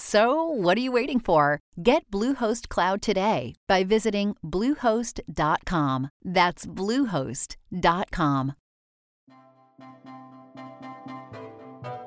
So, 0.00 0.44
what 0.44 0.78
are 0.78 0.80
you 0.80 0.92
waiting 0.92 1.18
for? 1.18 1.58
Get 1.82 2.08
Bluehost 2.12 2.68
Cloud 2.68 3.02
today 3.02 3.54
by 3.66 3.82
visiting 3.82 4.36
Bluehost.com. 4.44 6.10
That's 6.24 6.64
Bluehost.com. 6.64 8.54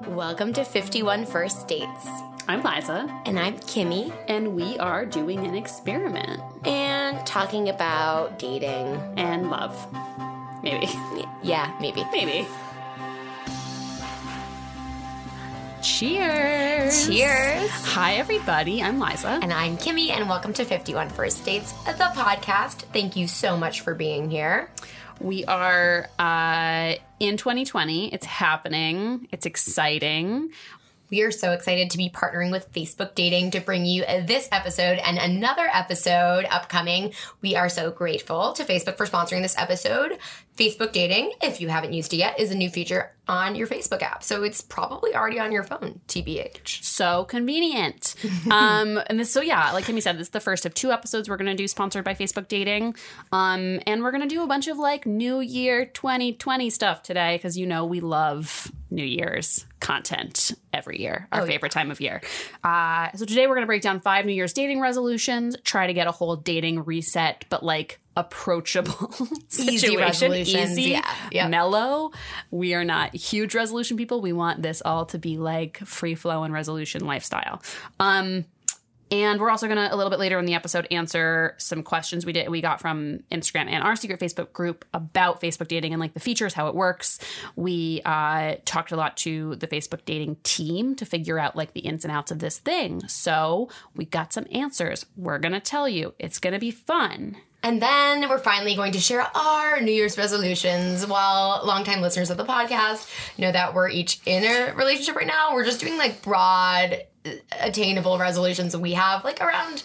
Welcome 0.08 0.54
to 0.54 0.64
51 0.64 1.26
First 1.26 1.68
Dates. 1.68 2.08
I'm 2.48 2.62
Liza. 2.62 3.22
And 3.26 3.38
I'm 3.38 3.58
Kimmy. 3.58 4.14
And 4.30 4.56
we 4.56 4.78
are 4.80 5.06
doing 5.06 5.45
an 5.45 5.56
experiment. 5.56 6.40
And 6.66 7.25
talking 7.25 7.68
about 7.68 8.40
dating. 8.40 8.97
And 9.18 9.50
love. 9.50 9.75
Maybe. 10.64 10.88
Yeah, 11.44 11.75
maybe. 11.81 12.06
Maybe. 12.14 12.47
Cheers. 15.84 17.08
Cheers. 17.08 17.70
Hi, 17.70 18.14
everybody. 18.14 18.81
I'm 18.81 19.02
Liza. 19.02 19.28
And 19.42 19.52
I'm 19.52 19.76
Kimmy, 19.76 20.12
and 20.12 20.30
welcome 20.30 20.53
to 20.53 20.64
51 20.64 21.09
First 21.09 21.44
Dates, 21.44 21.73
the 21.84 21.92
podcast. 22.16 22.84
Thank 22.94 23.17
you 23.17 23.28
so 23.28 23.58
much 23.58 23.81
for 23.81 23.94
being 23.94 24.31
here. 24.31 24.72
We 25.20 25.44
are 25.44 26.09
uh, 26.17 26.94
in 27.20 27.36
2020. 27.36 28.14
It's 28.14 28.25
happening, 28.25 29.28
it's 29.34 29.45
exciting. 29.45 30.52
We 31.09 31.22
are 31.22 31.31
so 31.31 31.52
excited 31.52 31.92
to 31.92 31.97
be 31.97 32.09
partnering 32.09 32.50
with 32.50 32.72
Facebook 32.72 33.14
Dating 33.14 33.52
to 33.52 33.59
bring 33.59 33.86
you 33.86 34.03
this 34.03 34.47
episode 34.52 34.97
and 34.97 35.18
another 35.18 35.70
episode 35.72 36.45
upcoming. 36.50 37.14
We 37.42 37.56
are 37.56 37.70
so 37.70 37.92
grateful 37.92 38.53
to 38.53 38.64
Facebook 38.64 38.97
for 38.97 39.06
sponsoring 39.06 39.44
this 39.44 39.56
episode. 39.58 40.18
Facebook 40.58 40.92
Dating, 40.92 41.32
if 41.42 41.59
you 41.59 41.68
haven't 41.68 41.94
used 41.94 42.14
it 42.14 42.18
yet, 42.18 42.40
is 42.40 42.52
a 42.52 42.56
new 42.56 42.70
feature 42.70 43.12
on 43.28 43.56
your 43.56 43.66
Facebook 43.66 44.02
app. 44.04 44.22
So 44.23 44.44
it's 44.44 44.62
probably 44.62 45.16
already 45.16 45.40
on 45.40 45.52
your 45.52 45.64
phone, 45.64 46.00
TBH. 46.08 46.84
So 46.84 47.23
convenient. 47.26 48.16
um, 48.52 49.02
and 49.08 49.20
this, 49.20 49.31
so 49.31 49.42
yeah, 49.42 49.72
like 49.72 49.86
Kimmy 49.86 50.02
said, 50.02 50.18
this 50.18 50.28
is 50.28 50.31
the 50.31 50.40
first 50.40 50.66
of 50.66 50.74
two 50.74 50.92
episodes 50.92 51.28
we're 51.28 51.38
going 51.38 51.50
to 51.50 51.56
do 51.56 51.68
sponsored 51.68 52.04
by 52.04 52.14
Facebook 52.14 52.48
Dating. 52.48 52.94
Um, 53.31 53.80
and 53.88 54.04
we're 54.04 54.12
going 54.12 54.22
to 54.22 54.28
do 54.28 54.44
a 54.44 54.48
bunch 54.48 54.68
of 54.68 54.78
like 54.78 55.06
New 55.06 55.40
Year 55.40 55.86
2020 55.86 56.70
stuff 56.70 57.02
today 57.02 57.38
because 57.38 57.58
you 57.58 57.66
know 57.66 57.86
we 57.86 58.00
love 58.00 58.72
New 58.92 59.06
Year's 59.06 59.66
content 59.80 60.52
every 60.72 61.02
year, 61.02 61.28
our 61.31 61.42
Oh, 61.42 61.46
favorite 61.46 61.72
time 61.72 61.90
of 61.90 62.00
year. 62.00 62.22
Uh, 62.64 63.09
so 63.16 63.26
today 63.26 63.48
we're 63.48 63.56
going 63.56 63.64
to 63.64 63.68
break 63.68 63.81
down 63.81 64.00
five 64.02 64.26
New 64.26 64.34
Year's 64.34 64.54
dating 64.54 64.81
resolutions, 64.81 65.56
try 65.64 65.88
to 65.88 65.94
get 65.94 66.06
a 66.08 66.12
whole 66.12 66.36
dating 66.36 66.84
reset, 66.84 67.46
but 67.50 67.64
like 67.64 68.00
approachable 68.16 69.14
Easy 69.50 69.78
situation, 69.78 70.00
resolutions, 70.31 70.72
easy, 70.78 70.91
yeah, 70.91 71.16
yep. 71.31 71.50
mellow. 71.50 72.12
We 72.51 72.74
are 72.74 72.85
not 72.85 73.16
huge 73.16 73.56
resolution 73.56 73.97
people. 73.97 74.22
We 74.22 74.34
want 74.34 74.62
this 74.62 74.81
all 74.84 75.06
to 75.07 75.18
be 75.18 75.38
like 75.38 75.79
free 75.79 76.16
flow 76.16 76.44
and 76.44 76.53
resolution 76.53 77.06
lifestyle. 77.06 77.62
Um, 78.00 78.46
and 79.13 79.40
we're 79.40 79.51
also 79.51 79.68
gonna 79.68 79.90
a 79.91 79.96
little 79.96 80.09
bit 80.09 80.18
later 80.18 80.40
in 80.40 80.46
the 80.46 80.56
episode 80.56 80.88
answer 80.90 81.53
some 81.59 81.84
questions 81.84 82.25
we 82.25 82.34
did 82.34 82.50
we 82.50 82.62
got 82.62 82.81
from 82.81 83.19
Instagram 83.31 83.68
and 83.68 83.84
our 83.84 83.96
secret 83.96 84.19
Facebook 84.19 84.53
group 84.53 84.85
about 84.91 85.40
Facebook 85.40 85.68
dating 85.68 85.94
and 85.94 86.00
like 86.00 86.16
the 86.16 86.19
features, 86.19 86.56
how 86.56 86.68
it 86.68 86.74
works. 86.74 87.19
We 87.56 88.01
uh, 88.06 88.56
talked 88.66 88.91
a 88.91 88.95
lot 88.95 89.16
to 89.18 89.56
the 89.57 89.68
Facebook 89.68 90.06
dating 90.06 90.38
team 90.41 90.95
to 90.95 91.06
figure 91.06 91.38
out 91.38 91.56
like 91.56 91.74
the 91.74 91.81
ins 91.81 92.03
and 92.03 92.12
outs 92.12 92.31
of 92.31 92.40
this 92.40 92.57
thing. 92.57 93.07
So 93.07 93.69
we 93.95 94.06
got 94.06 94.34
some 94.34 94.47
answers. 94.51 95.06
We're 95.16 95.38
gonna 95.38 95.59
tell 95.59 95.88
you. 95.88 96.16
It's 96.18 96.40
gonna 96.40 96.59
be 96.59 96.72
fun. 96.72 97.38
And 97.63 97.81
then 97.81 98.28
we're 98.28 98.40
finally 98.40 98.75
going 98.75 98.91
to 98.91 99.00
share 99.00 99.25
our 99.35 99.79
New 99.79 99.91
Year's 99.94 100.18
resolutions. 100.18 101.07
While 101.07 101.62
longtime 101.66 102.01
listeners 102.01 102.29
of 102.29 102.35
the 102.38 102.44
podcast 102.46 103.09
know 103.40 103.51
that 103.51 103.74
we're 103.74 103.90
each 103.90 104.19
in 104.25 104.44
a 104.44 104.74
relationship 104.75 105.16
right 105.16 105.25
now, 105.25 105.53
we're 105.53 105.63
just 105.63 105.79
doing 105.79 105.97
like 105.97 106.22
broad, 106.22 107.03
uh, 107.25 107.29
attainable 107.62 108.18
resolutions 108.18 108.75
we 108.75 108.91
have 108.94 109.24
like 109.24 109.40
around, 109.41 109.81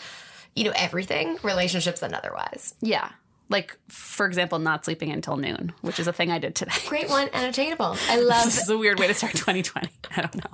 you 0.56 0.65
know, 0.65 0.72
everything, 0.75 1.39
relationships 1.44 2.03
and 2.03 2.15
otherwise. 2.15 2.75
Yeah. 2.81 3.11
Like, 3.49 3.78
for 3.89 4.27
example, 4.27 4.59
not 4.59 4.84
sleeping 4.84 5.10
until 5.12 5.37
noon, 5.37 5.72
which 5.81 6.00
is 6.00 6.06
a 6.09 6.12
thing 6.12 6.31
I 6.33 6.39
did 6.39 6.55
today. 6.56 6.72
Great 6.87 7.09
one 7.09 7.28
and 7.33 7.47
attainable. 7.47 7.97
I 8.09 8.16
love 8.21 8.45
This 8.45 8.60
is 8.60 8.69
a 8.69 8.77
weird 8.77 8.99
way 8.99 9.06
to 9.06 9.15
start 9.15 9.33
2020. 9.34 9.89
I 10.16 10.21
don't 10.21 10.34
know. 10.34 10.50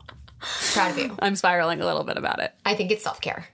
proud 0.74 0.90
of 0.90 0.98
you. 0.98 1.16
I'm 1.20 1.36
spiraling 1.36 1.80
a 1.80 1.86
little 1.86 2.04
bit 2.04 2.18
about 2.18 2.40
it. 2.40 2.52
I 2.66 2.74
think 2.74 2.90
it's 2.90 3.02
self 3.02 3.20
care. 3.20 3.48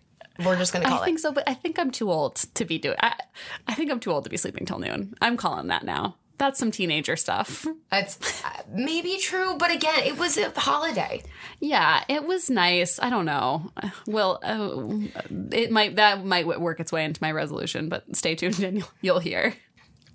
We're 0.44 0.56
just 0.56 0.72
gonna 0.72 0.86
call 0.86 0.98
I 0.98 1.02
it. 1.02 1.04
think 1.04 1.18
so, 1.18 1.32
but 1.32 1.48
I 1.48 1.54
think 1.54 1.78
I'm 1.78 1.90
too 1.90 2.10
old 2.10 2.36
to 2.36 2.64
be 2.64 2.78
doing. 2.78 2.96
I, 3.00 3.14
I 3.66 3.74
think 3.74 3.90
I'm 3.90 4.00
too 4.00 4.10
old 4.12 4.24
to 4.24 4.30
be 4.30 4.36
sleeping 4.36 4.66
till 4.66 4.78
noon. 4.78 5.14
I'm 5.20 5.36
calling 5.36 5.68
that 5.68 5.84
now. 5.84 6.16
That's 6.38 6.58
some 6.58 6.70
teenager 6.70 7.16
stuff. 7.16 7.66
It's 7.92 8.42
uh, 8.44 8.62
maybe 8.72 9.18
true, 9.18 9.56
but 9.58 9.70
again, 9.70 10.04
it 10.04 10.16
was 10.16 10.38
a 10.38 10.50
holiday. 10.58 11.22
Yeah, 11.60 12.02
it 12.08 12.24
was 12.24 12.48
nice. 12.48 12.98
I 12.98 13.10
don't 13.10 13.26
know. 13.26 13.70
Well, 14.06 14.40
uh, 14.42 15.06
it 15.54 15.70
might 15.70 15.96
that 15.96 16.24
might 16.24 16.46
work 16.46 16.80
its 16.80 16.92
way 16.92 17.04
into 17.04 17.22
my 17.22 17.30
resolution, 17.32 17.90
but 17.90 18.16
stay 18.16 18.34
tuned 18.36 18.58
and 18.60 18.78
you'll, 18.78 18.88
you'll 19.02 19.18
hear. 19.18 19.54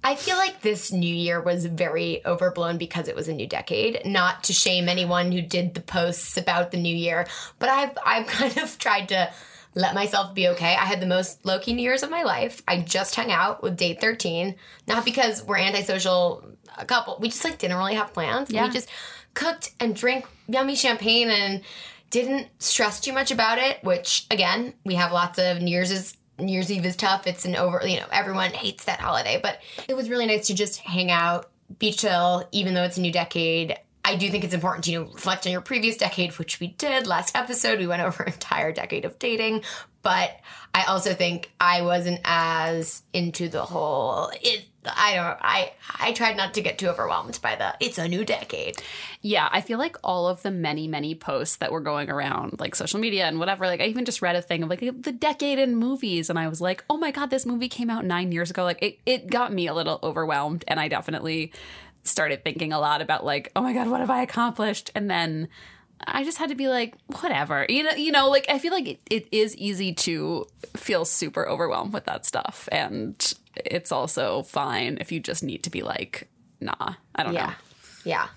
I 0.03 0.15
feel 0.15 0.37
like 0.37 0.61
this 0.61 0.91
new 0.91 1.13
year 1.13 1.41
was 1.41 1.65
very 1.65 2.23
overblown 2.25 2.77
because 2.77 3.07
it 3.07 3.15
was 3.15 3.27
a 3.27 3.33
new 3.33 3.47
decade. 3.47 4.01
Not 4.05 4.43
to 4.45 4.53
shame 4.53 4.87
anyone 4.87 5.31
who 5.31 5.41
did 5.41 5.73
the 5.73 5.81
posts 5.81 6.37
about 6.37 6.69
the 6.71 6.77
new 6.77 6.95
year, 6.95 7.27
but 7.59 7.69
I've 7.69 7.97
I've 8.03 8.27
kind 8.27 8.57
of 8.57 8.77
tried 8.79 9.09
to 9.09 9.31
let 9.75 9.93
myself 9.93 10.33
be 10.33 10.47
okay. 10.49 10.75
I 10.75 10.85
had 10.85 11.01
the 11.01 11.05
most 11.05 11.45
low 11.45 11.59
key 11.59 11.73
New 11.73 11.83
Year's 11.83 12.01
of 12.01 12.09
my 12.09 12.23
life. 12.23 12.63
I 12.67 12.79
just 12.79 13.15
hung 13.15 13.29
out 13.29 13.61
with 13.61 13.77
date 13.77 13.99
13, 13.99 14.55
not 14.87 15.05
because 15.05 15.43
we're 15.43 15.57
antisocial 15.57 16.45
a 16.77 16.85
couple. 16.85 17.17
We 17.19 17.29
just 17.29 17.43
like 17.43 17.57
didn't 17.57 17.77
really 17.77 17.95
have 17.95 18.13
plans. 18.13 18.49
Yeah. 18.49 18.65
We 18.65 18.73
just 18.73 18.89
cooked 19.33 19.71
and 19.79 19.95
drank 19.95 20.25
yummy 20.47 20.75
champagne 20.75 21.29
and 21.29 21.61
didn't 22.09 22.47
stress 22.59 23.01
too 23.01 23.11
much 23.11 23.31
about 23.31 23.57
it, 23.57 23.83
which 23.83 24.25
again, 24.31 24.73
we 24.85 24.95
have 24.95 25.11
lots 25.11 25.37
of 25.37 25.61
New 25.61 25.71
Year's 25.71 25.91
is 25.91 26.15
New 26.39 26.51
Year's 26.51 26.71
Eve 26.71 26.85
is 26.85 26.95
tough. 26.95 27.27
It's 27.27 27.45
an 27.45 27.55
over, 27.55 27.81
you 27.85 27.99
know, 27.99 28.07
everyone 28.11 28.51
hates 28.51 28.85
that 28.85 28.99
holiday, 28.99 29.39
but 29.41 29.59
it 29.87 29.95
was 29.95 30.09
really 30.09 30.25
nice 30.25 30.47
to 30.47 30.53
just 30.53 30.79
hang 30.79 31.11
out, 31.11 31.49
be 31.79 31.91
chill, 31.91 32.47
even 32.51 32.73
though 32.73 32.83
it's 32.83 32.97
a 32.97 33.01
new 33.01 33.11
decade. 33.11 33.77
I 34.05 34.15
do 34.17 34.29
think 34.29 34.43
it's 34.43 34.53
important 34.53 34.83
to 34.85 34.91
you 34.91 34.99
know, 35.03 35.11
reflect 35.11 35.47
on 35.47 35.51
your 35.51 35.61
previous 35.61 35.97
decade, 35.97 36.37
which 36.37 36.59
we 36.59 36.67
did 36.67 37.07
last 37.07 37.35
episode. 37.35 37.79
We 37.79 37.87
went 37.87 38.01
over 38.03 38.23
an 38.23 38.33
entire 38.33 38.71
decade 38.71 39.03
of 39.03 39.17
dating, 39.17 39.63
but 40.03 40.39
I 40.75 40.83
also 40.83 41.15
think 41.15 41.51
I 41.59 41.81
wasn't 41.81 42.19
as 42.23 43.01
into 43.13 43.49
the 43.49 43.63
whole. 43.65 44.29
It, 44.43 44.65
I 44.85 45.15
don't. 45.15 45.37
I 45.41 45.73
I 45.99 46.11
tried 46.13 46.37
not 46.37 46.53
to 46.53 46.61
get 46.61 46.77
too 46.77 46.87
overwhelmed 46.87 47.39
by 47.41 47.55
the. 47.55 47.73
It's 47.79 47.97
a 47.97 48.07
new 48.07 48.23
decade. 48.23 48.75
Yeah, 49.21 49.49
I 49.51 49.61
feel 49.61 49.79
like 49.79 49.97
all 50.03 50.27
of 50.27 50.43
the 50.43 50.51
many, 50.51 50.87
many 50.87 51.15
posts 51.15 51.55
that 51.55 51.71
were 51.71 51.81
going 51.81 52.11
around, 52.11 52.59
like 52.59 52.75
social 52.75 52.99
media 52.99 53.25
and 53.25 53.39
whatever, 53.39 53.65
like 53.65 53.81
I 53.81 53.85
even 53.85 54.05
just 54.05 54.21
read 54.21 54.35
a 54.35 54.41
thing 54.43 54.61
of 54.61 54.69
like 54.69 54.81
the 54.81 55.11
decade 55.11 55.57
in 55.57 55.75
movies, 55.75 56.29
and 56.29 56.37
I 56.37 56.47
was 56.47 56.61
like, 56.61 56.83
oh 56.87 56.97
my 56.97 57.09
God, 57.09 57.31
this 57.31 57.47
movie 57.47 57.69
came 57.69 57.89
out 57.89 58.05
nine 58.05 58.31
years 58.31 58.51
ago. 58.51 58.63
Like 58.63 58.83
it, 58.83 58.99
it 59.07 59.31
got 59.31 59.51
me 59.51 59.65
a 59.65 59.73
little 59.73 59.99
overwhelmed, 60.03 60.63
and 60.67 60.79
I 60.79 60.89
definitely 60.89 61.51
started 62.05 62.43
thinking 62.43 62.71
a 62.71 62.79
lot 62.79 63.01
about 63.01 63.25
like, 63.25 63.51
oh 63.55 63.61
my 63.61 63.73
God, 63.73 63.87
what 63.89 63.99
have 63.99 64.09
I 64.09 64.21
accomplished? 64.21 64.91
And 64.95 65.09
then 65.09 65.47
I 66.05 66.23
just 66.23 66.37
had 66.37 66.49
to 66.49 66.55
be 66.55 66.67
like, 66.67 66.95
whatever. 67.21 67.65
You 67.67 67.83
know, 67.83 67.91
you 67.91 68.11
know, 68.11 68.29
like 68.29 68.45
I 68.49 68.59
feel 68.59 68.71
like 68.73 68.87
it, 68.87 68.99
it 69.09 69.27
is 69.31 69.55
easy 69.57 69.93
to 69.93 70.45
feel 70.75 71.03
super 71.05 71.47
overwhelmed 71.47 71.93
with 71.93 72.05
that 72.05 72.25
stuff. 72.25 72.69
And 72.71 73.33
it's 73.55 73.91
also 73.91 74.43
fine 74.43 74.97
if 75.01 75.11
you 75.11 75.19
just 75.19 75.43
need 75.43 75.63
to 75.63 75.69
be 75.69 75.81
like, 75.81 76.27
nah, 76.59 76.93
I 77.15 77.23
don't 77.23 77.33
Yeah, 77.33 77.47
know. 77.47 77.53
yeah. 78.03 78.27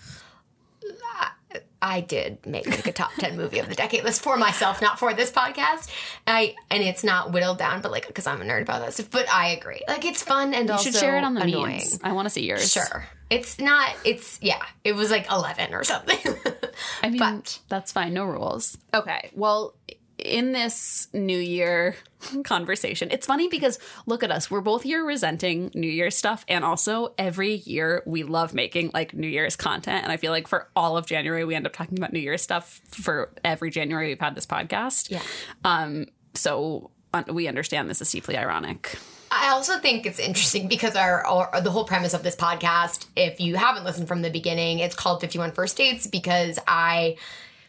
I- 1.82 2.00
did 2.00 2.44
make 2.46 2.66
like 2.66 2.86
a 2.86 2.92
top 2.92 3.12
ten 3.18 3.36
movie 3.36 3.58
of 3.58 3.68
the 3.68 3.74
decade 3.74 4.04
list 4.04 4.22
for 4.22 4.36
myself, 4.36 4.80
not 4.80 4.98
for 4.98 5.12
this 5.14 5.30
podcast. 5.30 5.90
I 6.26 6.54
and 6.70 6.82
it's 6.82 7.04
not 7.04 7.32
whittled 7.32 7.58
down, 7.58 7.80
but 7.82 7.90
like 7.92 8.06
because 8.06 8.26
I'm 8.26 8.40
a 8.40 8.44
nerd 8.44 8.62
about 8.62 8.80
that 8.82 8.94
stuff. 8.94 9.10
But 9.10 9.28
I 9.32 9.48
agree, 9.50 9.82
like 9.88 10.04
it's 10.04 10.22
fun 10.22 10.54
and 10.54 10.66
You 10.68 10.72
also 10.72 10.90
should 10.90 10.98
share 10.98 11.18
it 11.18 11.24
on 11.24 11.34
the 11.34 11.42
annoying. 11.42 11.76
memes. 11.76 12.00
I 12.02 12.12
want 12.12 12.26
to 12.26 12.30
see 12.30 12.46
yours. 12.46 12.70
Sure, 12.72 13.06
it's 13.30 13.58
not. 13.58 13.94
It's 14.04 14.38
yeah. 14.40 14.62
It 14.84 14.94
was 14.94 15.10
like 15.10 15.30
eleven 15.30 15.74
or 15.74 15.84
something. 15.84 16.18
I 17.02 17.10
mean, 17.10 17.18
But- 17.18 17.58
that's 17.68 17.92
fine. 17.92 18.14
No 18.14 18.24
rules. 18.24 18.78
Okay. 18.94 19.30
Well, 19.34 19.74
in 20.18 20.52
this 20.52 21.08
New 21.12 21.38
Year 21.38 21.96
conversation, 22.44 23.08
it's 23.10 23.26
funny 23.26 23.48
because 23.48 23.78
look 24.06 24.22
at 24.22 24.30
us. 24.30 24.50
We're 24.50 24.60
both 24.60 24.82
here 24.82 25.04
resenting 25.04 25.70
New 25.74 25.90
Year's 25.90 26.16
stuff. 26.16 26.44
And 26.48 26.64
also, 26.64 27.14
every 27.18 27.56
year 27.56 28.02
we 28.06 28.22
love 28.22 28.54
making 28.54 28.90
like 28.92 29.14
New 29.14 29.28
Year's 29.28 29.56
content. 29.56 30.02
And 30.02 30.12
I 30.12 30.16
feel 30.16 30.32
like 30.32 30.48
for 30.48 30.68
all 30.74 30.96
of 30.96 31.06
January, 31.06 31.44
we 31.44 31.54
end 31.54 31.66
up 31.66 31.72
talking 31.72 31.98
about 31.98 32.12
New 32.12 32.20
Year's 32.20 32.42
stuff 32.42 32.80
for 32.90 33.32
every 33.44 33.70
January 33.70 34.08
we've 34.08 34.20
had 34.20 34.34
this 34.34 34.46
podcast. 34.46 35.10
Yeah. 35.10 35.22
Um, 35.64 36.06
so 36.34 36.90
we 37.30 37.48
understand 37.48 37.88
this 37.88 38.02
is 38.02 38.10
deeply 38.10 38.36
ironic. 38.36 38.98
I 39.30 39.50
also 39.50 39.78
think 39.78 40.06
it's 40.06 40.18
interesting 40.18 40.68
because 40.68 40.96
our, 40.96 41.24
our 41.26 41.60
the 41.60 41.70
whole 41.70 41.84
premise 41.84 42.14
of 42.14 42.22
this 42.22 42.34
podcast, 42.34 43.06
if 43.14 43.40
you 43.40 43.56
haven't 43.56 43.84
listened 43.84 44.08
from 44.08 44.22
the 44.22 44.30
beginning, 44.30 44.78
it's 44.78 44.94
called 44.94 45.20
51 45.20 45.52
First 45.52 45.76
Dates 45.76 46.06
because 46.06 46.58
I 46.66 47.16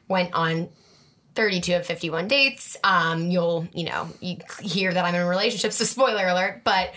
went 0.08 0.34
on 0.34 0.70
32 1.40 1.74
of 1.76 1.86
51 1.86 2.28
dates. 2.28 2.76
Um, 2.84 3.32
you'll, 3.32 3.66
you 3.74 3.86
know, 3.86 4.10
you 4.20 4.38
hear 4.62 4.94
that 4.94 5.06
I'm 5.06 5.16
in 5.16 5.22
a 5.22 5.26
relationship, 5.28 5.72
so 5.80 5.86
spoiler 5.86 6.28
alert, 6.28 6.64
but 6.66 6.94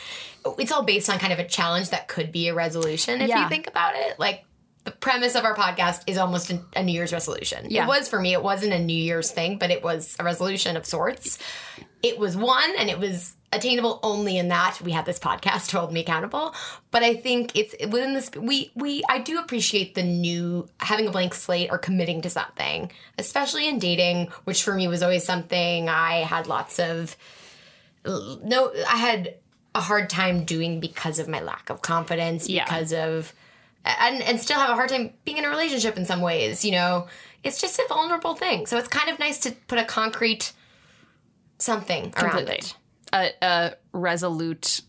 it's 0.59 0.73
all 0.73 0.83
based 0.83 1.09
on 1.09 1.21
kind 1.21 1.33
of 1.33 1.39
a 1.39 1.47
challenge 1.47 1.91
that 1.91 2.09
could 2.09 2.33
be 2.33 2.49
a 2.49 2.55
resolution 2.55 3.21
if 3.21 3.29
Yeah. 3.29 3.45
you 3.45 3.49
think 3.49 3.69
about 3.69 3.95
it. 3.95 4.19
Like 4.19 4.45
the 4.83 4.91
premise 4.91 5.37
of 5.37 5.45
our 5.45 5.55
podcast 5.55 6.03
is 6.09 6.19
almost 6.19 6.51
a, 6.51 6.61
a 6.75 6.83
New 6.83 6.91
Year's 6.91 7.13
resolution. 7.13 7.67
Yeah. 7.71 7.85
It 7.85 7.87
was 7.87 8.09
for 8.09 8.19
me. 8.21 8.33
It 8.33 8.43
wasn't 8.43 8.73
a 8.73 8.81
New 8.81 9.01
Year's 9.01 9.31
thing, 9.31 9.59
but 9.59 9.71
it 9.71 9.85
was 9.85 10.17
a 10.19 10.25
resolution 10.25 10.77
of 10.77 10.85
sorts. 10.85 11.39
It 12.03 12.19
was 12.19 12.37
one, 12.37 12.73
and 12.81 12.91
it 12.91 12.99
was 12.99 13.37
attainable 13.53 14.01
only 14.03 14.39
in 14.39 14.49
that 14.49 14.81
we 14.83 14.93
had 14.93 15.05
this 15.05 15.19
podcast 15.19 15.67
to 15.71 15.79
hold 15.81 15.93
me 15.93 16.01
accountable. 16.01 16.55
But 16.91 17.03
I 17.03 17.15
think 17.17 17.53
it's 17.55 17.75
within 17.87 18.15
this. 18.15 18.31
We 18.37 18.71
we 18.75 19.03
I 19.09 19.19
do 19.19 19.39
appreciate 19.39 19.95
the 19.95 20.03
new 20.03 20.69
having 20.81 21.07
a 21.07 21.11
blank 21.11 21.35
slate 21.35 21.69
or 21.71 21.79
committing 21.79 22.23
to 22.23 22.31
something, 22.31 22.91
especially 23.19 23.69
in 23.69 23.79
dating, 23.79 24.29
which 24.45 24.63
for 24.63 24.75
me 24.75 24.89
was 24.89 25.03
always 25.03 25.25
something 25.25 25.89
I 25.89 26.21
had 26.23 26.47
lots 26.47 26.79
of 26.79 27.17
no. 28.07 28.73
I 28.89 28.97
had 28.97 29.35
a 29.75 29.81
hard 29.81 30.11
time 30.11 30.45
doing 30.45 30.81
because 30.81 31.19
of 31.19 31.29
my 31.29 31.41
lack 31.41 31.71
of 31.71 31.81
confidence, 31.83 32.49
Yeah. 32.49 32.65
because 32.65 32.93
of 32.93 33.33
and 33.85 34.23
and 34.23 34.41
still 34.41 34.59
have 34.59 34.71
a 34.71 34.75
hard 34.75 34.89
time 34.91 35.13
being 35.25 35.39
in 35.39 35.45
a 35.45 35.49
relationship 35.49 35.97
in 35.97 36.05
some 36.05 36.21
ways. 36.21 36.65
You 36.65 36.73
know, 36.73 37.07
it's 37.43 37.61
just 37.61 37.79
a 37.79 37.85
vulnerable 37.89 38.35
thing. 38.35 38.67
So 38.67 38.77
it's 38.79 38.89
kind 38.89 39.09
of 39.11 39.19
nice 39.19 39.39
to 39.41 39.53
put 39.69 39.79
a 39.79 39.85
concrete 39.85 40.53
something 41.59 42.13
around 42.17 42.31
Completely. 42.31 42.57
it. 42.57 42.75
A, 43.13 43.31
a 43.43 43.75
resolute 43.93 44.81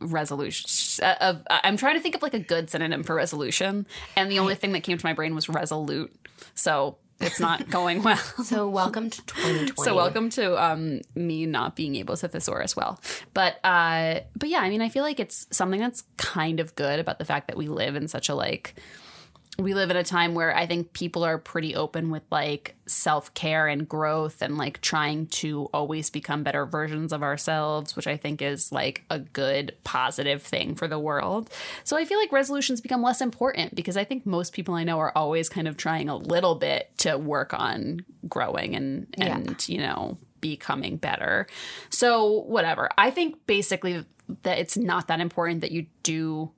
resolution. 0.00 1.04
Uh, 1.04 1.14
of- 1.20 1.42
I'm 1.50 1.76
trying 1.76 1.96
to 1.96 2.00
think 2.00 2.14
of 2.14 2.22
like 2.22 2.34
a 2.34 2.38
good 2.40 2.70
synonym 2.70 3.02
for 3.02 3.14
resolution, 3.14 3.86
and 4.16 4.30
the 4.30 4.38
only 4.38 4.54
thing 4.54 4.72
that 4.72 4.82
came 4.82 4.98
to 4.98 5.06
my 5.06 5.12
brain 5.12 5.34
was 5.34 5.48
resolute. 5.48 6.14
So 6.54 6.96
it's 7.20 7.38
not 7.38 7.68
going 7.70 8.02
well. 8.02 8.16
So 8.16 8.68
welcome 8.68 9.10
to 9.10 9.22
2020. 9.26 9.72
So 9.84 9.94
welcome 9.94 10.30
to 10.30 10.62
um, 10.62 11.00
me 11.14 11.46
not 11.46 11.76
being 11.76 11.96
able 11.96 12.16
to 12.16 12.28
thesaurus 12.28 12.74
well, 12.74 13.00
but 13.34 13.58
uh, 13.64 14.20
but 14.36 14.48
yeah, 14.48 14.60
I 14.60 14.70
mean, 14.70 14.80
I 14.80 14.88
feel 14.88 15.02
like 15.02 15.20
it's 15.20 15.46
something 15.50 15.80
that's 15.80 16.04
kind 16.16 16.60
of 16.60 16.74
good 16.74 16.98
about 16.98 17.18
the 17.18 17.24
fact 17.24 17.48
that 17.48 17.56
we 17.56 17.68
live 17.68 17.94
in 17.94 18.08
such 18.08 18.28
a 18.28 18.34
like 18.34 18.74
we 19.62 19.74
live 19.74 19.90
in 19.90 19.96
a 19.96 20.04
time 20.04 20.34
where 20.34 20.56
I 20.56 20.66
think 20.66 20.92
people 20.92 21.24
are 21.24 21.38
pretty 21.38 21.74
open 21.74 22.10
with 22.10 22.22
like 22.30 22.76
self 22.86 23.32
care 23.34 23.66
and 23.66 23.88
growth 23.88 24.42
and 24.42 24.56
like 24.58 24.80
trying 24.80 25.26
to 25.26 25.68
always 25.72 26.10
become 26.10 26.42
better 26.42 26.66
versions 26.66 27.12
of 27.12 27.22
ourselves, 27.22 27.96
which 27.96 28.06
I 28.06 28.16
think 28.16 28.42
is 28.42 28.72
like 28.72 29.04
a 29.10 29.18
good 29.18 29.74
positive 29.84 30.42
thing 30.42 30.74
for 30.74 30.88
the 30.88 30.98
world. 30.98 31.50
So 31.84 31.96
I 31.96 32.04
feel 32.04 32.18
like 32.18 32.32
resolutions 32.32 32.80
become 32.80 33.02
less 33.02 33.20
important 33.20 33.74
because 33.74 33.96
I 33.96 34.04
think 34.04 34.26
most 34.26 34.52
people 34.52 34.74
I 34.74 34.84
know 34.84 34.98
are 34.98 35.12
always 35.14 35.48
kind 35.48 35.68
of 35.68 35.76
trying 35.76 36.08
a 36.08 36.16
little 36.16 36.54
bit 36.54 36.90
to 36.98 37.16
work 37.16 37.54
on 37.54 38.04
growing 38.28 38.74
and 38.74 39.06
and 39.18 39.68
you 39.68 39.78
know 39.78 40.18
becoming 40.40 40.96
better. 40.96 41.46
So 41.90 42.40
whatever. 42.42 42.88
I 42.96 43.10
think 43.10 43.46
basically 43.46 44.04
that 44.42 44.58
it's 44.58 44.76
not 44.76 45.08
that 45.08 45.20
important 45.20 45.60
that 45.60 45.72
you 45.72 45.86
do 46.02 46.50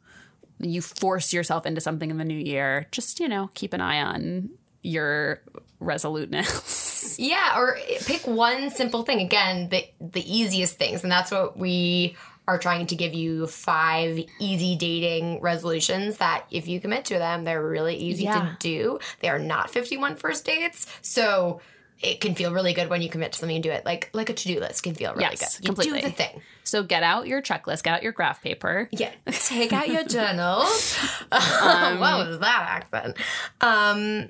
you 0.70 0.80
force 0.82 1.32
yourself 1.32 1.66
into 1.66 1.80
something 1.80 2.10
in 2.10 2.18
the 2.18 2.24
new 2.24 2.38
year, 2.38 2.86
just, 2.92 3.18
you 3.20 3.28
know, 3.28 3.50
keep 3.54 3.72
an 3.72 3.80
eye 3.80 4.00
on 4.02 4.50
your 4.82 5.40
resoluteness. 5.80 6.90
Yeah, 7.18 7.58
or 7.58 7.76
pick 8.06 8.26
one 8.26 8.70
simple 8.70 9.02
thing. 9.02 9.20
Again, 9.20 9.68
the 9.68 9.84
the 10.00 10.22
easiest 10.24 10.78
things, 10.78 11.02
and 11.02 11.12
that's 11.12 11.30
what 11.30 11.58
we 11.58 12.16
are 12.48 12.56
trying 12.58 12.86
to 12.86 12.96
give 12.96 13.12
you 13.12 13.46
five 13.48 14.18
easy 14.40 14.76
dating 14.76 15.40
resolutions 15.42 16.16
that 16.18 16.46
if 16.50 16.66
you 16.68 16.80
commit 16.80 17.04
to 17.06 17.18
them, 17.18 17.44
they're 17.44 17.62
really 17.62 17.96
easy 17.96 18.24
Yeah. 18.24 18.40
to 18.40 18.56
do. 18.60 18.98
They 19.20 19.28
are 19.28 19.38
not 19.38 19.68
51 19.70 20.16
first 20.16 20.46
dates. 20.46 20.86
So 21.02 21.60
it 22.02 22.20
can 22.20 22.34
feel 22.34 22.52
really 22.52 22.72
good 22.72 22.88
when 22.90 23.00
you 23.02 23.08
commit 23.08 23.32
to 23.32 23.38
something 23.38 23.56
and 23.56 23.62
do 23.62 23.70
it. 23.70 23.84
Like 23.84 24.10
like 24.12 24.28
a 24.30 24.34
to-do 24.34 24.58
list 24.60 24.82
can 24.82 24.94
feel 24.94 25.12
really 25.12 25.22
Yes, 25.30 25.56
good. 25.58 25.64
You 25.64 25.68
completely. 25.68 26.00
do 26.00 26.06
the 26.08 26.12
thing. 26.12 26.42
so 26.64 26.82
get 26.82 27.02
out 27.02 27.26
your 27.26 27.40
checklist, 27.42 27.82
get 27.82 27.94
out 27.94 28.02
your 28.02 28.12
graph 28.12 28.42
paper. 28.42 28.88
Yeah. 28.92 29.10
Take 29.30 29.72
out 29.72 29.88
your 29.88 30.04
journals. 30.16 30.96
what 31.30 32.26
was 32.28 32.38
that 32.40 32.66
accent? 32.68 33.16
Um 33.60 34.28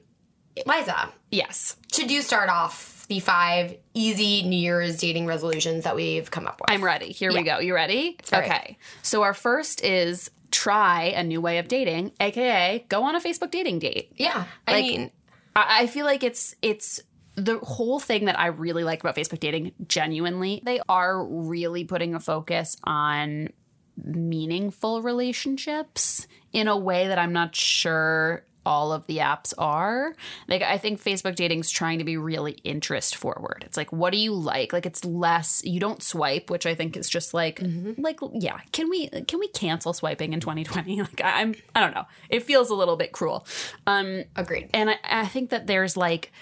Liza, 0.67 1.09
Yes. 1.31 1.77
should 1.93 2.11
you 2.11 2.21
start 2.21 2.51
off 2.51 3.07
the 3.09 3.21
five 3.21 3.75
easy 3.95 4.43
New 4.43 4.59
Year's 4.59 4.99
dating 4.99 5.27
resolutions 5.27 5.85
that 5.85 5.97
we've 5.97 6.31
come 6.31 6.47
up 6.47 6.61
with? 6.61 6.71
I'm 6.71 6.85
ready. 6.85 7.11
Here 7.13 7.33
we 7.33 7.43
go. 7.43 7.59
You 7.59 7.75
ready? 7.75 8.19
Okay. 8.33 8.77
So 9.03 9.23
our 9.23 9.33
first 9.35 9.83
is 9.83 10.31
try 10.51 11.05
a 11.17 11.25
new 11.25 11.41
way 11.41 11.57
of 11.59 11.69
dating, 11.69 12.13
aka 12.21 12.85
go 12.91 13.05
on 13.05 13.15
a 13.17 13.21
Facebook 13.21 13.51
dating 13.51 13.79
date. 13.79 14.13
yeah, 14.17 14.45
I 14.69 14.75
mean, 14.83 15.11
I 15.57 15.87
feel 15.87 16.05
like 16.05 16.23
it's 16.23 16.55
it's 16.61 17.01
the 17.35 17.59
whole 17.59 17.99
thing 17.99 18.27
that 18.27 18.39
I 18.39 18.47
really 18.47 18.85
like 18.85 19.01
about 19.01 19.17
Facebook 19.17 19.41
dating. 19.41 19.73
Genuinely, 19.87 20.63
they 20.65 20.81
are 20.89 21.25
really 21.25 21.85
putting 21.85 22.15
a 22.15 22.21
focus 22.21 22.77
on 22.85 23.49
meaningful 23.97 25.03
relationships 25.03 26.27
in 26.53 26.69
a 26.69 26.77
way 26.77 27.09
that 27.09 27.19
I'm 27.19 27.33
not 27.33 27.55
sure 27.55 28.45
all 28.65 28.93
of 28.93 29.07
the 29.07 29.19
apps 29.19 29.53
are. 29.59 30.15
Like 30.49 30.63
I 30.63 30.79
think 30.79 31.03
Facebook 31.03 31.35
dating's 31.35 31.71
trying 31.71 31.99
to 31.99 32.05
be 32.05 32.17
really 32.17 32.53
interest 32.65 33.17
forward. 33.17 33.63
It's 33.67 33.77
like 33.77 33.93
what 33.93 34.13
do 34.13 34.19
you 34.19 34.35
like? 34.35 34.73
Like 34.73 34.87
it's 34.87 35.05
less 35.05 35.63
you 35.65 35.81
don't 35.81 36.03
swipe, 36.03 36.51
which 36.51 36.67
I 36.67 36.75
think 36.75 36.97
is 36.97 37.09
just 37.09 37.35
like 37.35 37.61
like 37.99 38.21
yeah, 38.35 38.61
can 38.73 38.89
we 38.89 39.09
can 39.09 39.39
we 39.41 39.49
cancel 39.49 39.93
swiping 39.93 40.33
in 40.33 40.41
2020? 40.41 40.93
Like 41.03 41.21
I, 41.23 41.41
I'm 41.41 41.55
I 41.75 41.81
don't 41.81 41.95
know. 41.95 42.05
It 42.29 42.45
feels 42.45 42.71
a 42.71 42.75
little 42.75 42.97
bit 42.97 43.13
cruel. 43.13 43.47
Um 43.87 44.25
agreed. 44.37 44.71
and 44.73 44.91
I, 44.91 44.97
I 45.05 45.27
think 45.27 45.51
that 45.51 45.67
there's 45.67 45.97
like 45.97 46.33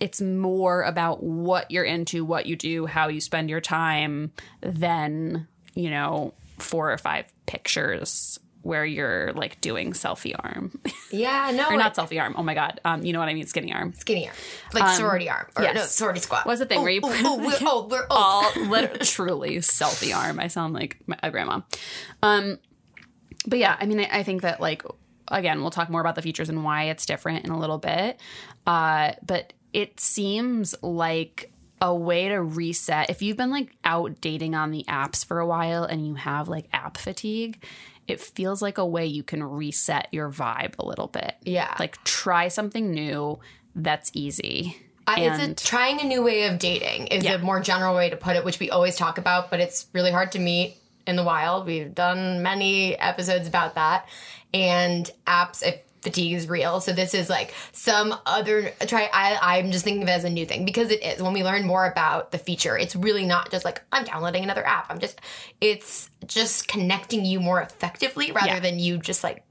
it's 0.00 0.20
more 0.20 0.82
about 0.82 1.22
what 1.22 1.70
you're 1.70 1.84
into 1.84 2.24
what 2.24 2.46
you 2.46 2.56
do 2.56 2.86
how 2.86 3.08
you 3.08 3.20
spend 3.20 3.50
your 3.50 3.60
time 3.60 4.32
than 4.60 5.46
you 5.74 5.90
know 5.90 6.32
four 6.58 6.92
or 6.92 6.98
five 6.98 7.26
pictures 7.46 8.38
where 8.62 8.84
you're 8.84 9.32
like 9.32 9.60
doing 9.60 9.92
selfie 9.92 10.34
arm. 10.38 10.80
Yeah, 11.14 11.50
no, 11.54 11.68
or 11.68 11.74
it- 11.74 11.76
not 11.76 11.94
selfie 11.94 12.18
arm. 12.18 12.34
Oh 12.38 12.42
my 12.42 12.54
god. 12.54 12.80
Um 12.86 13.04
you 13.04 13.12
know 13.12 13.18
what 13.18 13.28
i 13.28 13.34
mean? 13.34 13.46
Skinny 13.46 13.70
arm. 13.70 13.92
Skinny 13.92 14.28
arm, 14.28 14.36
like 14.72 14.96
sorority 14.96 15.28
arm, 15.28 15.46
or 15.54 15.62
yes. 15.62 15.74
no, 15.74 15.82
sorority 15.82 16.20
squat. 16.20 16.46
What's 16.46 16.58
the 16.58 16.64
thing 16.64 16.78
oh, 16.78 16.82
where 16.82 16.90
you 16.90 17.00
oh, 17.02 17.12
oh, 17.22 17.38
we're, 17.46 17.58
oh, 17.60 17.86
we're, 17.90 18.06
oh. 18.08 18.52
all 18.56 18.62
literally, 18.70 18.98
truly 19.00 19.56
selfie 19.56 20.16
arm. 20.16 20.40
I 20.40 20.48
sound 20.48 20.72
like 20.72 20.96
my, 21.06 21.18
a 21.22 21.30
grandma. 21.30 21.60
Um 22.22 22.58
but 23.46 23.58
yeah 23.58 23.76
i 23.78 23.84
mean 23.84 24.00
I, 24.00 24.08
I 24.10 24.22
think 24.22 24.40
that 24.40 24.58
like 24.58 24.84
again 25.28 25.60
we'll 25.60 25.70
talk 25.70 25.90
more 25.90 26.00
about 26.00 26.14
the 26.14 26.22
features 26.22 26.48
and 26.48 26.64
why 26.64 26.84
it's 26.84 27.04
different 27.04 27.44
in 27.44 27.50
a 27.50 27.58
little 27.58 27.78
bit. 27.78 28.18
Uh 28.66 29.12
but 29.22 29.52
it 29.72 29.98
seems 30.00 30.74
like 30.82 31.50
a 31.80 31.94
way 31.94 32.28
to 32.28 32.40
reset 32.40 33.10
if 33.10 33.22
you've 33.22 33.36
been 33.36 33.50
like 33.50 33.74
out 33.84 34.20
dating 34.20 34.54
on 34.54 34.70
the 34.70 34.84
apps 34.88 35.24
for 35.24 35.40
a 35.40 35.46
while 35.46 35.82
and 35.84 36.06
you 36.06 36.14
have 36.14 36.48
like 36.48 36.68
app 36.72 36.96
fatigue 36.96 37.64
it 38.08 38.20
feels 38.20 38.60
like 38.62 38.78
a 38.78 38.86
way 38.86 39.06
you 39.06 39.22
can 39.22 39.42
reset 39.42 40.06
your 40.12 40.30
vibe 40.30 40.74
a 40.78 40.84
little 40.86 41.08
bit 41.08 41.34
Yeah. 41.44 41.74
like 41.80 42.02
try 42.04 42.48
something 42.48 42.90
new 42.92 43.40
that's 43.74 44.10
easy 44.14 44.76
I, 45.06 45.20
and 45.22 45.50
it's 45.52 45.62
a, 45.62 45.66
trying 45.66 46.00
a 46.00 46.04
new 46.04 46.22
way 46.22 46.44
of 46.46 46.60
dating 46.60 47.08
is 47.08 47.24
Yeah. 47.24 47.34
a 47.34 47.38
more 47.38 47.58
general 47.60 47.96
way 47.96 48.10
to 48.10 48.16
put 48.16 48.36
it, 48.36 48.44
which 48.44 48.60
we 48.60 48.70
always 48.70 48.94
talk 48.94 49.18
about, 49.18 49.50
but 49.50 49.58
it's 49.58 49.86
really 49.92 50.12
hard 50.12 50.30
to 50.32 50.38
meet 50.38 50.76
in 51.08 51.16
the 51.16 51.24
wild. 51.24 51.66
We've 51.66 51.92
done 51.92 52.40
many 52.44 52.96
episodes 52.96 53.48
about 53.48 53.74
that, 53.74 54.08
and 54.54 55.10
apps 55.26 55.66
if 55.66 55.80
fatigue 56.02 56.34
is 56.34 56.48
real. 56.48 56.80
So 56.80 56.92
this 56.92 57.14
is 57.14 57.30
like 57.30 57.54
some 57.72 58.14
other 58.26 58.72
try. 58.86 59.08
I, 59.12 59.58
I'm 59.58 59.70
just 59.70 59.84
thinking 59.84 60.02
of 60.02 60.08
it 60.08 60.12
as 60.12 60.24
a 60.24 60.30
new 60.30 60.44
thing 60.44 60.64
because 60.64 60.90
it 60.90 61.02
is. 61.02 61.22
When 61.22 61.32
we 61.32 61.42
learn 61.44 61.64
more 61.66 61.86
about 61.86 62.30
the 62.32 62.38
feature, 62.38 62.76
it's 62.76 62.94
really 62.96 63.24
not 63.24 63.50
just 63.50 63.64
like 63.64 63.82
I'm 63.92 64.04
downloading 64.04 64.42
another 64.44 64.66
app. 64.66 64.86
I'm 64.90 64.98
just 64.98 65.20
it's 65.60 66.10
just 66.26 66.68
connecting 66.68 67.24
you 67.24 67.40
more 67.40 67.62
effectively 67.62 68.32
rather 68.32 68.46
Yeah. 68.48 68.60
than 68.60 68.78
you 68.78 68.98
just 68.98 69.22
like 69.24 69.44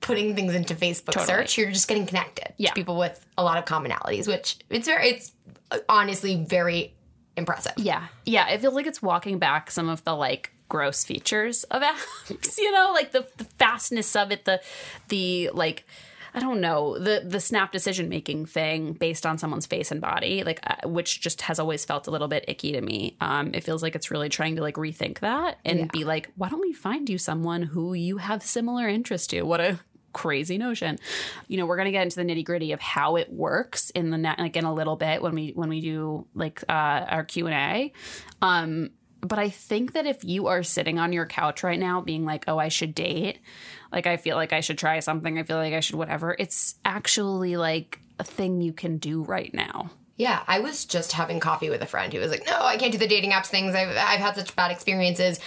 putting 0.00 0.36
things 0.36 0.54
into 0.54 0.74
Facebook 0.76 1.06
Totally. 1.12 1.26
search. 1.26 1.58
You're 1.58 1.72
just 1.72 1.88
getting 1.88 2.06
connected 2.06 2.54
Yeah. 2.56 2.68
to 2.70 2.74
people 2.74 2.96
with 2.98 3.24
a 3.36 3.42
lot 3.42 3.58
of 3.58 3.64
commonalities, 3.64 4.28
which 4.28 4.56
it's 4.70 4.86
very 4.86 5.08
it's 5.08 5.32
uh, 5.72 5.78
honestly 5.88 6.44
very 6.44 6.94
impressive. 7.36 7.72
Yeah. 7.76 8.06
Yeah. 8.24 8.48
It 8.48 8.60
feels 8.60 8.74
like 8.74 8.86
it's 8.86 9.02
walking 9.02 9.38
back 9.38 9.70
some 9.70 9.88
of 9.88 10.04
the 10.04 10.14
like 10.14 10.52
gross 10.68 11.04
features 11.04 11.64
of 11.64 11.82
apps, 12.28 12.58
you 12.58 12.70
know, 12.72 12.90
like 12.92 13.12
the, 13.12 13.26
the 13.38 13.44
fastness 13.44 14.14
of 14.16 14.30
it, 14.30 14.44
the, 14.44 14.60
the 15.08 15.50
like, 15.54 15.84
I 16.34 16.40
don't 16.40 16.60
know 16.60 16.98
the 16.98 17.22
the 17.26 17.40
snap 17.40 17.72
decision 17.72 18.08
making 18.10 18.44
thing 18.46 18.92
based 18.92 19.24
on 19.24 19.38
someone's 19.38 19.64
face 19.66 19.90
and 19.90 20.00
body, 20.00 20.44
like 20.44 20.60
uh, 20.62 20.86
which 20.86 21.20
just 21.22 21.40
has 21.42 21.58
always 21.58 21.84
felt 21.86 22.06
a 22.06 22.10
little 22.10 22.28
bit 22.28 22.44
icky 22.46 22.72
to 22.72 22.82
me. 22.82 23.16
Um, 23.20 23.54
it 23.54 23.64
feels 23.64 23.82
like 23.82 23.96
it's 23.96 24.10
really 24.10 24.28
trying 24.28 24.56
to 24.56 24.62
like 24.62 24.74
rethink 24.74 25.20
that 25.20 25.58
and 25.64 25.78
Yeah. 25.80 25.84
be 25.90 26.04
like, 26.04 26.30
why 26.36 26.50
don't 26.50 26.60
we 26.60 26.74
find 26.74 27.08
you 27.08 27.16
someone 27.16 27.62
who 27.62 27.94
you 27.94 28.18
have 28.18 28.42
similar 28.42 28.86
interests 28.88 29.26
to? 29.28 29.42
What 29.42 29.60
a 29.62 29.80
crazy 30.12 30.58
notion. 30.58 30.98
You 31.48 31.56
know, 31.56 31.66
we're 31.66 31.78
gonna 31.78 31.90
get 31.92 32.02
into 32.02 32.16
the 32.16 32.24
nitty 32.24 32.44
gritty 32.44 32.72
of 32.72 32.80
how 32.80 33.16
it 33.16 33.32
works 33.32 33.88
in 33.90 34.10
the 34.10 34.18
net, 34.18 34.38
like 34.38 34.54
in 34.56 34.64
a 34.66 34.72
little 34.74 34.96
bit 34.96 35.22
when 35.22 35.34
we 35.34 35.52
when 35.52 35.70
we 35.70 35.80
do 35.80 36.26
like 36.34 36.62
uh, 36.68 36.72
our 37.08 37.24
Q 37.24 37.46
and 37.46 37.54
A. 37.54 37.92
Um, 38.42 38.90
but 39.20 39.38
I 39.38 39.48
think 39.48 39.92
that 39.92 40.06
if 40.06 40.24
you 40.24 40.46
are 40.46 40.62
sitting 40.62 40.98
on 40.98 41.12
your 41.12 41.26
couch 41.26 41.62
right 41.62 41.78
now 41.78 42.00
being 42.00 42.24
like, 42.24 42.44
oh, 42.46 42.58
I 42.58 42.68
should 42.68 42.94
date, 42.94 43.38
like 43.92 44.06
I 44.06 44.16
feel 44.16 44.36
like 44.36 44.52
I 44.52 44.60
should 44.60 44.78
try 44.78 45.00
something, 45.00 45.38
I 45.38 45.42
feel 45.42 45.56
like 45.56 45.74
I 45.74 45.80
should 45.80 45.96
whatever, 45.96 46.36
it's 46.38 46.76
actually 46.84 47.56
like 47.56 48.00
a 48.18 48.24
thing 48.24 48.60
you 48.60 48.72
can 48.72 48.98
do 48.98 49.22
right 49.22 49.52
now. 49.52 49.90
Yeah, 50.16 50.42
I 50.48 50.58
was 50.58 50.84
just 50.84 51.12
having 51.12 51.38
coffee 51.38 51.70
with 51.70 51.80
a 51.80 51.86
friend 51.86 52.12
who 52.12 52.18
was 52.18 52.32
like, 52.32 52.44
"No, 52.44 52.58
I 52.60 52.76
can't 52.76 52.90
do 52.90 52.98
the 52.98 53.06
dating 53.06 53.30
apps 53.30 53.46
things. 53.46 53.72
I've 53.74 53.90
I've 53.90 54.18
had 54.18 54.34
such 54.34 54.54
bad 54.56 54.72
experiences." 54.72 55.38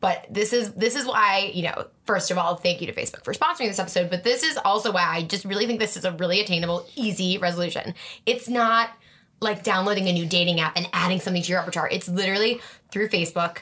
But 0.00 0.26
this 0.28 0.52
is 0.52 0.72
this 0.74 0.96
is 0.96 1.06
why 1.06 1.52
you 1.54 1.62
know. 1.62 1.86
First 2.06 2.32
of 2.32 2.38
all, 2.38 2.56
thank 2.56 2.80
you 2.80 2.88
to 2.88 2.92
Facebook 2.92 3.24
for 3.24 3.32
sponsoring 3.32 3.68
this 3.68 3.78
episode. 3.78 4.10
But 4.10 4.24
this 4.24 4.42
is 4.42 4.56
also 4.58 4.92
why 4.92 5.04
I 5.04 5.22
just 5.22 5.44
really 5.44 5.66
think 5.66 5.78
this 5.78 5.96
is 5.96 6.04
a 6.04 6.10
really 6.12 6.40
attainable, 6.40 6.86
easy 6.96 7.38
resolution. 7.38 7.94
It's 8.26 8.48
not 8.48 8.90
like 9.40 9.62
downloading 9.62 10.08
a 10.08 10.12
new 10.12 10.26
dating 10.26 10.60
app 10.60 10.76
and 10.76 10.88
adding 10.92 11.20
something 11.20 11.42
to 11.42 11.48
your 11.48 11.60
repertoire. 11.60 11.88
It's 11.90 12.08
literally 12.08 12.60
through 12.96 13.10
Facebook. 13.10 13.58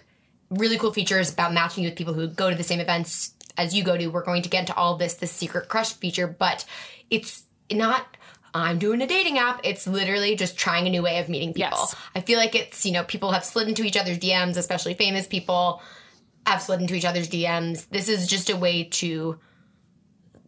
Really 0.51 0.79
cool 0.79 0.93
features 0.93 1.33
about 1.33 1.53
matching 1.53 1.83
you 1.83 1.91
with 1.91 1.99
people 1.99 2.15
who 2.15 2.29
go 2.29 2.51
to 2.51 2.55
the 2.55 2.63
same 2.63 2.79
events 2.79 3.35
as 3.59 3.75
you 3.75 3.83
go 3.83 3.97
to. 3.97 4.07
We're 4.07 4.23
going 4.23 4.43
to 4.43 4.49
get 4.49 4.61
into 4.61 4.77
all 4.77 4.97
this, 4.97 5.15
the 5.15 5.27
secret 5.27 5.69
crush 5.69 5.93
feature, 5.95 6.29
but 6.29 6.65
it's 7.11 7.43
not. 7.73 8.17
I'm 8.55 8.79
doing 8.79 9.03
a 9.03 9.09
dating 9.09 9.39
app. 9.39 9.61
It's 9.65 9.89
literally 9.89 10.37
just 10.37 10.57
trying 10.57 10.87
a 10.87 10.91
new 10.91 11.03
way 11.03 11.19
of 11.19 11.29
meeting 11.29 11.53
people. 11.53 11.79
Yes. 11.81 11.97
I 12.15 12.21
feel 12.21 12.39
like 12.39 12.55
it's, 12.55 12.87
you 12.87 12.93
know, 12.93 13.03
people 13.03 13.33
have 13.33 13.45
slid 13.45 13.67
into 13.67 13.83
each 13.83 13.97
other's 13.97 14.21
DMs, 14.21 14.57
especially 14.57 14.95
famous 14.95 15.27
people 15.27 15.83
have 16.47 16.63
slid 16.63 16.81
into 16.81 16.95
each 16.95 17.05
other's 17.05 17.29
DMs. 17.29 17.89
This 17.89 18.09
is 18.09 18.29
just 18.29 18.51
a 18.51 18.57
way 18.57 18.85
to 18.85 19.41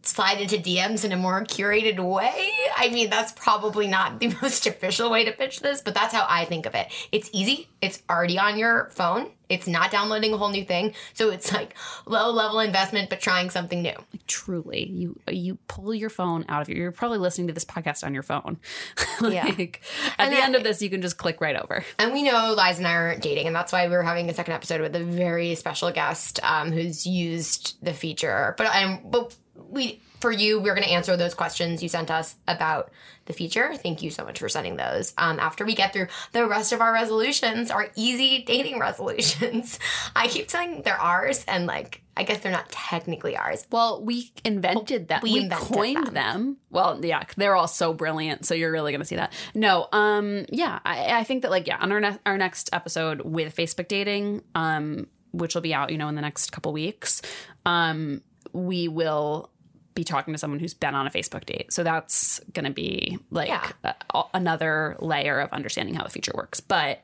slide 0.07 0.41
into 0.41 0.57
DMs 0.57 1.03
in 1.05 1.11
a 1.11 1.17
more 1.17 1.43
curated 1.43 1.99
way. 1.99 2.49
I 2.75 2.89
mean, 2.89 3.09
that's 3.09 3.31
probably 3.33 3.87
not 3.87 4.19
the 4.19 4.35
most 4.41 4.67
official 4.67 5.09
way 5.09 5.25
to 5.25 5.31
pitch 5.31 5.59
this, 5.59 5.81
but 5.81 5.93
that's 5.93 6.13
how 6.13 6.25
I 6.27 6.45
think 6.45 6.65
of 6.65 6.75
it. 6.75 6.87
It's 7.11 7.29
easy, 7.33 7.69
it's 7.81 8.01
already 8.09 8.39
on 8.39 8.57
your 8.57 8.89
phone, 8.91 9.31
it's 9.49 9.67
not 9.67 9.91
downloading 9.91 10.33
a 10.33 10.37
whole 10.37 10.49
new 10.49 10.65
thing. 10.65 10.93
So 11.13 11.29
it's 11.29 11.53
like 11.53 11.75
low 12.05 12.31
level 12.31 12.59
investment, 12.59 13.09
but 13.09 13.21
trying 13.21 13.49
something 13.49 13.81
new. 13.81 13.93
Like, 14.11 14.27
Truly, 14.27 14.89
you 14.89 15.19
you 15.29 15.57
pull 15.67 15.93
your 15.93 16.09
phone 16.09 16.45
out 16.49 16.61
of 16.61 16.69
your. 16.69 16.77
You're 16.77 16.91
probably 16.91 17.17
listening 17.17 17.47
to 17.47 17.53
this 17.53 17.65
podcast 17.65 18.03
on 18.03 18.13
your 18.13 18.23
phone. 18.23 18.57
like 19.21 19.81
at 20.17 20.25
And 20.25 20.33
the 20.33 20.43
end 20.43 20.55
of 20.55 20.63
this, 20.63 20.81
you 20.81 20.89
can 20.89 21.01
just 21.01 21.17
click 21.17 21.39
right 21.41 21.55
over. 21.55 21.83
And 21.97 22.13
we 22.13 22.23
know 22.23 22.55
Liza 22.57 22.79
and 22.79 22.87
I 22.87 22.93
aren't 22.93 23.21
dating, 23.21 23.47
and 23.47 23.55
that's 23.55 23.71
why 23.71 23.87
we're 23.87 24.03
having 24.03 24.29
a 24.29 24.33
second 24.33 24.53
episode 24.53 24.81
with 24.81 24.95
a 24.95 25.03
very 25.03 25.55
special 25.55 25.91
guest 25.91 26.39
um, 26.43 26.71
who's 26.71 27.05
used 27.05 27.77
the 27.81 27.93
feature. 27.93 28.53
But 28.57 28.75
um, 28.75 28.99
but 29.05 29.35
we 29.69 30.01
for 30.19 30.31
you, 30.31 30.59
we're 30.59 30.73
going 30.73 30.87
to 30.87 30.91
answer 30.93 31.15
those 31.15 31.35
questions 31.35 31.83
you 31.83 31.89
sent 31.89 32.09
us 32.09 32.35
about 32.47 32.91
the 33.25 33.33
feature. 33.33 33.75
Thank 33.75 34.01
you 34.01 34.09
so 34.09 34.23
much 34.23 34.39
for 34.39 34.49
sending 34.49 34.75
those. 34.75 35.13
Um, 35.15 35.39
after 35.39 35.63
we 35.63 35.75
get 35.75 35.93
through 35.93 36.07
the 36.31 36.47
rest 36.47 36.71
of 36.73 36.81
our 36.81 36.91
resolutions, 36.91 37.69
our 37.69 37.89
easy 37.95 38.43
dating 38.43 38.79
resolutions, 39.21 39.77
I 40.15 40.27
keep 40.27 40.49
saying 40.49 40.81
they're 40.83 40.99
ours, 40.99 41.45
and 41.47 41.67
like 41.67 42.01
I 42.15 42.23
guess 42.23 42.39
they're 42.39 42.51
not 42.51 42.69
technically 42.71 43.37
ours. 43.37 43.67
Well, 43.71 44.03
we 44.03 44.31
invented 44.43 45.07
them. 45.07 45.19
We 45.21 45.33
We, 45.33 45.39
invented 45.43 45.67
coined 45.67 46.07
them. 46.07 46.13
them. 46.13 46.57
Well, 46.71 47.03
yeah, 47.05 47.23
they're 47.35 47.55
all 47.55 47.67
so 47.67 47.93
brilliant. 47.93 48.45
So 48.45 48.55
you're 48.55 48.71
really 48.71 48.91
going 48.91 49.01
to 49.01 49.05
see 49.05 49.17
that. 49.17 49.33
No, 49.53 49.87
um, 49.91 50.45
yeah, 50.49 50.79
I, 50.83 51.19
I 51.19 51.23
think 51.25 51.43
that 51.43 51.51
like 51.51 51.67
yeah, 51.67 51.77
on 51.79 51.91
our 51.91 51.99
ne- 51.99 52.19
our 52.25 52.37
next 52.39 52.71
episode 52.73 53.21
with 53.21 53.55
Facebook 53.55 53.87
dating, 53.87 54.41
um, 54.55 55.05
which 55.31 55.53
will 55.53 55.61
be 55.61 55.75
out, 55.75 55.91
you 55.91 55.97
know, 55.99 56.07
in 56.07 56.15
the 56.15 56.21
next 56.21 56.51
couple 56.51 56.73
weeks, 56.73 57.21
um, 57.67 58.23
we 58.57 58.87
will 58.87 59.49
be 59.93 60.03
talking 60.03 60.33
to 60.33 60.37
someone 60.37 60.59
who's 60.59 60.73
been 60.73 60.93
on 60.95 61.07
a 61.07 61.09
Facebook 61.09 61.45
date. 61.45 61.71
So 61.73 61.83
that's 61.83 62.39
going 62.53 62.65
to 62.65 62.71
be 62.71 63.17
like 63.31 63.47
Yeah. 63.49 63.71
a- 64.13 64.23
another 64.33 64.95
layer 64.99 65.39
of 65.39 65.51
understanding 65.51 65.95
how 65.95 66.03
the 66.03 66.09
feature 66.09 66.33
works. 66.35 66.59
But 66.59 67.01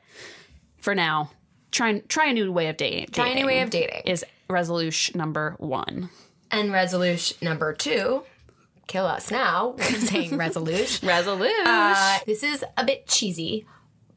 for 0.78 0.94
now, 0.94 1.30
try 1.72 1.98
try 2.08 2.26
a 2.26 2.32
new 2.32 2.52
way 2.52 2.68
of 2.68 2.76
dating. 2.76 3.06
Try 3.12 3.28
a 3.28 3.34
new 3.34 3.46
way 3.46 3.60
of 3.62 3.70
dating. 3.70 4.02
is 4.06 4.24
resolution 4.48 5.18
number 5.18 5.56
one. 5.58 6.10
And 6.50 6.72
resolution 6.72 7.36
number 7.42 7.72
two, 7.72 8.22
kill 8.86 9.06
us 9.06 9.30
now. 9.30 9.74
We're 9.78 9.84
saying 9.84 10.36
resolution. 10.36 11.08
Resolution. 11.08 11.66
Uh, 11.66 12.18
this 12.26 12.44
is 12.44 12.64
a 12.76 12.84
bit 12.84 13.08
cheesy, 13.08 13.66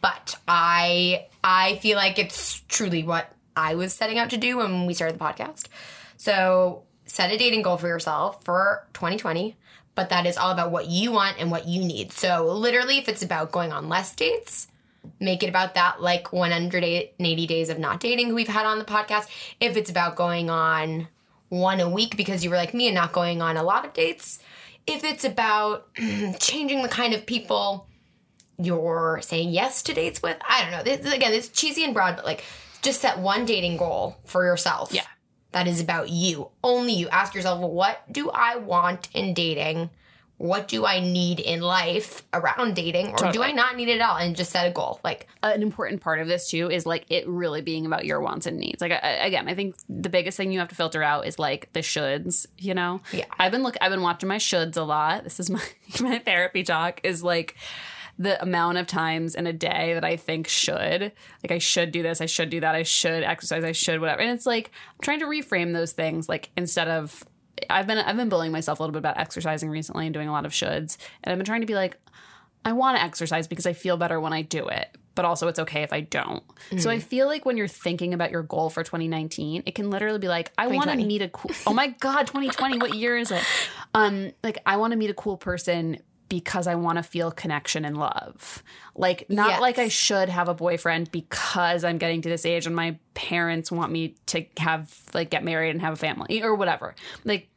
but 0.01 0.35
I 0.47 1.27
I 1.43 1.77
feel 1.77 1.97
like 1.97 2.19
it's 2.19 2.61
truly 2.67 3.01
what 3.03 3.31
I 3.55 3.73
was 3.73 3.91
setting 3.93 4.19
out 4.19 4.29
to 4.31 4.37
do 4.37 4.57
when 4.57 4.85
we 4.85 4.93
started 4.93 5.17
the 5.17 5.23
podcast. 5.23 5.65
So 6.17 6.83
set 7.07 7.31
a 7.31 7.37
dating 7.37 7.63
goal 7.63 7.77
for 7.77 7.87
yourself 7.87 8.43
for 8.43 8.85
2020, 8.93 9.55
but 9.95 10.09
that 10.09 10.25
is 10.25 10.37
all 10.37 10.51
about 10.51 10.71
what 10.71 10.87
you 10.87 11.11
want 11.11 11.37
and 11.39 11.49
what 11.49 11.67
you 11.67 11.83
need. 11.83 12.11
So 12.11 12.45
literally, 12.53 12.97
if 12.99 13.09
it's 13.09 13.23
about 13.23 13.51
going 13.51 13.71
on 13.71 13.89
less 13.89 14.15
dates, 14.15 14.67
make 15.19 15.41
it 15.41 15.49
about 15.49 15.75
that 15.75 16.01
like 16.01 16.31
180 16.31 17.47
days 17.47 17.69
of 17.69 17.79
not 17.79 17.99
dating 17.99 18.33
we've 18.33 18.47
had 18.47 18.65
on 18.65 18.77
the 18.77 18.85
podcast. 18.85 19.27
If 19.59 19.75
it's 19.75 19.89
about 19.89 20.15
going 20.15 20.49
on 20.49 21.07
one 21.49 21.79
a 21.79 21.89
week 21.89 22.17
because 22.17 22.43
you 22.43 22.49
were 22.49 22.55
like 22.55 22.73
me 22.73 22.87
and 22.87 22.95
not 22.95 23.13
going 23.13 23.41
on 23.41 23.57
a 23.57 23.63
lot 23.63 23.85
of 23.85 23.93
dates. 23.93 24.39
If 24.85 25.03
it's 25.03 25.23
about 25.23 25.87
changing 26.39 26.81
the 26.81 26.89
kind 26.89 27.13
of 27.13 27.25
people 27.25 27.87
you're 28.57 29.19
saying 29.21 29.51
yes 29.51 29.83
to 29.83 29.93
dates 29.93 30.21
with, 30.21 30.37
I 30.47 30.61
don't 30.61 30.71
know. 30.71 30.83
This, 30.83 31.13
again, 31.13 31.33
it's 31.33 31.49
cheesy 31.49 31.83
and 31.83 31.93
broad, 31.93 32.15
but 32.15 32.25
like 32.25 32.43
just 32.81 33.01
set 33.01 33.19
one 33.19 33.45
dating 33.45 33.77
goal 33.77 34.17
for 34.25 34.43
yourself. 34.43 34.91
Yeah. 34.93 35.03
That 35.51 35.67
is 35.67 35.79
about 35.81 36.09
you. 36.09 36.49
Only 36.63 36.93
you. 36.93 37.09
Ask 37.09 37.33
yourself, 37.33 37.59
what 37.61 38.11
do 38.11 38.29
I 38.29 38.57
want 38.57 39.09
in 39.13 39.33
dating? 39.33 39.89
What 40.39 40.67
do 40.67 40.85
I 40.85 40.99
need 40.99 41.39
in 41.39 41.61
life 41.61 42.21
around 42.31 42.75
dating? 42.75 43.07
Or 43.19 43.31
do 43.31 43.41
I 43.41 43.53
not 43.53 43.75
need 43.75 43.89
it 43.89 43.99
at 43.99 44.07
all? 44.07 44.17
And 44.17 44.35
just 44.35 44.51
set 44.51 44.67
a 44.67 44.71
goal. 44.71 44.99
Like, 45.03 45.27
an 45.41 45.63
important 45.63 46.01
part 46.01 46.19
of 46.19 46.27
this 46.27 46.51
too 46.51 46.69
is 46.69 46.85
like 46.85 47.05
it 47.09 47.27
really 47.27 47.61
being 47.63 47.87
about 47.87 48.05
your 48.05 48.21
wants 48.21 48.45
and 48.45 48.59
needs. 48.59 48.79
Like 48.79 48.91
I- 48.91 49.25
again, 49.25 49.47
I 49.47 49.55
think 49.55 49.75
the 49.89 50.09
biggest 50.09 50.37
thing 50.37 50.51
you 50.51 50.59
have 50.59 50.67
to 50.69 50.75
filter 50.75 51.01
out 51.01 51.25
is 51.25 51.39
like 51.39 51.73
the 51.73 51.79
shoulds. 51.79 52.45
You 52.59 52.75
know, 52.75 53.01
Yeah. 53.11 53.25
I've 53.39 53.51
been 53.51 53.63
look. 53.63 53.77
I've 53.81 53.89
been 53.89 54.03
watching 54.03 54.29
my 54.29 54.37
shoulds 54.37 54.77
a 54.77 54.81
lot. 54.83 55.23
This 55.23 55.39
is 55.39 55.49
my 55.49 55.63
my 56.01 56.19
therapy 56.19 56.61
talk. 56.61 57.01
Is 57.03 57.23
like 57.23 57.55
the 58.19 58.41
amount 58.41 58.77
of 58.77 58.87
times 58.87 59.35
in 59.35 59.47
a 59.47 59.53
day 59.53 59.93
that 59.93 60.03
I 60.03 60.15
think 60.15 60.47
should. 60.47 61.11
Like 61.43 61.51
I 61.51 61.59
should 61.59 61.91
do 61.91 62.01
this. 62.01 62.21
I 62.21 62.25
should 62.25 62.49
do 62.49 62.59
that. 62.61 62.75
I 62.75 62.83
should 62.83 63.23
exercise. 63.23 63.63
I 63.63 63.71
should 63.71 63.99
whatever. 64.01 64.21
And 64.21 64.31
it's 64.31 64.45
like 64.45 64.71
I'm 64.91 65.01
trying 65.01 65.19
to 65.19 65.25
reframe 65.25 65.73
those 65.73 65.91
things. 65.91 66.27
Like 66.27 66.49
instead 66.57 66.87
of 66.87 67.23
I've 67.69 67.87
been 67.87 67.97
I've 67.97 68.17
been 68.17 68.29
bullying 68.29 68.51
myself 68.51 68.79
a 68.79 68.83
little 68.83 68.93
bit 68.93 68.99
about 68.99 69.19
exercising 69.19 69.69
recently 69.69 70.05
and 70.05 70.13
doing 70.13 70.27
a 70.27 70.31
lot 70.31 70.45
of 70.45 70.51
shoulds, 70.51 70.97
and 71.23 71.31
I've 71.31 71.37
been 71.37 71.45
trying 71.45 71.61
to 71.61 71.67
be 71.67 71.75
like. 71.75 71.97
I 72.65 72.73
want 72.73 72.97
to 72.97 73.03
exercise 73.03 73.47
because 73.47 73.65
I 73.65 73.71
feel 73.71 73.95
better 73.95 74.19
when 74.19 74.33
I 74.33 74.41
do 74.41 74.67
it, 74.67 74.89
but 75.15 75.23
also 75.23 75.47
it's 75.47 75.59
okay 75.59 75.83
if 75.83 75.93
I 75.93 76.01
don't. 76.01 76.43
So 76.79 76.89
I 76.89 76.99
feel 76.99 77.25
like 77.25 77.45
when 77.45 77.55
you're 77.55 77.67
thinking 77.67 78.13
about 78.13 78.29
your 78.29 78.43
goal 78.43 78.69
for 78.69 78.83
2019, 78.83 79.63
it 79.65 79.73
can 79.73 79.89
literally 79.89 80.19
be 80.19 80.27
like, 80.27 80.51
I 80.57 80.67
want 80.67 80.89
to 80.89 80.97
meet 80.97 81.21
a 81.21 81.29
cool. 81.29 81.51
Oh 81.65 81.73
my 81.73 81.87
god, 81.87 82.27
2020! 82.27 82.79
What 82.79 82.93
year 82.95 83.15
is 83.17 83.31
it? 83.31 83.41
Um, 83.93 84.33
like 84.43 84.57
I 84.65 84.75
want 84.77 84.91
to 84.91 84.97
meet 84.97 85.09
a 85.09 85.13
cool 85.13 85.37
person 85.37 85.99
because 86.29 86.67
I 86.67 86.75
want 86.75 86.97
to 86.97 87.03
feel 87.03 87.31
connection 87.31 87.85
and 87.85 87.97
love. 87.97 88.63
Like 88.95 89.29
not 89.29 89.49
Yes. 89.49 89.61
like 89.61 89.77
I 89.79 89.87
should 89.87 90.29
have 90.29 90.49
a 90.49 90.53
boyfriend 90.53 91.11
because 91.11 91.83
I'm 91.83 91.97
getting 91.97 92.21
to 92.23 92.29
this 92.29 92.45
age 92.45 92.65
and 92.65 92.75
my 92.75 92.97
parents 93.13 93.71
want 93.71 93.91
me 93.91 94.15
to 94.27 94.45
have 94.57 94.93
like 95.13 95.29
get 95.29 95.43
married 95.43 95.69
and 95.71 95.81
have 95.81 95.93
a 95.93 95.97
family 95.97 96.43
or 96.43 96.55
whatever. 96.55 96.95
Like 97.23 97.49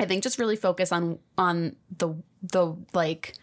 I 0.00 0.04
think 0.04 0.22
just 0.22 0.38
really 0.38 0.56
focus 0.56 0.92
on 0.92 1.18
on 1.36 1.76
the 1.96 2.14
the 2.42 2.76
like 2.94 3.34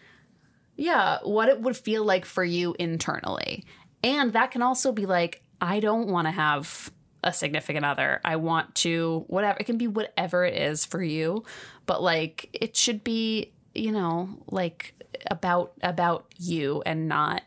yeah, 0.76 1.18
what 1.22 1.48
it 1.48 1.60
would 1.62 1.76
feel 1.76 2.04
like 2.04 2.24
for 2.24 2.44
you 2.44 2.74
internally. 2.78 3.64
And 4.04 4.34
that 4.34 4.50
can 4.50 4.60
also 4.62 4.92
be 4.92 5.06
like, 5.06 5.42
I 5.60 5.80
don't 5.80 6.08
want 6.08 6.26
to 6.26 6.30
have 6.32 6.90
a 7.24 7.32
significant 7.32 7.84
other. 7.84 8.20
I 8.24 8.36
want 8.36 8.74
to, 8.76 9.24
whatever. 9.26 9.56
It 9.58 9.64
can 9.64 9.78
be 9.78 9.86
whatever 9.88 10.44
it 10.44 10.54
is 10.54 10.84
for 10.84 11.02
you, 11.02 11.44
but 11.86 12.02
like 12.02 12.50
it 12.52 12.76
should 12.76 13.02
be, 13.02 13.52
you 13.78 13.92
know, 13.92 14.28
like 14.48 14.94
about 15.30 15.72
about 15.82 16.26
you 16.38 16.82
and 16.84 17.08
not 17.08 17.42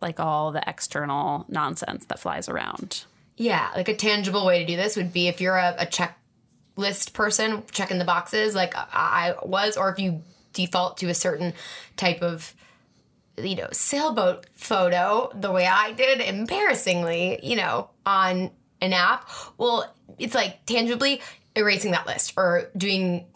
like 0.00 0.20
all 0.20 0.52
the 0.52 0.62
external 0.66 1.46
nonsense 1.48 2.06
that 2.06 2.18
flies 2.18 2.48
around. 2.48 3.04
Yeah, 3.36 3.70
like 3.74 3.88
a 3.88 3.96
tangible 3.96 4.44
way 4.44 4.60
to 4.60 4.66
do 4.66 4.76
this 4.76 4.96
would 4.96 5.12
be 5.12 5.28
if 5.28 5.40
you're 5.40 5.56
a, 5.56 5.74
a 5.78 5.86
checklist 5.86 7.12
person, 7.12 7.62
checking 7.70 7.98
the 7.98 8.04
boxes, 8.04 8.54
like 8.54 8.74
I 8.76 9.34
was, 9.42 9.76
or 9.76 9.90
if 9.90 9.98
you 9.98 10.22
default 10.52 10.98
to 10.98 11.08
a 11.08 11.14
certain 11.14 11.54
type 11.96 12.20
of, 12.22 12.54
you 13.38 13.56
know, 13.56 13.68
sailboat 13.72 14.46
photo, 14.54 15.30
the 15.34 15.50
way 15.50 15.66
I 15.66 15.92
did, 15.92 16.20
embarrassingly, 16.20 17.40
you 17.42 17.56
know, 17.56 17.88
on 18.04 18.50
an 18.80 18.92
app. 18.92 19.28
Well, 19.56 19.92
it's 20.18 20.34
like 20.34 20.66
tangibly 20.66 21.22
erasing 21.56 21.92
that 21.92 22.06
list 22.06 22.34
or 22.36 22.70
doing 22.76 23.26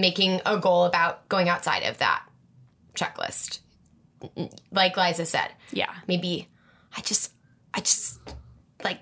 making 0.00 0.40
a 0.46 0.58
goal 0.58 0.84
about 0.84 1.28
going 1.28 1.48
outside 1.48 1.82
of 1.84 1.98
that 1.98 2.22
checklist. 2.94 3.60
Like 4.70 4.96
Liza 4.96 5.26
said, 5.26 5.48
Yeah. 5.72 5.92
maybe 6.06 6.48
I 6.96 7.00
just, 7.02 7.32
I 7.72 7.80
just, 7.80 8.18
like, 8.84 9.00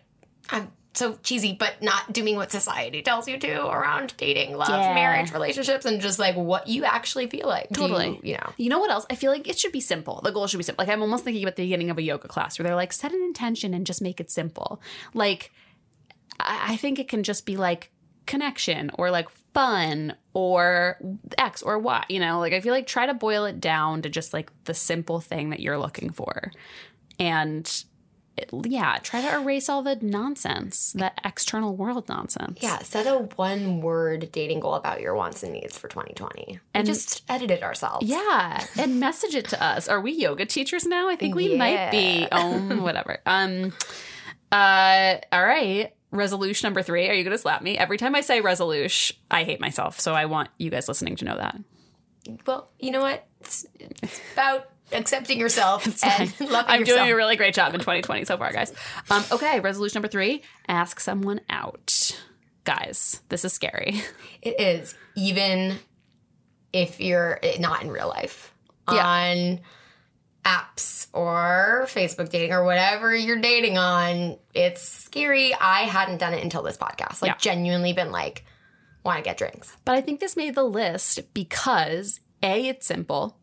I'm 0.50 0.70
so 0.94 1.18
cheesy, 1.22 1.54
but 1.54 1.80
not 1.82 2.12
doing 2.12 2.36
what 2.36 2.50
society 2.52 3.02
tells 3.02 3.26
you 3.28 3.38
to 3.38 3.66
around 3.66 4.14
dating, 4.16 4.56
love, 4.56 4.68
Yeah. 4.68 4.94
marriage, 4.94 5.32
relationships, 5.32 5.84
and 5.86 6.00
just 6.00 6.18
like 6.18 6.36
what 6.36 6.68
you 6.68 6.84
actually 6.84 7.28
feel 7.28 7.46
like. 7.48 7.68
Totally. 7.72 8.08
you, 8.08 8.20
you 8.22 8.34
know. 8.34 8.52
You 8.56 8.68
know 8.68 8.78
what 8.78 8.90
else? 8.90 9.06
I 9.10 9.14
feel 9.14 9.30
like 9.32 9.48
it 9.48 9.58
should 9.58 9.72
be 9.72 9.80
simple. 9.80 10.20
The 10.22 10.32
goal 10.32 10.46
should 10.46 10.58
be 10.58 10.64
simple. 10.64 10.84
Like 10.84 10.92
I'm 10.92 11.02
almost 11.02 11.24
thinking 11.24 11.42
about 11.42 11.56
the 11.56 11.62
beginning 11.64 11.90
of 11.90 11.98
a 11.98 12.02
yoga 12.02 12.28
class 12.28 12.58
where 12.58 12.64
they're 12.64 12.76
like, 12.76 12.92
set 12.92 13.12
an 13.12 13.22
intention 13.22 13.74
and 13.74 13.86
just 13.86 14.02
make 14.02 14.20
it 14.20 14.30
simple. 14.30 14.80
Like 15.14 15.50
I, 16.40 16.72
I 16.74 16.76
think 16.76 16.98
it 16.98 17.08
can 17.08 17.22
just 17.22 17.46
be 17.46 17.56
like 17.56 17.90
connection 18.28 18.92
or 18.94 19.10
like 19.10 19.28
fun 19.52 20.14
or 20.34 20.98
X 21.36 21.62
or 21.62 21.78
Y. 21.78 22.04
You 22.08 22.20
know, 22.20 22.38
like 22.38 22.52
I 22.52 22.60
feel 22.60 22.72
like 22.72 22.86
try 22.86 23.06
to 23.06 23.14
boil 23.14 23.44
it 23.44 23.60
down 23.60 24.02
to 24.02 24.08
just 24.08 24.32
like 24.32 24.52
the 24.64 24.74
simple 24.74 25.18
thing 25.18 25.50
that 25.50 25.58
you're 25.58 25.78
looking 25.78 26.10
for. 26.10 26.52
And 27.18 27.68
it, 28.36 28.50
yeah, 28.66 28.98
try 29.02 29.20
to 29.20 29.40
erase 29.40 29.68
all 29.68 29.82
the 29.82 29.96
nonsense, 29.96 30.92
that 30.92 31.18
external 31.24 31.74
world 31.74 32.08
nonsense. 32.08 32.58
Yeah, 32.62 32.78
set 32.78 33.06
a 33.08 33.18
one 33.34 33.80
word 33.80 34.30
dating 34.30 34.60
goal 34.60 34.74
about 34.74 35.00
your 35.00 35.16
wants 35.16 35.42
and 35.42 35.52
needs 35.52 35.76
for 35.76 35.88
2020. 35.88 36.60
And 36.74 36.86
just 36.86 37.24
edit 37.28 37.50
it 37.50 37.64
ourselves. 37.64 38.06
Yeah, 38.06 38.64
and 38.78 39.00
message 39.00 39.34
it 39.34 39.48
to 39.48 39.60
us. 39.62 39.88
Are 39.88 40.00
we 40.00 40.12
yoga 40.12 40.46
teachers 40.46 40.86
now? 40.86 41.08
I 41.08 41.16
think 41.16 41.34
we 41.34 41.56
might 41.56 41.90
be. 41.90 42.28
Um, 42.30 42.82
whatever. 42.82 43.18
Um, 43.26 43.72
uh, 44.52 45.16
all 45.32 45.44
right. 45.44 45.92
Resolution 46.10 46.66
number 46.66 46.82
three. 46.82 47.08
Are 47.08 47.12
you 47.12 47.22
going 47.24 47.36
to 47.36 47.38
slap 47.38 47.62
me 47.62 47.76
every 47.76 47.98
time 47.98 48.14
I 48.14 48.22
say 48.22 48.40
resolution? 48.40 49.16
I 49.30 49.44
hate 49.44 49.60
myself, 49.60 50.00
so 50.00 50.14
I 50.14 50.24
want 50.24 50.48
you 50.58 50.70
guys 50.70 50.88
listening 50.88 51.16
to 51.16 51.24
know 51.24 51.36
that. 51.36 51.56
Well, 52.46 52.70
you 52.78 52.90
know 52.90 53.00
what? 53.02 53.26
It's, 53.40 53.66
it's 53.78 54.20
about 54.32 54.68
accepting 54.92 55.38
yourself 55.38 55.84
and 56.04 56.40
loving 56.40 56.70
I'm 56.70 56.80
yourself. 56.80 57.00
doing 57.00 57.12
a 57.12 57.16
really 57.16 57.36
great 57.36 57.54
job 57.54 57.74
in 57.74 57.80
2020 57.80 58.24
so 58.24 58.36
far, 58.38 58.52
guys. 58.52 58.72
Um, 59.10 59.22
okay, 59.32 59.60
resolution 59.60 59.98
number 59.98 60.08
three: 60.08 60.42
ask 60.66 61.00
someone 61.00 61.40
out. 61.50 62.18
Guys, 62.64 63.20
this 63.28 63.44
is 63.44 63.52
scary. 63.52 64.02
It 64.42 64.60
is, 64.60 64.94
even 65.16 65.78
if 66.72 67.00
you're 67.00 67.40
not 67.58 67.82
in 67.82 67.90
real 67.90 68.08
life. 68.08 68.54
Yeah. 68.90 69.04
On 69.06 69.60
apps 70.48 71.08
or 71.12 71.86
Facebook 71.88 72.30
dating 72.30 72.52
or 72.52 72.64
whatever 72.64 73.14
you're 73.14 73.40
dating 73.40 73.76
on, 73.76 74.36
it's 74.54 74.82
scary. 74.82 75.54
I 75.54 75.82
hadn't 75.82 76.18
done 76.18 76.32
it 76.32 76.42
until 76.42 76.62
this 76.62 76.76
podcast. 76.76 77.22
Like, 77.22 77.32
Yeah. 77.32 77.36
genuinely 77.38 77.92
been 77.92 78.10
like, 78.10 78.44
want 79.04 79.18
to 79.18 79.22
get 79.22 79.36
drinks. 79.36 79.76
But 79.84 79.94
I 79.94 80.00
think 80.00 80.20
this 80.20 80.36
made 80.36 80.54
the 80.54 80.64
list 80.64 81.20
because 81.34 82.20
a 82.42 82.68
it's 82.68 82.86
simple. 82.86 83.36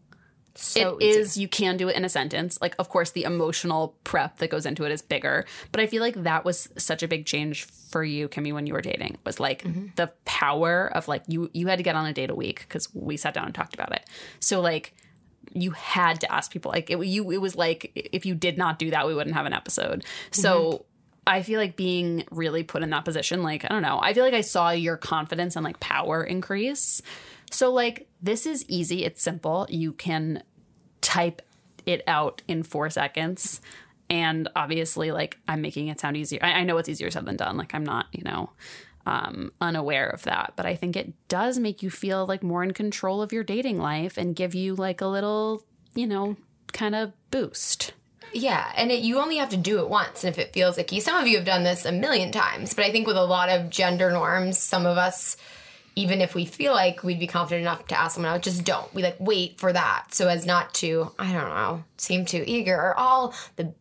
So 0.57 0.97
It 0.97 1.05
is. 1.05 1.38
you 1.38 1.50
can 1.50 1.75
do 1.75 1.89
it 1.89 1.97
in 1.97 2.05
a 2.05 2.09
sentence. 2.09 2.57
Like, 2.62 2.75
of 2.79 2.88
course, 2.88 3.12
the 3.12 3.24
emotional 3.24 3.97
prep 4.05 4.38
that 4.38 4.50
goes 4.50 4.65
into 4.65 4.85
it 4.85 4.91
is 4.91 5.01
bigger. 5.01 5.45
But 5.74 5.81
I 5.81 5.88
feel 5.88 6.01
like 6.01 6.24
that 6.24 6.45
was 6.45 6.69
such 6.77 7.03
a 7.03 7.09
big 7.09 7.25
change 7.25 7.65
for 7.65 8.05
you, 8.05 8.29
Kimmy, 8.29 8.53
when 8.53 8.65
you 8.65 8.74
were 8.74 8.81
dating. 8.81 9.17
Was 9.25 9.39
like 9.39 9.63
mm-hmm. 9.63 9.88
the 9.97 10.13
power 10.24 10.89
of 10.95 11.09
like 11.09 11.24
you 11.27 11.51
you 11.53 11.67
had 11.67 11.77
to 11.77 11.83
get 11.83 11.95
on 11.95 12.05
a 12.05 12.13
date 12.13 12.29
a 12.29 12.35
week 12.35 12.62
because 12.62 12.88
we 12.95 13.17
sat 13.17 13.33
down 13.33 13.45
and 13.45 13.53
talked 13.53 13.74
about 13.74 13.91
it. 13.91 14.09
So 14.39 14.62
like 14.62 14.93
you 15.55 15.71
had 15.71 16.21
to 16.21 16.31
ask 16.31 16.51
people. 16.51 16.71
Like 16.71 16.91
it, 16.91 17.03
you, 17.03 17.31
it 17.31 17.41
was 17.41 17.55
like 17.55 17.91
if 17.95 18.25
you 18.25 18.35
did 18.35 18.57
not 18.57 18.77
do 18.77 18.91
that, 18.91 19.07
we 19.07 19.15
wouldn't 19.15 19.35
have 19.35 19.45
an 19.45 19.53
episode. 19.53 20.05
So. 20.31 20.71
Mm-hmm. 20.71 20.83
I 21.27 21.41
feel 21.41 21.59
like 21.59 21.75
being 21.75 22.24
really 22.29 22.62
put 22.62 22.83
in 22.83 22.91
that 22.91 23.03
position, 23.03 23.41
like, 23.41 23.65
I 23.65 23.69
don't 23.69 23.81
know. 23.81 24.00
I 24.00 24.13
feel 24.13 24.24
like 24.24 24.35
I 24.35 24.41
saw 24.41 24.69
your 24.69 24.95
confidence 24.95 25.55
and 25.55 25.65
like 25.65 25.79
power 25.79 26.24
increase. 26.24 27.01
So, 27.50 27.74
like, 27.74 28.07
this 28.21 28.45
is 28.45 28.63
easy. 28.67 29.03
It's 29.03 29.24
simple. 29.24 29.65
You 29.67 29.91
can 29.91 30.43
type 31.01 31.41
it 31.88 32.03
out 32.05 32.43
in 32.47 32.62
four 32.62 32.91
seconds. 32.91 33.59
And 34.07 34.50
obviously, 34.55 35.12
like, 35.12 35.39
I'm 35.47 35.62
making 35.62 35.88
it 35.88 36.00
sound 36.00 36.15
easier. 36.15 36.39
I, 36.43 36.51
I 36.51 36.63
know 36.63 36.77
it's 36.77 36.89
easier 36.89 37.09
said 37.09 37.25
than 37.25 37.38
done. 37.38 37.57
Like, 37.57 37.74
I'm 37.74 37.83
not, 37.83 38.05
you 38.12 38.24
know, 38.24 38.51
um, 39.05 39.51
unaware 39.61 40.07
of 40.07 40.24
that. 40.24 40.53
But 40.55 40.65
I 40.65 40.75
think 40.75 40.96
it 40.96 41.13
does 41.27 41.59
make 41.59 41.83
you 41.83 41.89
feel 41.89 42.25
like 42.25 42.44
more 42.44 42.63
in 42.63 42.72
control 42.72 43.22
of 43.22 43.31
your 43.31 43.44
dating 43.44 43.79
life 43.79 44.18
and 44.18 44.35
give 44.35 44.55
you 44.55 44.75
like 44.75 45.01
a 45.01 45.07
little, 45.07 45.63
you 45.94 46.07
know, 46.07 46.37
kind 46.74 46.96
of 46.96 47.13
boost. 47.31 47.94
Yeah, 48.33 48.70
and 48.75 48.91
it, 48.91 49.01
you 49.01 49.20
only 49.20 49.37
have 49.37 49.50
to 49.50 49.57
do 49.57 49.79
it 49.79 49.89
once. 49.89 50.24
And 50.24 50.33
if 50.33 50.39
it 50.39 50.53
feels 50.53 50.77
icky, 50.77 51.00
some 51.00 51.22
of 51.22 51.27
you 51.27 51.37
have 51.37 51.46
done 51.46 51.63
this 51.63 51.85
a 51.85 51.91
million 51.91 52.31
times, 52.31 52.74
but 52.74 52.83
I 52.83 52.91
think 52.91 53.07
with 53.07 53.15
a 53.15 53.24
lot 53.24 53.50
of 53.50 53.70
gender 53.70 54.11
norms, 54.11 54.57
some 54.57 54.85
of 54.85 54.98
us, 54.98 55.37
even 55.96 56.20
if 56.20 56.35
we 56.35 56.44
feel 56.44 56.74
like 56.74 57.03
we'd 57.03 57.20
be 57.20 57.27
confident 57.27 57.61
enough 57.61 57.87
to 57.87 58.00
ask 58.00 58.15
someone 58.15 58.33
out, 58.33 58.41
just 58.41 58.65
don't. 58.65 58.94
We 58.94 59.03
like 59.03 59.15
wait 59.20 59.57
for 59.59 59.72
that 59.72 60.13
so 60.13 60.27
as 60.27 60.46
not 60.46 60.74
to, 60.75 61.11
I 61.18 61.31
don't 61.31 61.48
know, 61.48 61.83
seem 61.98 62.25
too 62.25 62.44
eager 62.46 62.75
or 62.75 63.00
all 63.00 63.33
the 63.55 63.74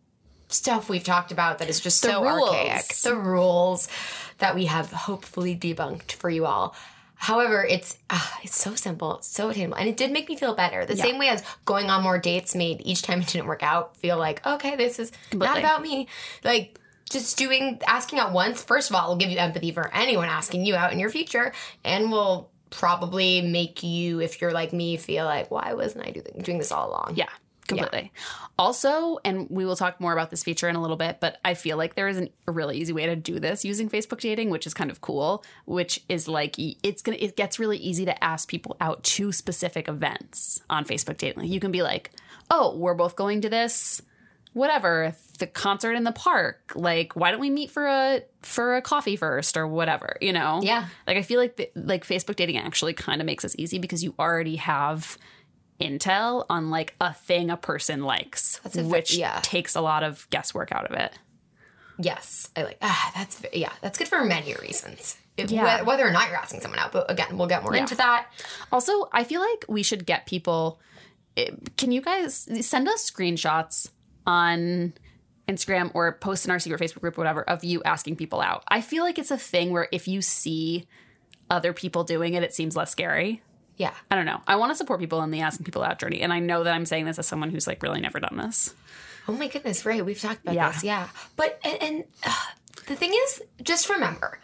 stuff 0.49 0.89
we've 0.89 1.03
talked 1.03 1.33
about 1.33 1.59
that 1.59 1.69
is 1.69 1.81
just 1.81 1.99
so 2.01 2.23
rules. 2.23 2.49
archaic. 2.49 2.87
The 3.03 3.17
rules 3.17 3.89
that 4.39 4.55
we 4.55 4.67
have 4.67 4.91
hopefully 4.93 5.57
debunked 5.57 6.13
for 6.13 6.31
you 6.31 6.47
all. 6.47 6.75
However, 7.17 7.65
it's 7.65 7.97
uh, 8.11 8.21
it's 8.43 8.61
so 8.61 8.75
simple, 8.75 9.19
so 9.23 9.49
attainable, 9.49 9.77
and 9.77 9.89
it 9.89 9.97
did 9.97 10.11
make 10.13 10.29
me 10.29 10.37
feel 10.37 10.55
better. 10.55 10.85
The 10.85 10.97
same 10.97 11.17
way 11.19 11.29
as 11.29 11.43
going 11.65 11.89
on 11.89 12.03
more 12.03 12.19
dates 12.19 12.55
made 12.55 12.83
each 12.85 13.03
time 13.03 13.21
it 13.21 13.29
didn't 13.29 13.47
work 13.47 13.63
out 13.63 13.97
feel 13.97 14.19
like 14.19 14.45
okay, 14.47 14.77
this 14.77 14.99
is 14.99 15.11
Completely. 15.31 15.47
not 15.47 15.59
about 15.59 15.83
me. 15.83 16.09
Like 16.43 16.79
just 17.09 17.39
doing 17.39 17.81
asking 17.87 18.19
out 18.19 18.33
once. 18.33 18.63
First 18.63 18.91
of 18.91 18.97
all, 18.97 19.09
will 19.09 19.17
give 19.17 19.31
you 19.31 19.39
empathy 19.39 19.73
for 19.73 19.91
anyone 19.95 20.29
asking 20.29 20.67
you 20.67 20.75
out 20.75 20.93
in 20.93 20.99
your 20.99 21.09
future, 21.09 21.53
and 21.85 22.11
will 22.11 22.51
probably 22.71 23.41
make 23.41 23.83
you, 23.83 24.21
if 24.21 24.41
you're 24.41 24.53
like 24.53 24.73
me, 24.73 24.97
feel 24.97 25.25
like 25.25 25.51
why 25.51 25.75
wasn't 25.75 26.07
I 26.07 26.11
doing 26.11 26.43
doing 26.43 26.59
this 26.59 26.73
all 26.73 26.91
along? 26.91 27.15
Yeah, 27.15 27.29
completely. 27.69 28.13
Also, 28.59 29.19
and 29.25 29.49
we 29.51 29.65
will 29.65 29.75
talk 29.75 30.01
more 30.01 30.13
about 30.13 30.31
this 30.31 30.45
feature 30.45 30.69
in 30.69 30.77
a 30.77 30.81
little 30.81 30.97
bit, 30.97 31.19
but 31.21 31.39
I 31.45 31.55
feel 31.55 31.77
like 31.77 31.97
there 31.97 32.07
is 32.07 32.17
an, 32.19 32.29
a 32.47 32.53
really 32.53 32.77
easy 32.79 32.93
way 32.93 33.07
to 33.07 33.17
do 33.17 33.41
this 33.41 33.65
using 33.65 33.91
Facebook 33.91 34.21
dating, 34.21 34.51
which 34.51 34.67
is 34.67 34.75
kind 34.75 34.91
of 34.91 35.01
cool. 35.01 35.45
Which 35.65 36.01
is 36.09 36.29
like 36.29 36.55
it's 36.59 37.03
gonna 37.03 37.19
it 37.21 37.37
gets 37.37 37.59
really 37.59 37.79
easy 37.79 38.05
to 38.05 38.25
ask 38.25 38.49
people 38.49 38.77
out 38.81 39.03
to 39.05 39.33
specific 39.33 39.89
events 39.89 40.61
on 40.71 40.85
Facebook 40.85 41.17
dating. 41.19 41.43
Like, 41.43 41.51
you 41.51 41.59
can 41.59 41.73
be 41.73 41.83
like, 41.83 42.13
"Oh, 42.51 42.77
we're 42.77 42.95
both 42.95 43.17
going 43.17 43.41
to 43.43 43.49
this." 43.49 44.01
whatever 44.53 45.17
the 45.41 45.49
concert 45.49 45.95
in 45.95 46.05
the 46.05 46.13
park 46.13 46.71
like 46.77 47.17
why 47.17 47.33
don't 47.33 47.41
we 47.41 47.51
meet 47.51 47.73
for 47.73 47.89
a 47.89 48.23
for 48.41 48.77
a 48.77 48.81
coffee 48.83 49.17
first 49.17 49.57
or 49.57 49.67
whatever 49.67 50.17
you 50.21 50.33
know 50.33 50.61
Yeah. 50.63 50.87
like 51.09 51.17
i 51.17 51.23
feel 51.23 51.41
like 51.41 51.57
the, 51.57 51.69
like 51.75 52.07
facebook 52.07 52.37
dating 52.37 52.57
actually 52.59 52.93
kind 52.93 53.21
of 53.21 53.27
makes 53.27 53.43
this 53.43 53.57
easy 53.59 53.81
because 53.81 54.05
you 54.05 54.15
already 54.17 54.55
have 54.55 55.19
intel 55.81 56.47
on 56.49 56.71
like 56.71 56.95
a 57.01 57.13
thing 57.13 57.51
a 57.51 57.57
person 57.57 58.05
likes 58.05 58.59
That's 58.63 58.77
a 58.77 58.83
fa- 58.83 58.89
which 58.89 59.17
yeah. 59.17 59.41
takes 59.43 59.75
a 59.75 59.81
lot 59.81 60.03
of 60.03 60.29
guesswork 60.31 60.71
out 60.73 60.91
of 60.91 60.97
it 60.99 61.13
Yes, 61.97 62.51
I 62.57 62.65
like. 62.65 62.79
Ah, 62.83 63.13
that's 63.15 63.41
yeah, 63.53 63.71
that's 63.81 63.99
good 63.99 64.09
for 64.09 64.25
many 64.25 64.53
reasons. 64.61 65.17
If, 65.37 65.53
Yeah. 65.53 65.81
whe- 65.83 65.87
whether 65.87 66.05
or 66.05 66.11
not 66.11 66.27
you're 66.29 66.37
asking 66.37 66.61
someone 66.61 66.81
out, 66.81 66.91
but 66.91 67.09
again, 67.09 67.39
we'll 67.39 67.47
get 67.47 67.63
more 67.63 67.73
into 67.77 67.95
that. 67.95 68.27
Also, 68.73 69.09
I 69.13 69.23
feel 69.23 69.41
like 69.41 69.65
we 69.69 69.85
should 69.85 70.05
get 70.05 70.27
people. 70.27 70.81
eh, 71.37 71.51
Can 71.77 71.93
you 71.93 72.01
guys 72.01 72.49
send 72.67 72.89
us 72.89 73.09
screenshots 73.09 73.91
on 74.27 74.95
Instagram 75.49 75.93
or 75.95 76.15
post 76.19 76.45
in 76.45 76.51
our 76.51 76.59
secret 76.59 76.81
Facebook 76.81 77.01
group, 77.01 77.17
whatever, 77.17 77.49
of 77.49 77.63
you 77.63 77.81
asking 77.85 78.17
people 78.17 78.41
out? 78.41 78.65
I 78.67 78.81
feel 78.81 79.05
like 79.05 79.17
it's 79.17 79.31
a 79.31 79.39
thing 79.39 79.71
where 79.71 79.87
if 79.93 80.09
you 80.09 80.21
see 80.21 80.89
other 81.49 81.73
people 81.73 82.03
doing 82.03 82.35
it, 82.35 82.43
it 82.43 82.53
seems 82.53 82.75
less 82.75 82.91
scary. 82.91 83.41
Yeah, 83.77 83.93
I 84.11 84.15
don't 84.15 84.27
know. 84.27 84.41
I 84.47 84.57
want 84.57 84.71
to 84.71 84.77
support 84.77 85.01
people 85.01 85.23
in 85.23 85.31
the 85.31 85.41
asking 85.41 85.65
people 85.65 85.83
out 85.83 85.99
journey, 85.99 86.21
and 86.23 86.33
I 86.33 86.39
know 86.39 86.65
that 86.65 86.73
I'm 86.75 86.87
saying 86.87 87.07
this 87.07 87.19
as 87.19 87.27
someone 87.27 87.51
who's 87.51 87.67
like 87.67 87.83
really 87.83 88.01
never 88.01 88.21
done 88.21 88.37
this. 88.37 88.75
Oh 89.27 89.33
my 89.33 89.49
goodness, 89.49 89.85
right? 89.87 90.05
We've 90.05 90.21
talked 90.21 90.43
about 90.43 90.55
Yeah. 90.55 90.71
this, 90.73 90.85
yeah. 90.85 91.09
But 91.37 91.59
and, 91.65 91.83
and 91.83 92.05
uh, 92.25 92.33
the 92.87 92.95
thing 92.95 93.13
is, 93.27 93.43
just 93.63 93.89
remember, 93.89 94.39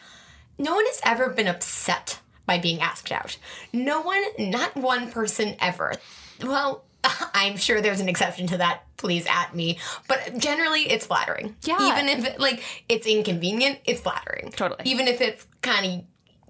no 0.58 0.74
one 0.74 0.84
has 0.86 1.00
ever 1.04 1.28
been 1.30 1.46
upset 1.46 2.18
by 2.46 2.58
being 2.58 2.80
asked 2.80 3.12
out. 3.12 3.36
No 3.72 4.00
one, 4.00 4.22
not 4.38 4.74
one 4.76 5.10
person 5.12 5.54
ever. 5.60 5.94
Well, 6.42 6.82
I'm 7.34 7.56
sure 7.56 7.80
there's 7.80 8.00
an 8.00 8.08
exception 8.08 8.46
to 8.48 8.56
that. 8.58 8.82
Please 8.96 9.26
at 9.30 9.54
me, 9.54 9.78
but 10.08 10.36
generally 10.38 10.82
it's 10.82 11.06
flattering. 11.06 11.56
Yeah. 11.62 11.92
Even 11.92 12.08
if 12.08 12.24
it, 12.26 12.40
like 12.40 12.62
it's 12.88 13.06
inconvenient, 13.06 13.78
it's 13.84 14.00
flattering. 14.00 14.50
Totally. 14.50 14.82
Even 14.84 15.08
if 15.08 15.20
it's 15.22 15.46
kind 15.62 16.04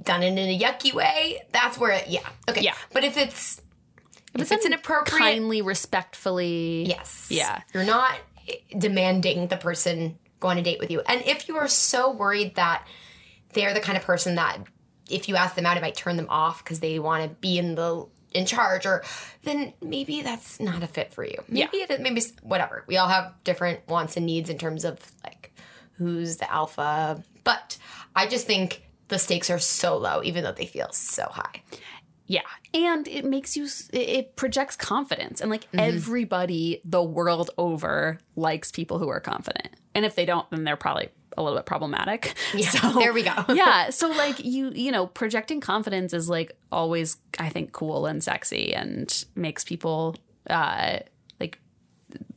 of 0.08 0.22
it 0.22 0.26
in 0.26 0.38
a 0.38 0.58
yucky 0.58 0.92
way, 0.92 1.42
that's 1.52 1.78
where 1.78 1.92
it, 1.92 2.08
yeah. 2.08 2.28
Okay. 2.48 2.62
Yeah. 2.62 2.74
But 2.92 3.04
if 3.04 3.16
it's 3.16 3.60
if, 4.34 4.42
it's, 4.42 4.50
done 4.50 4.72
inappropriate, 4.72 5.20
Kindly, 5.20 5.62
respectfully. 5.62 6.84
Yes. 6.86 7.28
Yeah. 7.30 7.62
You're 7.74 7.84
not 7.84 8.14
demanding 8.76 9.48
the 9.48 9.56
person 9.56 10.18
go 10.38 10.48
on 10.48 10.58
a 10.58 10.62
date 10.62 10.78
with 10.78 10.90
you. 10.90 11.02
And 11.06 11.22
if 11.26 11.48
you 11.48 11.56
are 11.56 11.68
so 11.68 12.10
worried 12.10 12.54
that 12.56 12.86
they're 13.52 13.74
the 13.74 13.80
kind 13.80 13.98
of 13.98 14.04
person 14.04 14.36
that 14.36 14.58
if 15.08 15.28
you 15.28 15.36
ask 15.36 15.54
them 15.54 15.66
out, 15.66 15.76
it 15.76 15.82
might 15.82 15.96
turn 15.96 16.16
them 16.16 16.28
off 16.28 16.62
because 16.64 16.80
they 16.80 16.98
want 16.98 17.24
to 17.24 17.28
be 17.40 17.58
in 17.58 17.74
the 17.74 18.06
in 18.32 18.46
charge, 18.46 18.86
or 18.86 19.02
then 19.42 19.72
maybe 19.82 20.22
that's 20.22 20.60
not 20.60 20.84
a 20.84 20.86
fit 20.86 21.12
for 21.12 21.24
you. 21.24 21.42
Maybe 21.48 21.78
it 21.78 22.00
maybe 22.00 22.22
whatever. 22.42 22.84
We 22.86 22.96
all 22.96 23.08
have 23.08 23.34
different 23.42 23.80
wants 23.88 24.16
and 24.16 24.24
needs 24.24 24.48
in 24.50 24.56
terms 24.56 24.84
of 24.84 25.00
like 25.24 25.52
who's 25.94 26.36
the 26.36 26.50
alpha. 26.50 27.22
But 27.42 27.76
I 28.14 28.26
just 28.26 28.46
think 28.46 28.82
the 29.10 29.18
stakes 29.18 29.50
are 29.50 29.58
so 29.58 29.96
low, 29.98 30.22
even 30.24 30.42
though 30.44 30.52
they 30.52 30.66
feel 30.66 30.90
so 30.92 31.26
high. 31.30 31.62
Yeah. 32.26 32.42
And 32.72 33.06
it 33.08 33.24
makes 33.24 33.56
you, 33.56 33.66
it- 33.92 34.36
projects 34.36 34.76
confidence. 34.76 35.40
And 35.40 35.50
like 35.50 35.66
everybody 35.74 36.80
the 36.84 37.02
world 37.02 37.50
over 37.58 38.18
likes 38.36 38.70
people 38.70 38.98
who 38.98 39.08
are 39.08 39.20
confident. 39.20 39.68
And 39.94 40.04
if 40.04 40.14
they 40.14 40.24
don't, 40.24 40.48
then 40.50 40.62
they're 40.64 40.76
probably 40.76 41.08
a 41.36 41.42
little 41.42 41.58
bit 41.58 41.66
problematic. 41.66 42.34
Yeah, 42.54 42.68
So, 42.70 42.92
there 42.92 43.12
we 43.12 43.22
go. 43.24 43.34
yeah. 43.48 43.90
So 43.90 44.08
like 44.10 44.44
you, 44.44 44.70
you 44.74 44.92
know, 44.92 45.06
projecting 45.06 45.60
confidence 45.60 46.12
is 46.12 46.28
like 46.28 46.56
always, 46.70 47.16
I 47.38 47.48
think, 47.48 47.72
cool 47.72 48.06
and 48.06 48.22
sexy 48.22 48.74
and 48.74 49.24
makes 49.34 49.64
people, 49.64 50.14
uh, 50.48 51.00
like 51.40 51.58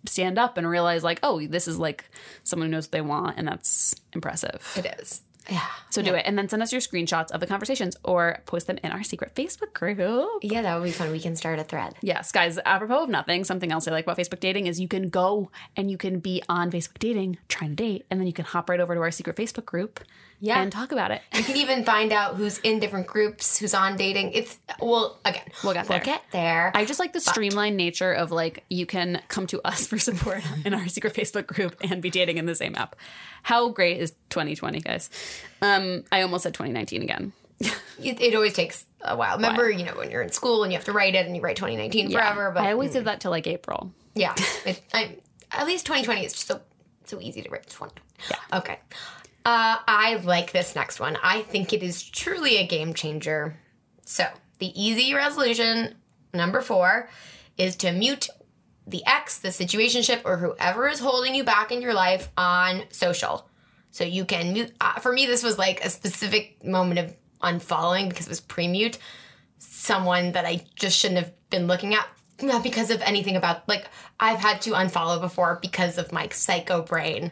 stand 0.08 0.40
up 0.40 0.58
and 0.58 0.68
realize 0.68 1.04
like, 1.04 1.20
oh, 1.24 1.46
this 1.46 1.68
is 1.68 1.78
like 1.78 2.06
someone 2.44 2.68
who 2.68 2.72
knows 2.72 2.86
what 2.86 2.92
they 2.94 3.02
want. 3.02 3.38
And 3.38 3.48
that's 3.48 3.94
impressive. 4.14 4.74
It 4.76 4.96
is. 5.00 5.22
Yeah. 5.50 5.66
So 5.90 6.02
do 6.02 6.14
it 6.14 6.24
and 6.26 6.38
then 6.38 6.50
send 6.50 6.64
us 6.64 6.72
your 6.72 6.82
screenshots 6.82 7.32
of 7.32 7.40
the 7.40 7.48
conversations 7.48 7.98
or 8.04 8.42
post 8.46 8.68
them 8.68 8.80
in 8.84 8.92
our 8.92 9.04
secret 9.04 9.36
Facebook 9.36 9.74
group. 9.74 9.98
Yeah, 10.42 10.62
that 10.62 10.76
would 10.76 10.86
be 10.86 10.92
fun. 10.92 11.12
We 11.12 11.20
can 11.20 11.36
start 11.36 11.60
a 11.60 11.64
thread. 11.64 11.96
Yes, 12.02 12.32
guys, 12.32 12.58
apropos 12.66 13.04
of 13.04 13.10
nothing, 13.10 13.44
something 13.44 13.72
else 13.72 13.88
I 13.88 13.92
like 13.92 14.06
about 14.06 14.18
Facebook 14.18 14.40
dating 14.40 14.68
is 14.68 14.80
you 14.80 14.88
can 14.88 15.10
go 15.10 15.52
and 15.76 15.92
you 15.92 15.98
can 15.98 16.20
be 16.20 16.42
on 16.48 16.72
Facebook 16.72 17.00
dating 17.00 17.38
trying 17.48 17.72
to 17.72 17.76
date, 17.76 18.06
and 18.10 18.20
then 18.20 18.28
you 18.28 18.34
can 18.34 18.46
hop 18.46 18.70
right 18.70 18.80
over 18.80 18.96
to 18.96 19.02
our 19.02 19.12
secret 19.12 19.36
Facebook 19.36 19.66
group 19.66 20.00
Yeah. 20.44 20.62
and 20.62 20.70
talk 20.74 20.92
about 20.92 21.12
it. 21.12 21.22
You 21.34 21.42
can 21.42 21.56
even 21.56 21.86
find 21.86 22.12
out 22.12 22.36
who's 22.36 22.58
in 22.60 22.82
different 22.82 23.08
groups, 23.08 23.58
who's 23.58 23.74
on 23.74 23.96
dating. 23.96 24.34
It's 24.34 24.58
well, 24.82 25.18
again, 25.24 25.46
We'll 25.64 25.74
get 25.74 25.88
there. 25.88 25.98
We'll 26.00 26.06
get 26.06 26.22
there. 26.32 26.70
I 26.76 26.84
just 26.84 27.00
like 27.00 27.14
the 27.14 27.22
streamlined 27.22 27.78
nature 27.78 28.12
of 28.12 28.30
like 28.30 28.66
you 28.70 28.86
can 28.86 29.22
come 29.30 29.48
to 29.48 29.62
us 29.66 29.88
for 29.88 29.98
support 29.98 30.44
in 30.66 30.74
our 30.74 30.90
secret 30.90 31.14
Facebook 31.14 31.48
group 31.48 31.78
and 31.90 32.02
be 32.02 32.10
dating 32.10 32.40
in 32.40 32.46
the 32.46 32.56
same 32.56 32.76
app. 32.76 32.98
How 33.44 33.70
great 33.70 34.02
is 34.02 34.12
2020, 34.32 34.82
guys? 34.82 35.10
Um, 35.62 36.04
I 36.12 36.24
almost 36.24 36.44
said 36.44 36.54
2019 36.54 37.02
again. 37.04 37.32
it, 37.60 38.20
it 38.20 38.36
always 38.36 38.52
takes 38.52 38.86
a 39.00 39.16
while. 39.16 39.38
Remember, 39.38 39.72
you 39.72 39.86
know, 39.86 39.96
when 39.96 40.12
you're 40.12 40.24
in 40.24 40.34
school 40.34 40.64
and 40.64 40.74
you 40.74 40.78
have 40.78 40.86
to 40.86 40.92
write 40.92 41.16
it 41.16 41.26
and 41.26 41.38
you 41.38 41.42
write 41.42 41.56
2019 41.56 42.12
forever. 42.12 42.52
But 42.54 42.64
I 42.64 42.74
always 42.74 42.92
did 42.92 43.06
that 43.06 43.22
till 43.22 43.32
like 43.32 43.48
April. 43.48 43.94
yeah, 44.14 44.36
it, 44.66 44.82
I, 44.94 45.20
at 45.54 45.66
least 45.66 45.86
2020 45.86 46.26
is 46.26 46.34
just 46.34 46.48
so 46.48 46.60
so 47.06 47.22
easy 47.22 47.42
to 47.42 47.50
write. 47.50 47.68
2020. 47.68 47.94
Yeah. 48.30 48.58
Okay. 48.60 48.80
Uh, 49.46 49.78
I 49.88 50.22
like 50.24 50.52
this 50.52 50.76
next 50.76 51.00
one. 51.00 51.18
I 51.22 51.42
think 51.42 51.74
it 51.74 51.84
is 51.84 52.04
truly 52.04 52.58
a 52.58 52.68
game 52.68 52.94
changer. 52.94 53.60
So 54.06 54.26
the 54.60 54.82
easy 54.82 55.14
resolution 55.14 55.96
number 56.34 56.62
four 56.62 57.10
is 57.58 57.76
to 57.78 57.92
mute 57.92 58.30
the 58.88 59.06
ex, 59.06 59.40
the 59.40 59.50
situationship, 59.50 60.22
or 60.26 60.38
whoever 60.38 60.88
is 60.88 61.00
holding 61.00 61.36
you 61.36 61.44
back 61.44 61.72
in 61.72 61.82
your 61.82 61.94
life 61.94 62.30
on 62.38 62.84
social. 62.90 63.50
So 63.92 64.04
you 64.04 64.26
can 64.26 64.54
mute. 64.54 64.74
Uh, 64.80 65.00
for 65.00 65.12
me, 65.12 65.26
this 65.26 65.44
was 65.44 65.58
like 65.58 65.84
a 65.84 65.90
specific 65.90 66.64
moment 66.64 67.00
of 67.00 67.16
unfollowing 67.42 68.10
because 68.10 68.28
it 68.28 68.30
was 68.30 68.40
pre-mute 68.40 68.98
someone 69.60 70.32
that 70.34 70.46
I 70.46 70.66
just 70.76 70.98
shouldn't 70.98 71.20
have 71.20 71.32
been 71.50 71.68
looking 71.68 71.94
at. 71.94 72.08
Not 72.42 72.64
because 72.64 72.90
of 72.90 73.02
anything 73.02 73.36
about 73.36 73.68
like 73.70 73.86
I've 74.20 74.40
had 74.40 74.62
to 74.64 74.72
unfollow 74.72 75.22
before 75.22 75.60
because 75.62 75.98
of 75.98 76.12
my 76.12 76.28
psycho 76.30 76.82
brain 76.82 77.32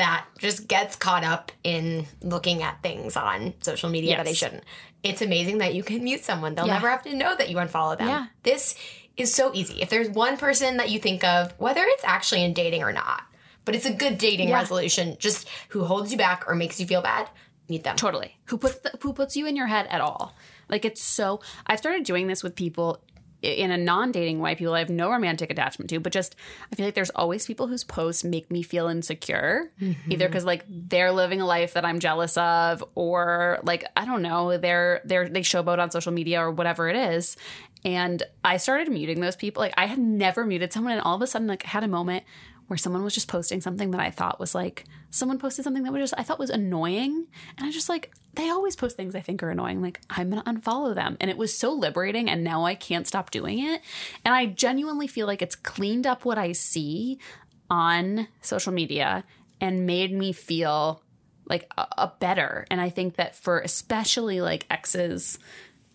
that 0.00 0.26
just 0.38 0.66
gets 0.68 0.96
caught 0.96 1.24
up 1.24 1.52
in 1.62 2.06
looking 2.22 2.62
at 2.62 2.82
things 2.82 3.16
on 3.16 3.54
social 3.62 3.88
media 3.90 4.16
that 4.16 4.26
they 4.26 4.34
shouldn't. 4.34 4.64
It's 5.02 5.22
amazing 5.22 5.58
that 5.58 5.74
you 5.74 5.82
can 5.82 6.02
mute 6.04 6.24
someone. 6.24 6.54
They'll 6.54 6.66
Yeah. 6.66 6.74
never 6.74 6.90
have 6.90 7.02
to 7.04 7.14
know 7.14 7.34
that 7.36 7.48
you 7.48 7.56
unfollow 7.56 7.96
them. 7.96 8.08
Yeah. 8.08 8.26
This 8.42 8.74
is 9.16 9.32
so 9.32 9.50
easy. 9.54 9.80
If 9.80 9.88
there's 9.90 10.08
one 10.10 10.36
person 10.36 10.76
that 10.78 10.90
you 10.90 10.98
think 10.98 11.24
of, 11.24 11.52
whether 11.58 11.82
it's 11.84 12.04
actually 12.04 12.44
in 12.44 12.52
dating 12.54 12.82
or 12.82 12.92
not, 12.92 13.22
but 13.64 13.74
it's 13.74 13.86
a 13.86 13.92
good 13.92 14.18
dating 14.18 14.48
Yeah. 14.48 14.56
resolution, 14.56 15.16
just 15.18 15.48
who 15.68 15.84
holds 15.84 16.10
you 16.12 16.18
back 16.18 16.44
or 16.48 16.54
makes 16.54 16.80
you 16.80 16.86
feel 16.86 17.02
bad, 17.02 17.28
mute 17.68 17.82
them. 17.84 17.96
Totally. 17.96 18.36
Who 18.46 18.58
puts 18.58 18.78
the, 18.80 18.92
who 19.00 19.12
puts 19.12 19.36
you 19.36 19.46
in 19.46 19.56
your 19.56 19.66
head 19.68 19.86
at 19.90 20.00
all? 20.00 20.34
Like 20.68 20.84
it's 20.84 21.02
so. 21.02 21.40
I've 21.66 21.78
started 21.78 22.04
doing 22.04 22.26
this 22.26 22.42
with 22.42 22.54
people 22.54 23.02
in 23.42 23.70
a 23.70 23.76
non-dating 23.76 24.38
way. 24.38 24.54
People 24.54 24.74
I 24.74 24.80
have 24.80 24.90
no 24.90 25.10
romantic 25.10 25.50
attachment 25.50 25.90
to, 25.90 26.00
but 26.00 26.12
just 26.12 26.36
I 26.72 26.76
feel 26.76 26.86
like 26.86 26.94
there's 26.94 27.10
always 27.10 27.46
people 27.46 27.66
whose 27.66 27.84
posts 27.84 28.24
make 28.24 28.50
me 28.50 28.62
feel 28.62 28.88
insecure, 28.88 29.70
mm-hmm. 29.80 30.12
either 30.12 30.28
because 30.28 30.44
like 30.44 30.64
they're 30.68 31.12
living 31.12 31.40
a 31.40 31.46
life 31.46 31.74
that 31.74 31.84
I'm 31.84 32.00
jealous 32.00 32.36
of, 32.36 32.84
or 32.94 33.60
like 33.62 33.84
I 33.96 34.04
don't 34.04 34.22
know, 34.22 34.56
they're 34.58 35.00
they're 35.04 35.28
they 35.28 35.40
showboat 35.40 35.78
on 35.78 35.90
social 35.90 36.12
media 36.12 36.40
or 36.40 36.50
whatever 36.50 36.88
it 36.88 36.96
is. 36.96 37.36
And 37.82 38.22
I 38.44 38.58
started 38.58 38.90
muting 38.90 39.20
those 39.20 39.36
people. 39.36 39.62
Like 39.62 39.74
I 39.76 39.86
had 39.86 39.98
never 39.98 40.44
muted 40.44 40.72
someone, 40.72 40.92
and 40.92 41.00
all 41.02 41.16
of 41.16 41.22
a 41.22 41.26
sudden, 41.26 41.48
like 41.48 41.64
I 41.64 41.68
had 41.68 41.84
a 41.84 41.88
moment 41.88 42.24
where 42.70 42.76
someone 42.76 43.02
was 43.02 43.14
just 43.14 43.26
posting 43.26 43.60
something 43.60 43.90
that 43.90 44.00
I 44.00 44.12
thought 44.12 44.38
was 44.38 44.54
like 44.54 44.84
someone 45.10 45.40
posted 45.40 45.64
something 45.64 45.82
that 45.82 45.92
was 45.92 46.02
just 46.02 46.14
I 46.16 46.22
thought 46.22 46.38
was 46.38 46.50
annoying, 46.50 47.26
and 47.58 47.66
I 47.66 47.72
just 47.72 47.88
like 47.88 48.12
they 48.34 48.48
always 48.48 48.76
post 48.76 48.96
things 48.96 49.16
I 49.16 49.20
think 49.20 49.42
are 49.42 49.50
annoying. 49.50 49.82
Like 49.82 50.00
I'm 50.08 50.30
gonna 50.30 50.44
unfollow 50.44 50.94
them, 50.94 51.16
and 51.20 51.28
it 51.28 51.36
was 51.36 51.52
so 51.52 51.72
liberating, 51.72 52.30
and 52.30 52.44
now 52.44 52.64
I 52.64 52.76
can't 52.76 53.08
stop 53.08 53.32
doing 53.32 53.58
it. 53.58 53.80
And 54.24 54.32
I 54.32 54.46
genuinely 54.46 55.08
feel 55.08 55.26
like 55.26 55.42
it's 55.42 55.56
cleaned 55.56 56.06
up 56.06 56.24
what 56.24 56.38
I 56.38 56.52
see 56.52 57.18
on 57.68 58.28
social 58.40 58.72
media 58.72 59.24
and 59.60 59.84
made 59.84 60.12
me 60.12 60.32
feel 60.32 61.02
like 61.46 61.68
a, 61.76 61.88
a 61.98 62.12
better. 62.20 62.68
And 62.70 62.80
I 62.80 62.88
think 62.88 63.16
that 63.16 63.34
for 63.34 63.58
especially 63.58 64.40
like 64.40 64.64
exes, 64.70 65.40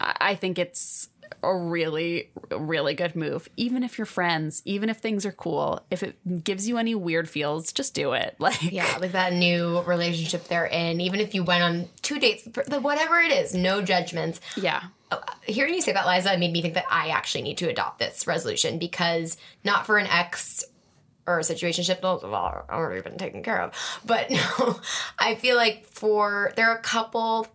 I, 0.01 0.17
I 0.19 0.35
think 0.35 0.59
it's 0.59 1.07
a 1.43 1.55
really, 1.55 2.31
really 2.51 2.93
good 2.93 3.15
move. 3.15 3.47
Even 3.57 3.83
if 3.83 3.97
you're 3.97 4.05
friends, 4.05 4.61
even 4.65 4.89
if 4.89 4.97
things 4.97 5.25
are 5.25 5.31
cool, 5.31 5.85
if 5.91 6.03
it 6.03 6.43
gives 6.43 6.67
you 6.67 6.77
any 6.77 6.95
weird 6.95 7.29
feels, 7.29 7.71
just 7.71 7.93
do 7.93 8.13
it. 8.13 8.35
Like, 8.45 8.61
Yeah, 8.71 8.97
like 8.99 9.13
that 9.13 9.33
new 9.33 9.81
relationship 9.81 10.45
they're 10.45 10.65
in. 10.67 11.01
Even 11.01 11.19
if 11.19 11.33
you 11.33 11.43
went 11.43 11.63
on 11.63 11.89
two 12.01 12.19
dates, 12.19 12.47
whatever 12.69 13.19
it 13.19 13.31
is, 13.31 13.53
no 13.53 13.81
judgments. 13.81 14.39
yeah. 14.55 14.83
Oh, 15.11 15.21
hearing 15.43 15.73
you 15.75 15.81
say 15.81 15.93
that, 15.93 16.07
Liza, 16.07 16.38
made 16.38 16.51
me 16.51 16.61
think 16.63 16.73
that 16.73 16.85
I 16.89 17.09
actually 17.09 17.43
need 17.43 17.57
to 17.59 17.69
adopt 17.69 17.99
this 17.99 18.25
resolution 18.25 18.79
because 18.79 19.38
not 19.63 19.85
for 19.85 19.97
an 19.97 20.07
ex 20.07 20.63
or 21.27 21.39
a 21.39 21.41
situationship, 21.41 22.01
those 22.01 22.21
have 22.23 22.33
all 22.33 22.65
already 22.69 23.01
been 23.01 23.17
taken 23.17 23.41
care 23.43 23.61
of. 23.61 23.73
But 24.05 24.29
no, 24.31 24.79
I 25.19 25.35
feel 25.35 25.55
like 25.57 25.85
for 25.85 26.53
there 26.55 26.69
are 26.69 26.77
a 26.77 26.81
couple 26.81 27.47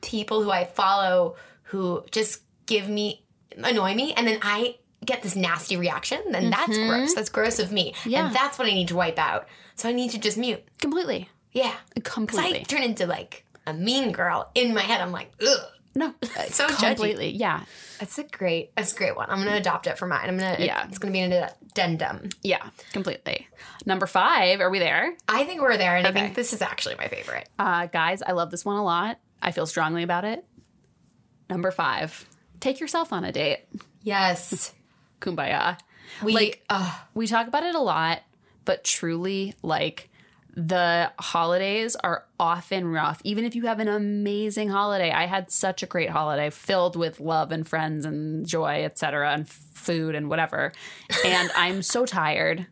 people 0.00 0.42
who 0.42 0.50
I 0.50 0.64
follow 0.64 1.36
who 1.64 2.04
just 2.10 2.40
give 2.66 2.88
me 2.88 3.24
annoy 3.56 3.94
me, 3.94 4.12
and 4.14 4.26
then 4.26 4.38
I 4.42 4.76
get 5.04 5.22
this 5.22 5.36
nasty 5.36 5.76
reaction. 5.76 6.20
Then 6.30 6.50
that's 6.50 6.76
gross. 6.76 7.14
That's 7.14 7.28
gross 7.30 7.58
of 7.58 7.70
me, 7.72 7.94
Yeah. 8.04 8.26
and 8.26 8.34
that's 8.34 8.58
what 8.58 8.66
I 8.68 8.72
need 8.72 8.88
to 8.88 8.96
wipe 8.96 9.18
out. 9.18 9.46
So 9.76 9.88
I 9.88 9.92
need 9.92 10.10
to 10.12 10.18
just 10.18 10.36
mute. 10.38 10.62
Completely. 10.80 11.28
Yeah, 11.52 11.74
because 11.94 12.12
I 12.12 12.14
Completely. 12.14 12.64
turn 12.64 12.82
into 12.82 13.06
like 13.06 13.44
a 13.66 13.72
mean 13.72 14.12
girl 14.12 14.50
in 14.54 14.74
my 14.74 14.82
head. 14.82 15.00
I'm 15.00 15.12
like, 15.12 15.30
ugh. 15.46 15.58
No, 15.96 16.12
So 16.48 16.66
judgy. 16.66 16.88
completely. 16.88 17.30
Yeah. 17.30 17.60
That's 18.00 18.18
a 18.18 18.24
great, 18.24 18.74
that's 18.74 18.92
a 18.92 18.96
great 18.96 19.14
one. 19.16 19.30
I'm 19.30 19.38
gonna 19.38 19.56
adopt 19.56 19.86
it 19.86 19.96
for 19.96 20.06
mine. 20.08 20.28
I'm 20.28 20.36
gonna, 20.36 20.56
Yeah. 20.58 20.88
it's 20.88 20.98
gonna 20.98 21.12
be 21.12 21.20
an 21.20 21.32
addendum. 21.32 22.30
Yeah. 22.42 22.68
Completely. 22.92 23.46
Number 23.86 24.06
five, 24.06 24.60
are 24.60 24.70
we 24.70 24.80
there? 24.80 25.14
I 25.28 25.44
think 25.44 25.60
we're 25.60 25.76
there, 25.76 25.96
and 25.96 26.04
I 26.06 26.10
think 26.10 26.34
this 26.34 26.52
is 26.52 26.62
actually 26.62 26.96
my 26.96 27.06
favorite. 27.06 27.48
Uh, 27.60 27.86
guys, 27.86 28.22
I 28.22 28.32
love 28.32 28.50
this 28.50 28.64
one 28.64 28.76
a 28.76 28.82
lot. 28.84 29.20
I 29.40 29.52
feel 29.52 29.66
strongly 29.66 30.02
about 30.02 30.24
it. 30.24 30.44
Number 31.48 31.70
five, 31.70 32.26
take 32.64 32.80
yourself 32.80 33.12
on 33.12 33.24
a 33.24 33.30
date. 33.32 33.60
Yes, 34.02 34.72
Kumbaya. 35.20 35.78
we. 36.22 36.32
Like- 36.34 36.64
uh, 36.70 36.92
We 37.14 37.26
talk 37.26 37.46
about 37.46 37.62
it 37.62 37.74
a 37.74 37.80
lot, 37.80 38.22
but 38.64 38.82
truly, 38.84 39.54
like, 39.62 40.10
the 40.56 41.10
holidays 41.18 41.96
are 41.96 42.24
often 42.38 42.86
rough. 42.86 43.20
Even 43.24 43.44
if 43.44 43.54
you 43.56 43.66
have 43.66 43.80
an 43.80 43.88
amazing 43.88 44.68
holiday, 44.68 45.10
I 45.10 45.26
had 45.26 45.50
such 45.50 45.82
a 45.82 45.86
great 45.86 46.10
holiday 46.10 46.48
filled 46.50 46.94
with 46.96 47.18
love 47.18 47.50
and 47.50 47.66
friends 47.66 48.04
and 48.04 48.46
joy, 48.46 48.84
etc., 48.84 49.32
and 49.32 49.48
food 49.48 50.14
and 50.14 50.28
whatever. 50.30 50.72
And 51.26 51.50
I'm 51.56 51.82
so 51.82 52.06
tired. 52.06 52.66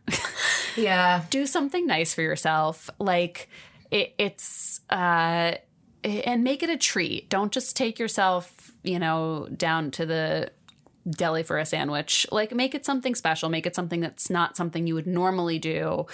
yeah, 0.77 1.23
do 1.29 1.45
something 1.45 1.85
nice 1.85 2.13
for 2.13 2.21
yourself. 2.21 2.89
Like 2.99 3.49
it, 3.91 4.13
it's 4.17 4.79
uh, 4.89 5.55
and 6.03 6.43
make 6.43 6.63
it 6.63 6.69
a 6.69 6.77
treat. 6.77 7.29
Don't 7.29 7.51
just 7.51 7.75
take 7.75 7.99
yourself, 7.99 8.71
you 8.83 8.99
know, 8.99 9.47
down 9.55 9.91
to 9.91 10.05
the 10.05 10.51
deli 11.09 11.43
for 11.43 11.57
a 11.57 11.65
sandwich. 11.65 12.25
Like 12.31 12.53
make 12.53 12.73
it 12.75 12.85
something 12.85 13.15
special. 13.15 13.49
Make 13.49 13.65
it 13.65 13.75
something 13.75 13.99
that's 13.99 14.29
not 14.29 14.55
something 14.57 14.87
you 14.87 14.95
would 14.95 15.07
normally 15.07 15.59
do. 15.59 16.05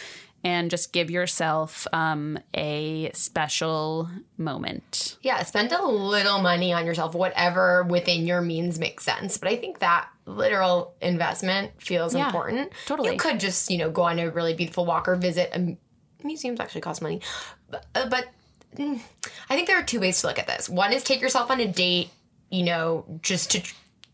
And 0.41 0.71
just 0.71 0.93
give 0.93 1.11
yourself 1.11 1.85
um, 1.91 2.39
a 2.53 3.11
special 3.13 4.09
moment. 4.37 5.17
yeah. 5.21 5.43
Spend 5.43 5.73
a 5.73 5.85
little 5.85 6.39
money 6.39 6.71
on 6.71 6.85
yourself, 6.85 7.13
whatever 7.13 7.83
within 7.83 8.25
your 8.25 8.39
means 8.39 8.79
makes 8.79 9.03
sense. 9.03 9.37
But 9.37 9.49
I 9.49 9.57
think 9.57 9.79
that 9.79 10.07
literal 10.25 10.93
investment 11.01 11.71
feels 11.81 12.15
Yeah, 12.15 12.27
important. 12.27 12.71
totally. 12.85 13.11
You 13.11 13.17
could 13.17 13.41
just, 13.41 13.69
you 13.69 13.77
know, 13.79 13.91
go 13.91 14.03
on 14.03 14.17
a 14.17 14.29
really 14.29 14.53
beautiful 14.53 14.85
walk 14.85 15.09
or 15.09 15.15
visit 15.17 15.49
a 15.53 15.75
museums. 16.25 16.61
Actually, 16.61 16.81
cost 16.81 17.01
money, 17.01 17.19
but, 17.69 17.85
uh, 17.93 18.07
but 18.07 18.27
I 18.77 19.55
think 19.55 19.67
there 19.67 19.77
are 19.79 19.83
two 19.83 19.99
ways 19.99 20.21
to 20.21 20.27
look 20.27 20.39
at 20.39 20.47
this. 20.47 20.69
One 20.69 20.93
is 20.93 21.03
take 21.03 21.21
yourself 21.21 21.49
on 21.51 21.59
a 21.59 21.67
date, 21.67 22.09
you 22.49 22.63
know, 22.63 23.05
just 23.21 23.51
to 23.51 23.61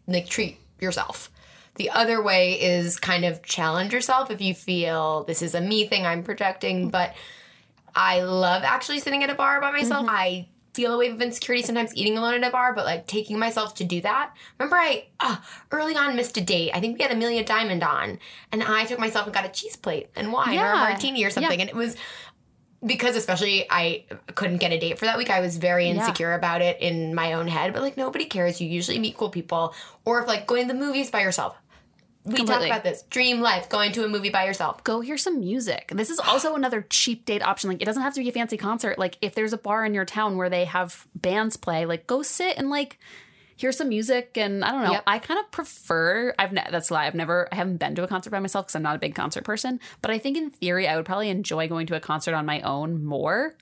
like 0.07 0.27
treat 0.27 0.57
yourself. 0.79 1.29
The 1.75 1.89
other 1.89 2.21
way 2.23 2.53
is 2.53 2.97
kind 2.97 3.25
of 3.25 3.43
challenge 3.43 3.91
yourself 3.93 4.31
if 4.31 4.41
you 4.41 4.53
feel 4.53 5.25
this 5.25 5.41
is 5.41 5.55
a 5.55 5.61
me 5.61 5.87
thing 5.87 6.05
I'm 6.05 6.23
projecting, 6.23 6.89
but 6.89 7.13
I 7.93 8.21
love 8.21 8.63
actually 8.63 8.99
sitting 8.99 9.23
at 9.23 9.29
a 9.29 9.35
bar 9.35 9.59
by 9.59 9.71
myself. 9.71 10.05
I 10.09 10.47
feel 10.73 10.93
a 10.93 10.97
wave 10.97 11.13
of 11.13 11.21
insecurity 11.21 11.63
sometimes 11.63 11.95
eating 11.95 12.17
alone 12.17 12.33
at 12.43 12.47
a 12.47 12.51
bar, 12.51 12.73
but 12.73 12.85
like 12.85 13.07
taking 13.07 13.39
myself 13.39 13.75
to 13.75 13.83
do 13.85 14.01
that. 14.01 14.33
Remember, 14.59 14.75
I 14.77 15.05
uh, 15.21 15.37
early 15.71 15.95
on 15.95 16.15
missed 16.17 16.35
a 16.37 16.41
date. 16.41 16.71
I 16.73 16.79
think 16.81 16.97
we 16.97 17.03
had 17.03 17.11
Amelia 17.13 17.45
Diamond 17.45 17.81
on, 17.83 18.19
and 18.51 18.61
I 18.63 18.83
took 18.85 18.99
myself 18.99 19.25
and 19.25 19.33
got 19.33 19.45
a 19.45 19.49
cheese 19.49 19.77
plate 19.77 20.09
and 20.17 20.33
wine 20.33 20.57
or 20.59 20.71
a 20.71 20.75
martini 20.75 21.23
or 21.23 21.29
something, 21.29 21.59
Yeah. 21.59 21.63
and 21.63 21.69
it 21.69 21.75
was 21.75 21.95
because 22.86 23.15
especially 23.15 23.65
I 23.69 24.06
couldn't 24.36 24.58
get 24.58 24.71
a 24.71 24.80
date 24.80 25.00
for 25.00 25.06
that 25.06 25.17
week. 25.17 25.30
I 25.30 25.39
was 25.39 25.58
very 25.58 25.86
Yeah. 25.88 25.95
insecure 25.95 26.34
about 26.34 26.62
it 26.62 26.80
in 26.82 27.15
my 27.15 27.34
own 27.34 27.48
head, 27.48 27.74
but 27.74 27.82
like 27.82 27.98
nobody 27.98 28.26
cares. 28.26 28.62
You 28.62 28.67
usually 28.69 29.00
meet 29.00 29.17
cool 29.17 29.30
people, 29.30 29.74
or 30.06 30.21
if 30.21 30.28
like 30.28 30.45
going 30.48 30.67
to 30.67 30.74
the 30.74 30.80
movies 30.80 31.10
by 31.10 31.21
yourself. 31.21 31.56
We 32.28 32.43
talk 32.43 32.63
about 32.65 32.84
this 32.84 33.04
dream 33.04 33.39
life, 33.39 33.69
going 33.69 33.91
to 33.91 34.04
a 34.04 34.08
movie 34.08 34.32
by 34.32 34.45
yourself. 34.45 34.84
go 34.84 35.00
hear 35.00 35.15
some 35.17 35.39
music. 35.39 35.91
This 35.93 36.10
is 36.10 36.17
also 36.19 36.56
another 36.62 36.86
cheap 36.89 37.24
date 37.26 37.43
option. 37.43 37.69
Like 37.69 37.82
it 37.84 37.86
doesn't 37.86 38.02
have 38.02 38.15
to 38.15 38.21
be 38.21 38.30
a 38.30 38.32
fancy 38.32 38.58
concert. 38.58 38.98
Like 38.98 39.17
if 39.21 39.36
there's 39.36 39.54
a 39.54 39.60
bar 39.60 39.86
in 39.86 39.93
your 39.93 40.06
town 40.06 40.36
where 40.36 40.50
they 40.50 40.65
have 40.65 41.06
bands 41.13 41.56
play, 41.56 41.86
like 41.86 42.08
go 42.08 42.24
sit 42.24 42.58
and 42.58 42.69
like 42.71 42.98
hear 43.55 43.71
some 43.71 43.89
music. 43.89 44.37
And 44.37 44.63
I 44.63 44.71
don't 44.71 44.83
know. 44.83 44.91
Yep. 44.93 45.03
I 45.07 45.19
kind 45.19 45.39
of 45.39 45.51
prefer. 45.51 46.33
I've 46.37 46.51
ne- 46.51 46.67
that's 46.69 46.89
a 46.89 46.93
lie. 46.93 47.05
I've 47.05 47.15
never. 47.15 47.47
I 47.51 47.55
haven't 47.55 47.77
been 47.77 47.95
to 47.95 48.03
a 48.03 48.07
concert 48.07 48.29
by 48.29 48.39
myself 48.39 48.65
because 48.65 48.75
I'm 48.75 48.83
not 48.83 48.95
a 48.95 48.99
big 48.99 49.15
concert 49.15 49.43
person. 49.43 49.79
But 50.01 50.11
I 50.11 50.17
think 50.17 50.37
in 50.37 50.49
theory, 50.49 50.87
I 50.87 50.95
would 50.95 51.05
probably 51.05 51.29
enjoy 51.29 51.67
going 51.67 51.87
to 51.87 51.95
a 51.95 51.99
concert 51.99 52.33
on 52.35 52.45
my 52.45 52.61
own 52.61 53.03
more 53.03 53.55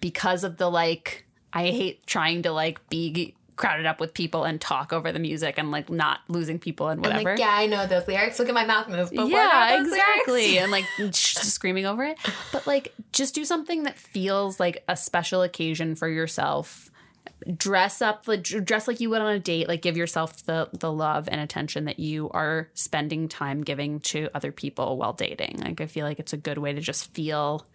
because 0.00 0.44
of 0.44 0.56
the 0.56 0.70
like. 0.70 1.24
I 1.50 1.68
hate 1.68 2.06
trying 2.06 2.42
to 2.42 2.52
like 2.52 2.86
be 2.90 3.34
crowded 3.58 3.84
up 3.84 4.00
with 4.00 4.14
people 4.14 4.44
and 4.44 4.60
talk 4.60 4.92
over 4.92 5.12
the 5.12 5.18
music 5.18 5.58
and 5.58 5.70
like 5.70 5.90
not 5.90 6.20
losing 6.28 6.58
people 6.58 6.88
and 6.88 7.04
whatever 7.04 7.30
like, 7.30 7.38
yeah, 7.38 7.50
I 7.50 7.66
know 7.66 7.86
those 7.86 8.06
lyrics. 8.08 8.38
Look 8.38 8.48
at 8.48 8.54
my 8.54 8.64
mouth 8.64 8.88
move. 8.88 9.10
But 9.14 9.28
yeah, 9.28 9.80
exactly. 9.80 10.58
And 10.58 10.70
like 10.70 10.84
screaming 11.12 11.84
over 11.84 12.04
it. 12.04 12.18
But 12.52 12.66
like 12.66 12.94
just 13.12 13.34
do 13.34 13.44
something 13.44 13.82
that 13.82 13.98
feels 13.98 14.58
like 14.58 14.82
a 14.88 14.96
special 14.96 15.42
occasion 15.42 15.94
for 15.94 16.08
yourself. 16.08 16.90
Dress 17.56 18.02
up 18.02 18.24
the 18.24 18.36
dress 18.36 18.88
like 18.88 19.00
you 19.00 19.10
would 19.10 19.20
on 19.20 19.32
a 19.32 19.38
date. 19.38 19.68
Like 19.68 19.82
give 19.82 19.96
yourself 19.96 20.44
the 20.44 20.68
the 20.72 20.92
love 20.92 21.28
and 21.30 21.40
attention 21.40 21.84
that 21.84 21.98
you 21.98 22.30
are 22.30 22.68
spending 22.74 23.28
time 23.28 23.62
giving 23.62 24.00
to 24.00 24.28
other 24.34 24.52
people 24.52 24.96
while 24.96 25.12
dating. 25.12 25.60
Like 25.64 25.80
I 25.80 25.86
feel 25.86 26.06
like 26.06 26.18
it's 26.18 26.32
a 26.32 26.38
good 26.38 26.58
way 26.58 26.72
to 26.72 26.80
just 26.80 27.12
feel 27.14 27.66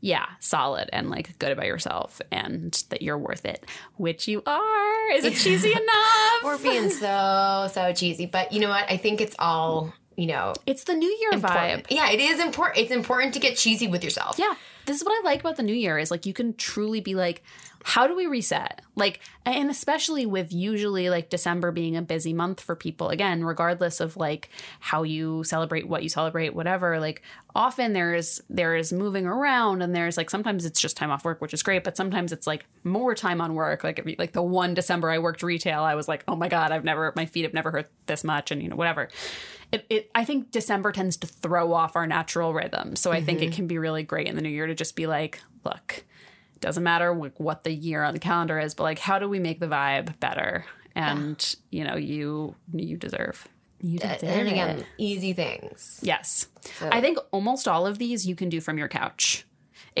yeah, 0.00 0.26
solid 0.38 0.88
and 0.92 1.10
like 1.10 1.38
good 1.38 1.52
about 1.52 1.66
yourself 1.66 2.20
and 2.32 2.72
that 2.88 3.02
you're 3.02 3.18
worth 3.18 3.44
it, 3.44 3.66
which 3.96 4.28
you 4.28 4.42
are. 4.46 5.10
Is 5.12 5.24
it 5.24 5.34
cheesy 5.36 5.72
enough? 5.72 6.42
We're 6.42 6.58
being 6.58 6.90
so 6.90 7.68
so 7.72 7.92
cheesy, 7.92 8.26
but 8.26 8.52
you 8.52 8.60
know 8.60 8.70
what? 8.70 8.90
I 8.90 8.96
think 8.96 9.20
it's 9.20 9.36
all 9.38 9.92
you 10.20 10.26
know. 10.26 10.52
it's 10.66 10.84
the 10.84 10.94
new 10.94 11.08
year 11.20 11.30
important. 11.32 11.84
vibe. 11.84 11.90
Yeah, 11.90 12.10
it 12.10 12.20
is 12.20 12.40
important. 12.40 12.78
It's 12.78 12.92
important 12.92 13.34
to 13.34 13.40
get 13.40 13.56
cheesy 13.56 13.88
with 13.88 14.04
yourself. 14.04 14.38
Yeah. 14.38 14.54
This 14.86 14.96
is 14.96 15.04
what 15.04 15.12
I 15.12 15.22
like 15.24 15.40
about 15.40 15.56
the 15.56 15.62
new 15.62 15.74
year 15.74 15.98
is 15.98 16.10
like 16.10 16.26
you 16.26 16.32
can 16.32 16.54
truly 16.54 17.00
be 17.00 17.14
like, 17.14 17.42
how 17.82 18.06
do 18.06 18.14
we 18.14 18.26
reset? 18.26 18.82
Like, 18.94 19.20
and 19.46 19.70
especially 19.70 20.26
with 20.26 20.52
usually 20.52 21.08
like 21.08 21.30
December 21.30 21.72
being 21.72 21.96
a 21.96 22.02
busy 22.02 22.32
month 22.32 22.60
for 22.60 22.76
people, 22.76 23.08
again, 23.08 23.44
regardless 23.44 24.00
of 24.00 24.16
like 24.16 24.50
how 24.80 25.02
you 25.02 25.44
celebrate, 25.44 25.88
what 25.88 26.02
you 26.02 26.08
celebrate, 26.08 26.54
whatever, 26.54 27.00
like 27.00 27.22
often 27.54 27.92
there's 27.94 28.40
there 28.50 28.76
is 28.76 28.92
moving 28.92 29.26
around 29.26 29.82
and 29.82 29.94
there's 29.94 30.16
like 30.16 30.28
sometimes 30.28 30.66
it's 30.66 30.80
just 30.80 30.96
time 30.96 31.10
off 31.10 31.24
work, 31.24 31.40
which 31.40 31.54
is 31.54 31.62
great, 31.62 31.84
but 31.84 31.96
sometimes 31.96 32.32
it's 32.32 32.46
like 32.46 32.66
more 32.84 33.14
time 33.14 33.40
on 33.40 33.54
work. 33.54 33.82
Like 33.82 33.98
if 33.98 34.06
you, 34.06 34.16
like 34.18 34.32
the 34.32 34.42
one 34.42 34.74
December 34.74 35.10
I 35.10 35.18
worked 35.18 35.42
retail, 35.42 35.82
I 35.82 35.94
was 35.94 36.06
like, 36.06 36.22
oh 36.28 36.36
my 36.36 36.48
God, 36.48 36.72
I've 36.72 36.84
never 36.84 37.12
my 37.16 37.26
feet 37.26 37.44
have 37.44 37.54
never 37.54 37.70
hurt 37.70 37.90
this 38.06 38.24
much 38.24 38.50
and 38.50 38.62
you 38.62 38.68
know, 38.68 38.76
whatever. 38.76 39.08
It, 39.72 39.86
it 39.88 40.10
I 40.14 40.24
think 40.24 40.50
December 40.50 40.92
tends 40.92 41.16
to 41.18 41.26
throw 41.26 41.72
off 41.72 41.96
our 41.96 42.06
natural 42.06 42.52
rhythm. 42.52 42.96
So 42.96 43.12
I 43.12 43.20
think 43.20 43.40
it 43.40 43.46
mm-hmm. 43.46 43.54
can 43.54 43.66
be 43.66 43.78
really 43.78 44.02
great 44.02 44.26
in 44.26 44.36
the 44.36 44.42
new 44.42 44.48
year 44.48 44.66
to 44.66 44.74
just 44.74 44.96
be 44.96 45.06
like, 45.06 45.40
look, 45.64 46.04
doesn't 46.60 46.82
matter 46.82 47.14
wh- 47.14 47.40
what 47.40 47.64
the 47.64 47.72
year 47.72 48.02
on 48.02 48.14
the 48.14 48.20
calendar 48.20 48.58
is, 48.58 48.74
but 48.74 48.82
like 48.84 48.98
how 48.98 49.18
do 49.18 49.28
we 49.28 49.38
make 49.38 49.60
the 49.60 49.68
vibe 49.68 50.18
better? 50.20 50.64
And 50.94 51.56
you 51.70 51.84
know, 51.84 51.96
you 51.96 52.54
you 52.72 52.96
deserve. 52.96 53.46
You 53.82 53.98
deserve 53.98 54.22
And 54.24 54.48
again, 54.48 54.84
easy 54.98 55.32
things. 55.32 56.00
Yes. 56.02 56.48
I 56.82 57.00
think 57.00 57.18
almost 57.30 57.66
all 57.66 57.86
of 57.86 57.98
these 57.98 58.26
you 58.26 58.34
can 58.34 58.48
do 58.50 58.60
from 58.60 58.76
your 58.76 58.88
couch. 58.88 59.46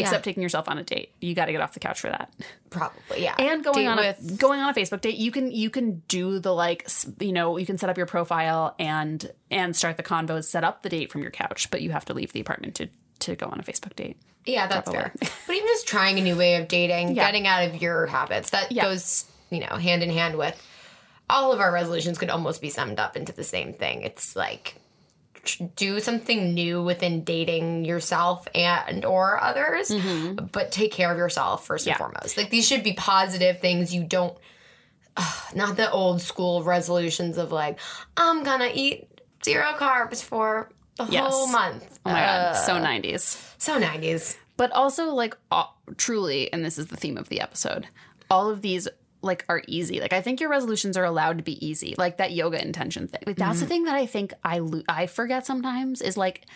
Except 0.02 0.24
taking 0.24 0.42
yourself 0.42 0.68
on 0.68 0.78
a 0.78 0.82
date. 0.82 1.12
You 1.20 1.34
got 1.34 1.46
to 1.46 1.52
get 1.52 1.60
off 1.60 1.72
the 1.74 1.80
couch 1.80 2.00
for 2.00 2.08
that. 2.10 2.32
Probably, 2.70 3.22
yeah. 3.22 3.34
And 3.38 3.62
going 3.64 3.76
Date 3.76 3.86
on 3.86 3.98
a 3.98 4.14
going 4.36 4.60
on 4.60 4.70
a 4.70 4.74
Facebook 4.74 5.00
date, 5.00 5.16
you 5.16 5.30
can 5.30 5.50
you 5.50 5.70
can 5.70 6.02
do 6.08 6.38
the 6.38 6.52
like 6.54 6.88
you 7.20 7.32
know, 7.32 7.56
you 7.56 7.66
can 7.66 7.78
set 7.78 7.90
up 7.90 7.96
your 7.96 8.06
profile 8.06 8.74
and 8.78 9.30
and 9.50 9.74
start 9.76 9.96
the 9.96 10.02
convos, 10.02 10.44
set 10.44 10.64
up 10.64 10.82
the 10.82 10.88
date 10.88 11.10
from 11.10 11.22
your 11.22 11.30
couch, 11.30 11.70
but 11.70 11.82
you 11.82 11.90
have 11.90 12.04
to 12.06 12.14
leave 12.14 12.32
the 12.32 12.40
apartment 12.40 12.74
to 12.76 12.88
to 13.20 13.36
go 13.36 13.46
on 13.46 13.60
a 13.60 13.62
Facebook 13.62 13.94
date. 13.96 14.16
Yeah, 14.46 14.66
that's 14.66 14.90
Probably. 14.90 15.02
fair. 15.20 15.30
But 15.46 15.56
even 15.56 15.68
just 15.68 15.86
trying 15.86 16.18
a 16.18 16.22
new 16.22 16.36
way 16.36 16.56
of 16.56 16.68
dating, 16.68 17.08
Yeah. 17.14 17.26
getting 17.26 17.46
out 17.46 17.64
of 17.68 17.82
your 17.82 18.06
habits, 18.06 18.50
that 18.50 18.72
Yeah. 18.72 18.84
goes, 18.84 19.26
you 19.50 19.60
know, 19.60 19.76
hand 19.76 20.02
in 20.02 20.10
hand 20.10 20.36
with 20.38 20.60
all 21.28 21.52
of 21.52 21.60
our 21.60 21.70
resolutions 21.70 22.18
could 22.18 22.30
almost 22.30 22.60
be 22.62 22.70
summed 22.70 22.98
up 22.98 23.16
into 23.16 23.32
the 23.32 23.44
same 23.44 23.74
thing. 23.74 24.02
It's 24.02 24.34
like 24.34 24.79
do 25.76 26.00
something 26.00 26.54
new 26.54 26.82
within 26.82 27.24
dating 27.24 27.84
yourself 27.84 28.46
and 28.54 29.04
or 29.04 29.42
others, 29.42 29.90
but 30.52 30.70
take 30.72 30.92
care 30.92 31.10
of 31.10 31.18
yourself 31.18 31.66
first 31.66 31.86
and 31.86 31.94
Mm-hmm. 31.94 32.02
Yeah. 32.02 32.10
foremost. 32.12 32.36
Like 32.36 32.50
these 32.50 32.66
should 32.66 32.82
be 32.82 32.92
positive 32.94 33.60
things 33.60 33.94
you 33.94 34.04
don't 34.04 34.36
not 35.54 35.76
the 35.76 35.90
old 35.90 36.22
school 36.22 36.62
resolutions 36.62 37.36
of 37.36 37.52
like 37.52 37.78
I'm 38.16 38.42
to 38.60 38.70
eat 38.78 39.08
zero 39.44 39.72
carbs 39.76 40.22
for 40.22 40.70
the 40.96 41.06
Yes. 41.10 41.30
whole 41.32 41.48
month. 41.48 41.98
Oh 42.06 42.10
my 42.10 42.20
god, 42.20 42.52
so 42.54 42.74
Uh, 42.76 42.80
90s. 42.84 43.54
so 43.58 43.78
90s. 43.80 44.36
But 44.56 44.70
also 44.72 45.06
like 45.14 45.36
all, 45.50 45.78
truly 45.96 46.52
and 46.52 46.64
this 46.64 46.78
is 46.78 46.86
the 46.88 46.96
theme 46.96 47.16
of 47.18 47.28
the 47.28 47.40
episode. 47.40 47.88
All 48.30 48.50
of 48.50 48.62
these 48.62 48.86
like 49.22 49.44
are 49.48 49.62
easy. 49.66 50.00
Like 50.00 50.12
I 50.12 50.20
think 50.20 50.40
your 50.40 50.50
resolutions 50.50 50.96
are 50.96 51.04
allowed 51.04 51.38
to 51.38 51.44
be 51.44 51.64
easy. 51.64 51.94
Like 51.98 52.18
that 52.18 52.32
yoga 52.32 52.60
intention 52.62 53.08
thing. 53.08 53.22
Like 53.26 53.36
that's 53.36 53.60
the 53.60 53.66
thing 53.66 53.84
that 53.84 53.94
I 53.94 54.06
think 54.06 54.32
I 54.44 54.58
lo- 54.60 54.82
I 54.88 55.06
forget 55.06 55.46
sometimes 55.46 56.00
is 56.00 56.16
like 56.16 56.46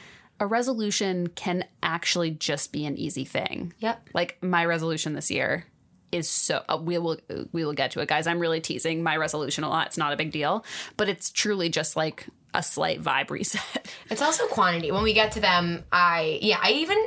a 0.41 0.47
resolution 0.47 1.29
can 1.29 1.65
actually 1.83 2.31
just 2.31 2.73
be 2.73 2.87
an 2.87 2.97
easy 2.97 3.25
thing. 3.25 3.73
Yep. 3.79 4.11
Like 4.15 4.43
my 4.43 4.65
resolution 4.65 5.15
this 5.15 5.31
year 5.31 5.67
is 6.13 6.29
so 6.29 6.63
uh, 6.69 6.79
we 6.81 6.97
will 6.99 7.19
we 7.53 7.65
will 7.65 7.73
get 7.73 7.93
to 7.93 8.01
it 8.01 8.09
guys. 8.09 8.27
I'm 8.27 8.39
really 8.39 8.61
teasing 8.61 9.03
my 9.03 9.17
resolution 9.17 9.65
a 9.65 9.69
lot. 9.69 9.89
It's 9.89 9.99
not 9.99 10.13
a 10.13 10.17
big 10.17 10.33
deal, 10.33 10.65
but 10.97 11.09
it's 11.09 11.31
truly 11.31 11.69
just 11.69 11.97
like 11.97 12.27
a 12.55 12.63
slight 12.63 13.03
vibe 13.03 13.31
reset. 13.31 13.63
It's 14.11 14.23
also 14.23 14.47
quantity. 14.47 14.93
When 14.93 15.03
we 15.03 15.13
get 15.13 15.33
to 15.33 15.41
them, 15.41 15.85
I 15.91 16.39
yeah, 16.41 16.59
I 16.63 16.73
even 16.73 16.99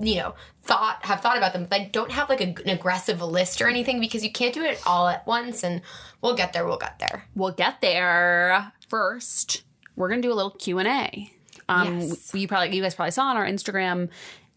you 0.00 0.16
know 0.16 0.34
thought 0.62 0.98
have 1.04 1.20
thought 1.20 1.36
about 1.36 1.52
them, 1.52 1.66
but 1.68 1.80
I 1.80 1.84
don't 1.92 2.10
have 2.12 2.28
like 2.28 2.40
a, 2.40 2.54
an 2.62 2.68
aggressive 2.68 3.20
list 3.20 3.60
or 3.60 3.68
anything 3.68 4.00
because 4.00 4.22
you 4.24 4.30
can't 4.32 4.54
do 4.54 4.62
it 4.64 4.80
all 4.86 5.08
at 5.08 5.26
once. 5.26 5.64
And 5.64 5.82
we'll 6.20 6.34
get 6.36 6.52
there. 6.52 6.64
We'll 6.66 6.78
get 6.78 6.98
there. 6.98 7.24
we'll 7.34 7.52
get 7.52 7.80
there 7.80 8.72
first 8.88 9.62
we're 9.96 10.08
gonna 10.08 10.22
do 10.22 10.32
a 10.32 10.34
little 10.34 10.50
q&a 10.50 11.32
um 11.68 12.00
Yes. 12.00 12.30
you 12.34 12.46
probably 12.46 12.76
you 12.76 12.82
guys 12.82 12.94
probably 12.94 13.10
saw 13.10 13.24
on 13.24 13.36
our 13.36 13.46
instagram 13.46 14.08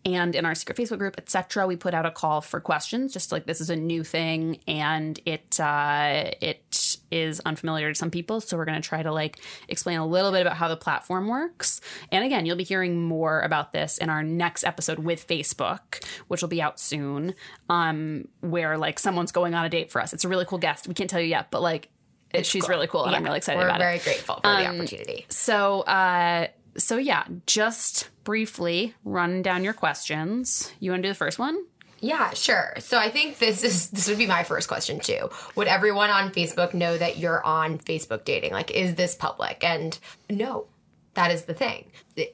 and 0.05 0.35
in 0.35 0.45
our 0.45 0.53
secret 0.55 0.77
facebook 0.77 0.97
group 0.99 1.15
etc 1.17 1.65
we 1.65 1.75
put 1.75 1.93
out 1.93 2.05
a 2.05 2.11
call 2.11 2.41
for 2.41 2.59
questions 2.59 3.13
just 3.13 3.31
like 3.31 3.45
this 3.45 3.61
is 3.61 3.69
a 3.69 3.75
new 3.75 4.03
thing 4.03 4.59
and 4.67 5.19
it 5.25 5.59
uh 5.59 6.31
it 6.41 6.63
is 7.11 7.39
unfamiliar 7.45 7.91
to 7.91 7.95
some 7.95 8.11
people. 8.11 8.41
So 8.41 8.57
we're 8.57 8.65
going 8.65 8.81
to 8.81 8.87
try 8.87 9.03
to 9.03 9.11
like 9.11 9.39
explain 9.67 9.99
a 9.99 10.05
little 10.05 10.31
bit 10.31 10.41
about 10.41 10.57
how 10.57 10.67
the 10.67 10.77
platform 10.77 11.27
works. 11.27 11.81
And 12.11 12.23
again 12.25 12.45
you'll 12.45 12.55
be 12.55 12.63
hearing 12.63 13.01
more 13.01 13.41
about 13.41 13.73
this 13.73 13.97
in 13.97 14.09
our 14.09 14.23
next 14.23 14.63
episode 14.63 14.99
with 14.99 15.27
facebook 15.27 16.03
which 16.27 16.41
will 16.41 16.49
be 16.49 16.61
out 16.61 16.79
soon 16.79 17.35
um 17.69 18.27
where 18.41 18.77
like 18.77 18.99
someone's 18.99 19.31
going 19.31 19.55
on 19.55 19.65
a 19.65 19.69
date 19.69 19.91
for 19.91 20.01
us. 20.01 20.13
It's 20.13 20.25
a 20.25 20.27
really 20.27 20.45
cool 20.45 20.57
guest. 20.57 20.87
We 20.87 20.93
can't 20.93 21.09
tell 21.09 21.21
you 21.21 21.27
yet 21.27 21.51
but 21.51 21.61
like 21.61 21.89
it, 22.31 22.45
she's 22.45 22.67
really 22.67 22.87
cool 22.87 23.05
and 23.05 23.15
i'm 23.15 23.23
really 23.23 23.37
excited 23.37 23.59
We're 23.59 23.65
about 23.67 23.81
it. 23.81 23.83
Um, 23.83 23.87
very 23.87 23.99
grateful 23.99 24.35
for 24.35 24.41
the 24.41 24.67
opportunity. 24.67 25.25
so, 25.29 25.81
uh, 25.81 26.47
so 26.77 26.97
yeah, 26.97 27.23
just 27.45 28.09
briefly 28.23 28.93
run 29.05 29.41
down 29.41 29.63
your 29.63 29.73
questions. 29.73 30.73
You 30.79 30.91
want 30.91 31.03
to 31.03 31.07
do 31.07 31.11
the 31.11 31.15
first 31.15 31.39
one? 31.39 31.63
Yeah, 31.99 32.31
sure. 32.33 32.73
So 32.79 32.99
I 32.99 33.09
think 33.09 33.37
this 33.39 33.63
is 33.63 33.89
this 33.89 34.07
would 34.07 34.17
be 34.17 34.27
my 34.27 34.43
first 34.43 34.67
question 34.67 34.99
too. 34.99 35.29
Would 35.55 35.67
everyone 35.67 36.09
on 36.09 36.31
Facebook 36.31 36.73
know 36.73 36.97
that 36.97 37.17
you're 37.17 37.43
on 37.43 37.79
Facebook 37.79 38.25
dating? 38.25 38.51
Like, 38.51 38.71
is 38.71 38.95
this 38.95 39.15
public? 39.15 39.63
And 39.63 39.97
no, 40.29 40.67
that 41.15 41.31
is 41.31 41.43
the 41.43 41.53
thing. 41.53 41.85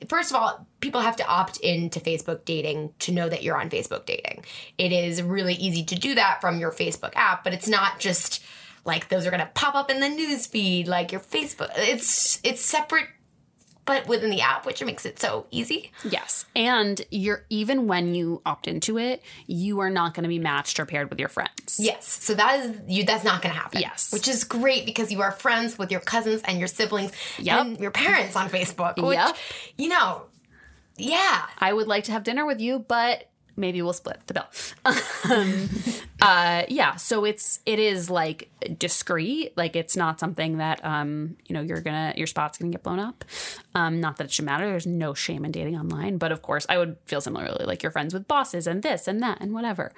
First 0.10 0.32
of 0.32 0.36
all, 0.36 0.68
people 0.80 1.02
have 1.02 1.16
to 1.18 1.28
opt 1.28 1.58
into 1.58 2.00
Facebook 2.00 2.46
dating 2.46 2.94
to 3.00 3.12
know 3.12 3.30
that 3.30 3.44
you're 3.44 3.60
on 3.60 3.70
Facebook 3.70 4.06
dating. 4.06 4.44
It 4.78 4.92
is 4.92 5.22
really 5.22 5.54
easy 5.54 5.84
to 5.86 5.96
do 5.96 6.16
that 6.16 6.42
from 6.42 6.60
your 6.60 6.72
Facebook 6.72 7.14
app, 7.16 7.44
but 7.44 7.54
it's 7.54 7.68
not 7.68 8.00
just 8.00 8.44
like 8.84 9.10
those 9.10 9.26
are 9.26 9.32
going 9.32 9.42
to 9.42 9.52
pop 9.54 9.76
up 9.76 9.92
in 9.92 10.00
the 10.00 10.10
news 10.10 10.48
feed 10.48 10.88
like 10.88 11.12
your 11.12 11.22
Facebook. 11.22 11.70
It's 11.76 12.40
it's 12.44 12.62
separate 12.62 13.08
but 13.86 14.08
within 14.08 14.30
the 14.30 14.42
app, 14.42 14.66
which 14.66 14.84
makes 14.84 15.06
it 15.06 15.20
so 15.20 15.48
easy. 15.52 15.92
Yes. 16.04 16.46
And 16.56 17.02
you're 17.10 17.46
even 17.50 17.88
when 17.88 18.14
you 18.14 18.42
opt 18.46 18.68
into 18.68 18.98
it, 18.98 19.24
you 19.48 19.80
are 19.80 19.90
not 19.90 20.14
going 20.14 20.24
to 20.24 20.30
be 20.30 20.40
matched 20.40 20.80
or 20.80 20.86
paired 20.86 21.10
with 21.10 21.20
your 21.20 21.30
friends. 21.30 21.78
Yes. 21.80 22.06
So 22.08 22.34
that 22.36 22.60
is 22.60 22.78
you 22.88 23.04
that's 23.04 23.24
not 23.24 23.42
gonna 23.42 23.56
happen. 23.56 23.82
Yes. 23.82 24.14
Which 24.14 24.28
is 24.28 24.44
great 24.44 24.86
because 24.86 25.12
you 25.12 25.22
are 25.22 25.32
friends 25.32 25.78
with 25.80 25.92
your 25.92 26.02
cousins 26.02 26.42
and 26.46 26.60
your 26.60 26.68
siblings 26.68 27.12
Yep. 27.40 27.60
and 27.60 27.80
your 27.80 27.92
parents 27.92 28.36
on 28.36 28.50
Facebook. 28.50 28.98
Which 29.02 29.16
Yep. 29.18 29.36
you 29.78 29.90
know, 29.90 30.24
yeah. 30.98 31.46
I 31.58 31.74
would 31.74 31.88
like 31.88 32.04
to 32.06 32.12
have 32.12 32.24
dinner 32.24 32.46
with 32.46 32.60
you, 32.60 32.80
but 32.80 33.30
maybe 33.56 33.82
we'll 33.82 33.94
split 33.94 34.20
the 34.28 34.34
bill. 34.34 34.46
um, 35.32 35.70
uh, 36.22 36.64
yeah, 36.68 36.96
so 36.96 37.26
it's 37.26 37.60
it 37.66 37.80
is 37.80 38.10
like 38.10 38.50
discreet, 38.78 39.56
like 39.58 39.76
it's 39.76 39.96
not 39.96 40.20
something 40.20 40.58
that 40.58 40.84
um, 40.86 41.38
you 41.46 41.54
know 41.54 41.62
you're 41.62 41.82
gonna 41.82 42.14
your 42.16 42.28
spot's 42.28 42.58
gonna 42.58 42.72
get 42.72 42.84
blown 42.84 43.00
up. 43.00 43.24
Um, 43.76 44.00
not 44.00 44.18
that 44.18 44.26
it 44.26 44.32
should 44.32 44.46
matter. 44.46 44.66
There's 44.66 44.88
no 44.88 45.14
shame 45.14 45.46
in 45.46 45.52
dating 45.52 45.78
online, 45.78 46.18
but 46.18 46.32
of 46.32 46.42
course, 46.42 46.66
I 46.70 46.78
would 46.78 46.98
feel 47.06 47.22
similarly. 47.22 47.66
Like 47.66 47.84
you're 47.84 47.92
friends 47.92 48.14
with 48.14 48.28
bosses 48.28 48.68
and 48.68 48.84
this 48.84 49.08
and 49.08 49.22
that 49.22 49.40
and 49.42 49.54
whatever. 49.54 49.92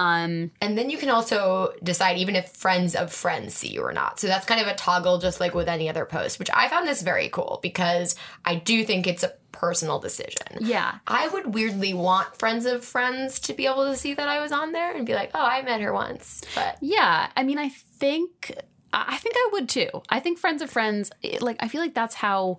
Um, 0.00 0.50
And 0.62 0.76
then 0.78 0.88
you 0.90 0.98
can 0.98 1.10
also 1.10 1.72
decide 1.82 2.16
even 2.18 2.34
if 2.34 2.48
friends 2.50 2.94
of 2.94 3.12
friends 3.12 3.54
see 3.54 3.68
you 3.68 3.82
or 3.82 3.92
not. 3.92 4.18
So 4.18 4.26
that's 4.26 4.46
kind 4.46 4.60
of 4.60 4.66
a 4.66 4.74
toggle, 4.74 5.18
just 5.18 5.40
like 5.40 5.54
with 5.54 5.68
any 5.68 5.88
other 5.88 6.04
post, 6.06 6.38
which 6.38 6.50
I 6.54 6.68
found 6.68 6.88
this 6.88 7.02
very 7.02 7.28
cool 7.28 7.60
because 7.62 8.16
I 8.44 8.54
do 8.56 8.84
think 8.84 9.06
it's 9.06 9.22
a 9.22 9.32
personal 9.52 9.98
decision. 9.98 10.46
yeah, 10.60 10.98
I 11.06 11.28
would 11.28 11.54
weirdly 11.54 11.92
want 11.92 12.38
friends 12.38 12.64
of 12.64 12.82
friends 12.84 13.38
to 13.40 13.52
be 13.52 13.66
able 13.66 13.84
to 13.86 13.96
see 13.96 14.14
that 14.14 14.26
I 14.28 14.40
was 14.40 14.52
on 14.52 14.72
there 14.72 14.96
and 14.96 15.04
be 15.04 15.14
like, 15.14 15.32
oh, 15.34 15.44
I 15.44 15.60
met 15.62 15.80
her 15.82 15.92
once. 15.92 16.40
But 16.54 16.78
Yeah, 16.80 17.28
I 17.36 17.42
mean, 17.42 17.58
I 17.58 17.68
think 17.68 18.52
I 18.92 19.16
think 19.18 19.34
I 19.36 19.48
would 19.52 19.68
too. 19.68 19.90
I 20.08 20.18
think 20.20 20.38
friends 20.38 20.62
of 20.62 20.70
friends, 20.70 21.12
it- 21.22 21.42
like 21.42 21.58
I 21.60 21.68
feel 21.68 21.80
like 21.82 21.94
that's 21.94 22.14
how 22.14 22.58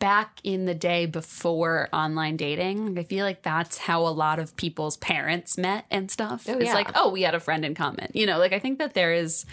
back 0.00 0.40
in 0.42 0.64
the 0.64 0.74
day 0.74 1.06
before 1.06 1.88
online 1.92 2.36
dating, 2.36 2.98
I 2.98 3.04
feel 3.04 3.24
like 3.24 3.42
that's 3.42 3.78
how 3.78 4.00
a 4.00 4.10
lot 4.10 4.40
of 4.40 4.56
people's 4.56 4.96
parents 4.96 5.56
met 5.56 5.84
and 5.90 6.10
stuff. 6.10 6.46
Oh, 6.48 6.54
it's 6.54 6.64
yeah. 6.64 6.74
like, 6.74 6.90
oh, 6.96 7.10
we 7.10 7.22
had 7.22 7.36
a 7.36 7.40
friend 7.40 7.64
in 7.64 7.76
common. 7.76 8.10
You 8.12 8.26
know, 8.26 8.38
like 8.38 8.52
I 8.52 8.58
think 8.58 8.80
that 8.80 8.94
there 8.94 9.12
is 9.12 9.46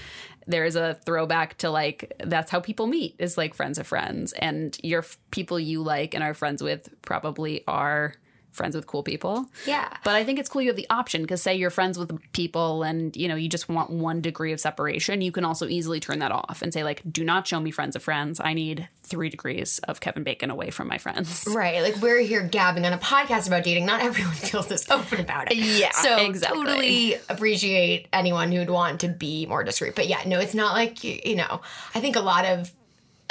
there 0.47 0.65
is 0.65 0.75
a 0.77 0.95
throwback 1.05 1.57
to 1.57 1.69
like 1.69 2.13
that's 2.23 2.49
how 2.49 2.59
people 2.59 2.87
meet 2.87 3.15
is 3.19 3.37
like 3.37 3.53
friends 3.53 3.77
of 3.77 3.85
friends 3.85 4.31
and 4.33 4.77
your 4.81 5.01
f- 5.01 5.17
people 5.29 5.59
you 5.59 5.83
like 5.83 6.13
and 6.13 6.23
are 6.23 6.33
friends 6.33 6.63
with 6.63 6.89
probably 7.01 7.65
are 7.67 8.13
friends 8.51 8.75
with 8.75 8.87
cool 8.87 9.03
people. 9.03 9.45
yeah. 9.65 9.87
But 10.03 10.15
I 10.15 10.23
think 10.23 10.39
it's 10.39 10.49
cool 10.49 10.61
you 10.61 10.69
have 10.69 10.75
the 10.75 10.89
option 10.89 11.21
because 11.21 11.41
say 11.41 11.55
you're 11.55 11.69
friends 11.69 11.97
with 11.99 12.11
people 12.31 12.83
and 12.83 13.15
you 13.15 13.27
know 13.27 13.35
you 13.35 13.49
just 13.49 13.69
want 13.69 13.89
one 13.91 14.21
degree 14.21 14.51
of 14.51 14.59
separation, 14.59 15.21
you 15.21 15.31
can 15.31 15.45
also 15.45 15.67
easily 15.67 15.99
turn 15.99 16.19
that 16.19 16.31
off 16.31 16.61
and 16.61 16.73
say 16.73 16.83
like, 16.83 17.01
do 17.11 17.23
not 17.23 17.45
show 17.47 17.59
me 17.59 17.69
friends 17.71 17.95
of 17.95 18.01
friends. 18.03 18.39
I 18.43 18.53
need 18.53 18.87
three 19.03 19.29
degrees 19.29 19.79
of 19.87 19.99
Kevin 20.01 20.23
Bacon 20.23 20.49
away 20.49 20.69
from 20.69 20.87
my 20.87 20.97
friends. 20.97 21.47
Right. 21.57 21.81
Like 21.81 21.95
we're 22.01 22.19
here 22.21 22.43
gabbing 22.43 22.85
on 22.85 22.93
a 22.93 22.97
podcast 22.97 23.47
about 23.47 23.63
dating. 23.63 23.85
Not 23.85 24.01
everyone 24.01 24.33
feels 24.35 24.67
this 24.67 24.89
open 24.91 25.19
about 25.19 25.51
it. 25.51 25.57
Yeah, 25.57 25.91
So 25.91 26.17
exactly. 26.17 26.63
totally 26.65 27.13
appreciate 27.29 28.07
anyone 28.13 28.51
who'd 28.51 28.69
want 28.69 29.01
to 29.01 29.07
be 29.07 29.45
more 29.45 29.63
discreet. 29.63 29.95
But 29.95 30.07
yeah, 30.07 30.21
no, 30.25 30.39
it's 30.39 30.53
not 30.53 30.73
like 30.73 31.03
you 31.03 31.35
know, 31.35 31.61
I 31.95 31.99
think 31.99 32.15
a 32.15 32.19
lot 32.21 32.45
of 32.45 32.71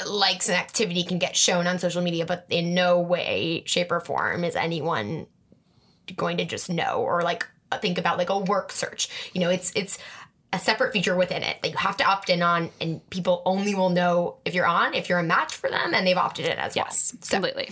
likes 0.04 0.48
and 0.48 0.56
activity 0.56 1.04
can 1.04 1.18
get 1.18 1.36
shown 1.36 1.66
on 1.66 1.78
social 1.78 2.02
media, 2.02 2.26
but 2.26 2.46
in 2.50 2.74
no 2.74 3.00
way, 3.00 3.62
shape, 3.66 3.90
or 3.90 4.00
form 4.00 4.44
is 4.44 4.56
anyone 4.56 5.26
going 6.14 6.36
to 6.36 6.44
just 6.44 6.68
know 6.70 7.02
or 7.02 7.22
like 7.22 7.46
think 7.80 7.98
about 7.98 8.18
like 8.18 8.30
a 8.30 8.38
work 8.38 8.72
search. 8.72 9.08
You 9.32 9.40
know, 9.40 9.50
it's 9.50 9.72
it's 9.74 9.98
a 10.52 10.58
separate 10.58 10.92
feature 10.92 11.16
within 11.16 11.42
it 11.42 11.60
that 11.62 11.70
you 11.70 11.76
have 11.76 11.96
to 11.98 12.04
opt 12.04 12.30
in 12.30 12.42
on, 12.42 12.70
and 12.80 13.08
people 13.10 13.42
only 13.44 13.74
will 13.74 13.90
know 13.90 14.36
if 14.44 14.54
you're 14.54 14.66
on, 14.66 14.94
if 14.94 15.08
you're 15.08 15.18
a 15.18 15.24
match 15.24 15.54
for 15.54 15.68
them, 15.70 15.94
and 15.94 16.06
they've 16.06 16.16
opted 16.16 16.46
in 16.46 16.58
as 16.58 16.76
Yes, 16.76 17.12
well. 17.14 17.22
So, 17.22 17.36
completely. 17.36 17.70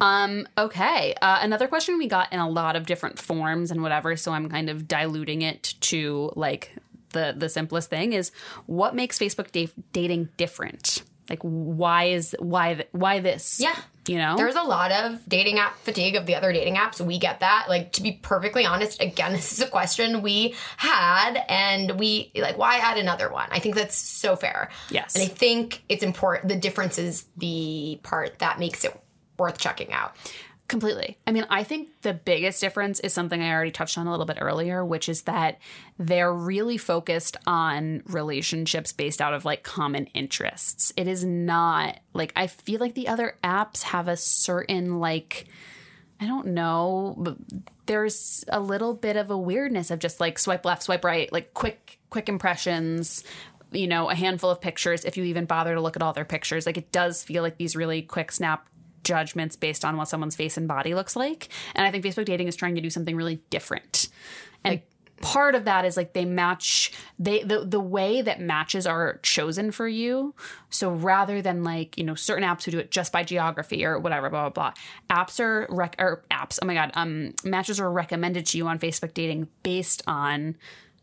Um, 0.00 0.46
okay. 0.56 1.14
Uh, 1.20 1.40
another 1.42 1.66
question 1.66 1.98
we 1.98 2.06
got 2.06 2.32
in 2.32 2.38
a 2.38 2.48
lot 2.48 2.76
of 2.76 2.86
different 2.86 3.18
forms 3.18 3.70
and 3.70 3.82
whatever, 3.82 4.16
so 4.16 4.32
I'm 4.32 4.48
kind 4.48 4.70
of 4.70 4.86
diluting 4.86 5.42
it 5.42 5.74
to 5.80 6.32
like 6.36 6.76
the 7.10 7.34
the 7.36 7.48
simplest 7.48 7.90
thing 7.90 8.12
is 8.12 8.30
what 8.66 8.94
makes 8.94 9.18
Facebook 9.18 9.50
da- 9.50 9.72
dating 9.92 10.28
different? 10.36 11.02
Like 11.30 11.40
why 11.42 12.04
is 12.04 12.34
why 12.38 12.84
why 12.92 13.20
this? 13.20 13.60
Yeah. 13.60 13.76
You 14.06 14.16
know? 14.16 14.36
There's 14.38 14.54
a 14.54 14.62
lot 14.62 14.90
of 14.90 15.20
dating 15.28 15.58
app 15.58 15.78
fatigue 15.80 16.16
of 16.16 16.24
the 16.24 16.34
other 16.34 16.50
dating 16.50 16.76
apps. 16.76 16.98
We 16.98 17.18
get 17.18 17.40
that. 17.40 17.66
Like 17.68 17.92
to 17.92 18.02
be 18.02 18.12
perfectly 18.12 18.64
honest, 18.64 19.02
again, 19.02 19.32
this 19.34 19.52
is 19.52 19.60
a 19.60 19.68
question 19.68 20.22
we 20.22 20.54
had 20.76 21.44
and 21.48 21.98
we 21.98 22.32
like 22.34 22.56
why 22.56 22.76
add 22.76 22.98
another 22.98 23.30
one? 23.30 23.48
I 23.50 23.58
think 23.58 23.74
that's 23.74 23.96
so 23.96 24.36
fair. 24.36 24.70
Yes. 24.90 25.14
And 25.14 25.24
I 25.24 25.26
think 25.26 25.82
it's 25.88 26.02
important 26.02 26.48
the 26.48 26.56
difference 26.56 26.98
is 26.98 27.26
the 27.36 28.00
part 28.02 28.38
that 28.38 28.58
makes 28.58 28.84
it 28.84 28.98
worth 29.38 29.58
checking 29.58 29.92
out. 29.92 30.16
Completely. 30.68 31.16
I 31.26 31.32
mean, 31.32 31.46
I 31.48 31.64
think 31.64 32.02
the 32.02 32.12
biggest 32.12 32.60
difference 32.60 33.00
is 33.00 33.14
something 33.14 33.42
I 33.42 33.52
already 33.52 33.70
touched 33.70 33.96
on 33.96 34.06
a 34.06 34.10
little 34.10 34.26
bit 34.26 34.36
earlier, 34.38 34.84
which 34.84 35.08
is 35.08 35.22
that 35.22 35.58
they're 35.98 36.32
really 36.32 36.76
focused 36.76 37.38
on 37.46 38.02
relationships 38.04 38.92
based 38.92 39.22
out 39.22 39.32
of 39.32 39.46
like 39.46 39.62
common 39.62 40.06
interests. 40.08 40.92
It 40.94 41.08
is 41.08 41.24
not 41.24 41.98
like 42.12 42.34
I 42.36 42.48
feel 42.48 42.80
like 42.80 42.94
the 42.94 43.08
other 43.08 43.38
apps 43.42 43.82
have 43.84 44.08
a 44.08 44.16
certain 44.16 45.00
like 45.00 45.46
I 46.20 46.26
don't 46.26 46.48
know, 46.48 47.14
but 47.16 47.38
there's 47.86 48.44
a 48.48 48.60
little 48.60 48.92
bit 48.92 49.16
of 49.16 49.30
a 49.30 49.38
weirdness 49.38 49.90
of 49.90 50.00
just 50.00 50.20
like 50.20 50.38
swipe 50.38 50.66
left, 50.66 50.82
swipe 50.82 51.04
right, 51.04 51.32
like 51.32 51.54
quick 51.54 51.98
quick 52.10 52.28
impressions, 52.28 53.24
you 53.72 53.86
know, 53.86 54.10
a 54.10 54.14
handful 54.14 54.50
of 54.50 54.60
pictures 54.60 55.06
if 55.06 55.16
you 55.16 55.24
even 55.24 55.46
bother 55.46 55.74
to 55.74 55.80
look 55.80 55.96
at 55.96 56.02
all 56.02 56.12
their 56.12 56.26
pictures. 56.26 56.66
Like 56.66 56.76
it 56.76 56.92
does 56.92 57.22
feel 57.22 57.42
like 57.42 57.56
these 57.56 57.74
really 57.74 58.02
quick 58.02 58.32
snap 58.32 58.68
judgments 59.04 59.56
based 59.56 59.84
on 59.84 59.96
what 59.96 60.08
someone's 60.08 60.36
face 60.36 60.56
and 60.56 60.68
body 60.68 60.94
looks 60.94 61.16
like. 61.16 61.48
And 61.74 61.86
I 61.86 61.90
think 61.90 62.04
Facebook 62.04 62.26
dating 62.26 62.48
is 62.48 62.56
trying 62.56 62.74
to 62.74 62.80
do 62.80 62.90
something 62.90 63.16
really 63.16 63.40
different. 63.50 64.08
And 64.64 64.82
part 65.20 65.54
of 65.54 65.64
that 65.64 65.84
is 65.84 65.96
like 65.96 66.12
they 66.12 66.24
match 66.24 66.92
they 67.18 67.42
the 67.42 67.64
the 67.64 67.80
way 67.80 68.22
that 68.22 68.40
matches 68.40 68.86
are 68.86 69.18
chosen 69.22 69.70
for 69.70 69.88
you. 69.88 70.34
So 70.70 70.90
rather 70.90 71.42
than 71.42 71.64
like, 71.64 71.98
you 71.98 72.04
know, 72.04 72.14
certain 72.14 72.44
apps 72.44 72.64
who 72.64 72.70
do 72.70 72.78
it 72.78 72.90
just 72.90 73.12
by 73.12 73.24
geography 73.24 73.84
or 73.84 73.98
whatever, 73.98 74.30
blah 74.30 74.48
blah 74.48 74.72
blah. 75.10 75.16
Apps 75.16 75.40
are 75.40 75.66
rec- 75.70 75.96
or 75.98 76.24
apps, 76.30 76.58
oh 76.62 76.66
my 76.66 76.74
god, 76.74 76.92
um 76.94 77.34
matches 77.44 77.80
are 77.80 77.90
recommended 77.90 78.46
to 78.46 78.58
you 78.58 78.66
on 78.66 78.78
Facebook 78.78 79.14
dating 79.14 79.48
based 79.62 80.02
on 80.06 80.56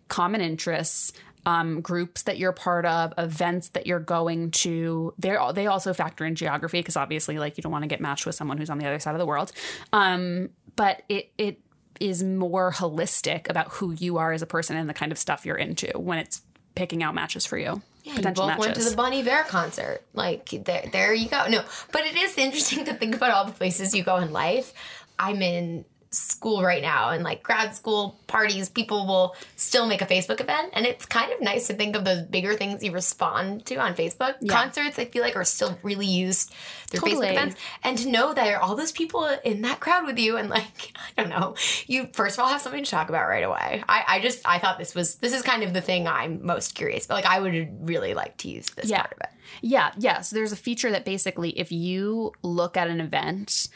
common 0.07 0.41
interests, 0.41 1.11
um, 1.45 1.81
groups 1.81 2.23
that 2.23 2.37
you're 2.37 2.51
part 2.51 2.85
of, 2.85 3.13
events 3.17 3.69
that 3.69 3.85
you're 3.85 3.99
going 3.99 4.51
to. 4.51 5.13
They 5.17 5.37
they 5.53 5.67
also 5.67 5.93
factor 5.93 6.25
in 6.25 6.35
geography 6.35 6.79
because 6.79 6.97
obviously, 6.97 7.37
like 7.39 7.57
you 7.57 7.61
don't 7.61 7.71
want 7.71 7.83
to 7.83 7.87
get 7.87 8.01
matched 8.01 8.25
with 8.25 8.35
someone 8.35 8.57
who's 8.57 8.69
on 8.69 8.77
the 8.77 8.85
other 8.85 8.99
side 8.99 9.13
of 9.13 9.19
the 9.19 9.25
world. 9.25 9.51
Um, 9.93 10.49
but 10.75 11.03
it 11.09 11.31
it 11.37 11.59
is 11.99 12.23
more 12.23 12.71
holistic 12.71 13.49
about 13.49 13.69
who 13.73 13.91
you 13.93 14.17
are 14.17 14.33
as 14.33 14.41
a 14.41 14.45
person 14.45 14.75
and 14.75 14.89
the 14.89 14.93
kind 14.93 15.11
of 15.11 15.17
stuff 15.17 15.45
you're 15.45 15.55
into 15.55 15.87
when 15.97 16.19
it's 16.19 16.41
picking 16.75 17.03
out 17.03 17.15
matches 17.15 17.45
for 17.45 17.57
you. 17.57 17.81
Yeah, 18.03 18.15
you 18.15 18.21
both 18.21 18.59
went 18.59 18.75
to 18.75 18.83
the 18.83 18.95
Bon 18.95 19.13
Iver 19.13 19.45
concert. 19.47 20.01
Like 20.13 20.49
there, 20.49 20.85
there 20.91 21.13
you 21.13 21.27
go. 21.27 21.47
No, 21.49 21.63
but 21.91 22.05
it 22.05 22.15
is 22.15 22.37
interesting 22.37 22.85
to 22.85 22.93
think 22.93 23.15
about 23.15 23.31
all 23.31 23.45
the 23.45 23.51
places 23.51 23.95
you 23.95 24.03
go 24.03 24.17
in 24.17 24.31
life. 24.31 24.73
I'm 25.17 25.41
in 25.41 25.85
school 26.15 26.63
right 26.63 26.81
now, 26.81 27.09
and 27.09 27.23
like 27.23 27.43
grad 27.43 27.75
school 27.75 28.19
parties, 28.27 28.69
people 28.69 29.05
will 29.05 29.35
still 29.55 29.85
make 29.85 30.01
a 30.01 30.05
Facebook 30.05 30.41
event, 30.41 30.71
and 30.73 30.85
it's 30.85 31.05
kind 31.05 31.31
of 31.31 31.41
nice 31.41 31.67
to 31.67 31.73
think 31.73 31.95
of 31.95 32.05
those 32.05 32.23
bigger 32.23 32.55
things 32.55 32.83
you 32.83 32.91
respond 32.91 33.65
to 33.67 33.75
on 33.75 33.93
Facebook. 33.95 34.35
Concerts, 34.49 34.97
I 34.97 35.05
feel 35.05 35.21
like, 35.21 35.35
are 35.35 35.43
still 35.43 35.77
really 35.83 36.05
used 36.05 36.53
through 36.87 37.01
Totally. 37.01 37.27
Facebook 37.27 37.31
events, 37.31 37.55
and 37.83 37.97
to 37.97 38.09
know 38.09 38.33
that 38.33 38.43
there 38.45 38.57
are 38.57 38.61
all 38.61 38.75
those 38.75 38.91
people 38.91 39.25
in 39.43 39.61
that 39.63 39.79
crowd 39.79 40.05
with 40.05 40.17
you, 40.19 40.37
and 40.37 40.49
like 40.49 40.93
I 41.17 41.21
don't 41.21 41.29
know, 41.29 41.55
you 41.87 42.07
first 42.13 42.37
of 42.37 42.43
all 42.43 42.49
have 42.49 42.61
something 42.61 42.83
to 42.83 42.89
talk 42.89 43.09
about 43.09 43.27
right 43.27 43.43
away. 43.43 43.83
I, 43.89 44.03
I 44.07 44.19
just 44.21 44.41
I 44.45 44.59
thought 44.59 44.77
this 44.79 44.95
was 44.95 45.15
this 45.15 45.33
is 45.33 45.41
kind 45.41 45.63
of 45.63 45.73
the 45.73 45.81
thing 45.81 46.07
I'm 46.07 46.45
most 46.45 46.75
curious, 46.75 47.07
but 47.07 47.15
like 47.15 47.25
I 47.25 47.39
would 47.39 47.87
really 47.87 48.13
like 48.13 48.37
to 48.37 48.49
use 48.49 48.67
this 48.71 48.89
Yeah. 48.89 49.01
part 49.01 49.13
of 49.13 49.19
it. 49.21 49.29
Yeah, 49.61 49.91
yeah. 49.97 50.21
So 50.21 50.35
there's 50.35 50.51
a 50.51 50.55
feature 50.57 50.91
that 50.91 51.05
basically, 51.05 51.51
if 51.57 51.71
you 51.71 52.31
look 52.41 52.77
at 52.77 52.87
an 52.87 52.99
event, 52.99 53.67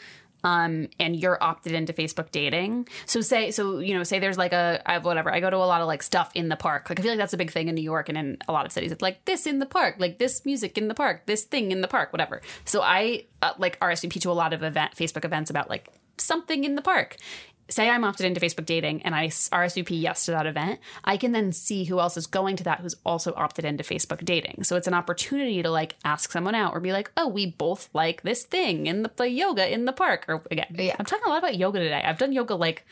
um, 0.44 0.88
and 0.98 1.16
you're 1.16 1.42
opted 1.42 1.72
into 1.72 1.92
Facebook 1.92 2.30
dating. 2.30 2.88
So 3.06 3.20
say, 3.20 3.50
so 3.50 3.78
you 3.78 3.94
know, 3.94 4.02
say 4.02 4.18
there's 4.18 4.38
like 4.38 4.52
a 4.52 4.82
I, 4.86 4.98
whatever. 4.98 5.32
I 5.32 5.40
go 5.40 5.50
to 5.50 5.56
a 5.56 5.58
lot 5.58 5.80
of 5.80 5.86
like 5.86 6.02
stuff 6.02 6.30
in 6.34 6.48
the 6.48 6.56
park. 6.56 6.88
Like 6.88 7.00
I 7.00 7.02
feel 7.02 7.12
like 7.12 7.18
that's 7.18 7.32
a 7.32 7.38
big 7.38 7.50
thing 7.50 7.68
in 7.68 7.74
New 7.74 7.82
York 7.82 8.08
and 8.08 8.18
in 8.18 8.38
a 8.48 8.52
lot 8.52 8.66
of 8.66 8.72
cities. 8.72 8.92
It's 8.92 9.02
like 9.02 9.24
this 9.24 9.46
in 9.46 9.58
the 9.58 9.66
park, 9.66 9.96
like 9.98 10.18
this 10.18 10.44
music 10.44 10.78
in 10.78 10.88
the 10.88 10.94
park, 10.94 11.26
this 11.26 11.44
thing 11.44 11.72
in 11.72 11.80
the 11.80 11.88
park, 11.88 12.12
whatever. 12.12 12.40
So 12.64 12.82
I 12.82 13.24
uh, 13.42 13.52
like 13.58 13.78
RSVP 13.80 14.20
to 14.22 14.30
a 14.30 14.32
lot 14.32 14.52
of 14.52 14.62
event 14.62 14.94
Facebook 14.96 15.24
events 15.24 15.50
about 15.50 15.68
like 15.68 15.88
something 16.18 16.64
in 16.64 16.74
the 16.74 16.82
park. 16.82 17.16
Say 17.70 17.88
I'm 17.88 18.04
opted 18.04 18.26
into 18.26 18.40
Facebook 18.40 18.66
dating 18.66 19.02
and 19.02 19.14
I 19.14 19.28
RSVP 19.28 20.00
yes 20.00 20.26
to 20.26 20.32
that 20.32 20.46
event, 20.46 20.80
I 21.04 21.16
can 21.16 21.32
then 21.32 21.52
see 21.52 21.84
who 21.84 22.00
else 22.00 22.16
is 22.16 22.26
going 22.26 22.56
to 22.56 22.64
that 22.64 22.80
who's 22.80 22.96
also 23.06 23.32
opted 23.36 23.64
into 23.64 23.82
Facebook 23.84 24.24
dating. 24.24 24.64
So 24.64 24.76
it's 24.76 24.86
an 24.88 24.94
opportunity 24.94 25.62
to 25.62 25.70
like 25.70 25.96
ask 26.04 26.32
someone 26.32 26.54
out 26.54 26.74
or 26.74 26.80
be 26.80 26.92
like, 26.92 27.10
oh, 27.16 27.28
we 27.28 27.46
both 27.46 27.88
like 27.94 28.22
this 28.22 28.44
thing 28.44 28.86
in 28.86 29.04
the, 29.04 29.10
the 29.16 29.30
yoga 29.30 29.72
in 29.72 29.84
the 29.84 29.92
park. 29.92 30.24
Or 30.28 30.42
again, 30.50 30.66
Yeah. 30.76 30.96
I'm 30.98 31.04
talking 31.06 31.24
a 31.26 31.28
lot 31.30 31.38
about 31.38 31.56
yoga 31.56 31.78
today. 31.78 32.02
I've 32.04 32.18
done 32.18 32.32
yoga 32.32 32.54
like 32.56 32.84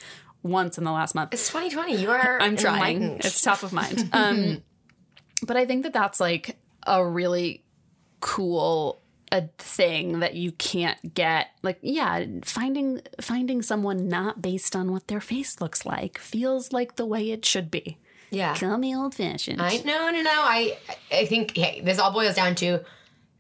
once 0.45 0.79
in 0.79 0.85
the 0.85 0.93
last 0.93 1.15
month. 1.15 1.35
It's 1.35 1.49
2020. 1.49 1.97
You 1.97 2.11
are 2.13 2.39
I'm 2.41 2.57
trying. 2.57 2.97
enlightened. 3.03 3.25
It's 3.25 3.43
top 3.43 3.63
of 3.65 3.73
mind. 3.73 4.09
Um, 4.13 4.63
but 5.47 5.57
I 5.57 5.67
think 5.67 5.83
that 5.83 5.93
that's 5.93 6.21
like 6.21 6.57
a 6.87 7.05
really 7.05 7.65
cool 8.21 9.01
a 9.31 9.43
thing 9.59 10.21
that 10.21 10.35
you 10.35 10.53
can't 10.53 11.15
get 11.15 11.49
like 11.63 11.79
yeah 11.83 12.25
finding 12.45 13.01
finding 13.21 13.61
someone 13.63 14.09
not 14.09 14.41
based 14.41 14.75
on 14.75 14.91
what 14.91 15.09
their 15.09 15.21
face 15.21 15.61
looks 15.61 15.85
like 15.85 16.19
feels 16.19 16.73
like 16.73 16.97
the 16.97 17.05
way 17.05 17.31
it 17.31 17.45
should 17.45 17.71
be 17.71 17.99
yeah. 18.31 18.55
call 18.55 18.79
me 18.79 18.95
old 18.95 19.15
fashioned 19.15 19.61
I 19.61 19.77
no 19.85 20.11
no 20.11 20.23
no. 20.23 20.31
I 20.31 20.77
I 21.13 21.27
think 21.27 21.57
hey, 21.57 21.81
this 21.81 21.99
all 21.99 22.13
boils 22.13 22.35
down 22.35 22.55
to 22.57 22.81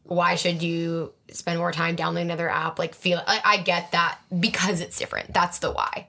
why 0.04 0.36
should 0.36 0.62
you 0.62 1.12
spend 1.30 1.58
more 1.58 1.72
time 1.72 1.94
downloading 1.94 2.28
another 2.28 2.48
app? 2.48 2.78
Like 2.78 2.94
feel 2.94 3.22
I, 3.26 3.40
I 3.44 3.56
get 3.58 3.92
that 3.92 4.18
because 4.40 4.80
it's 4.80 4.98
different. 4.98 5.34
That's 5.34 5.58
the 5.58 5.70
why. 5.70 6.06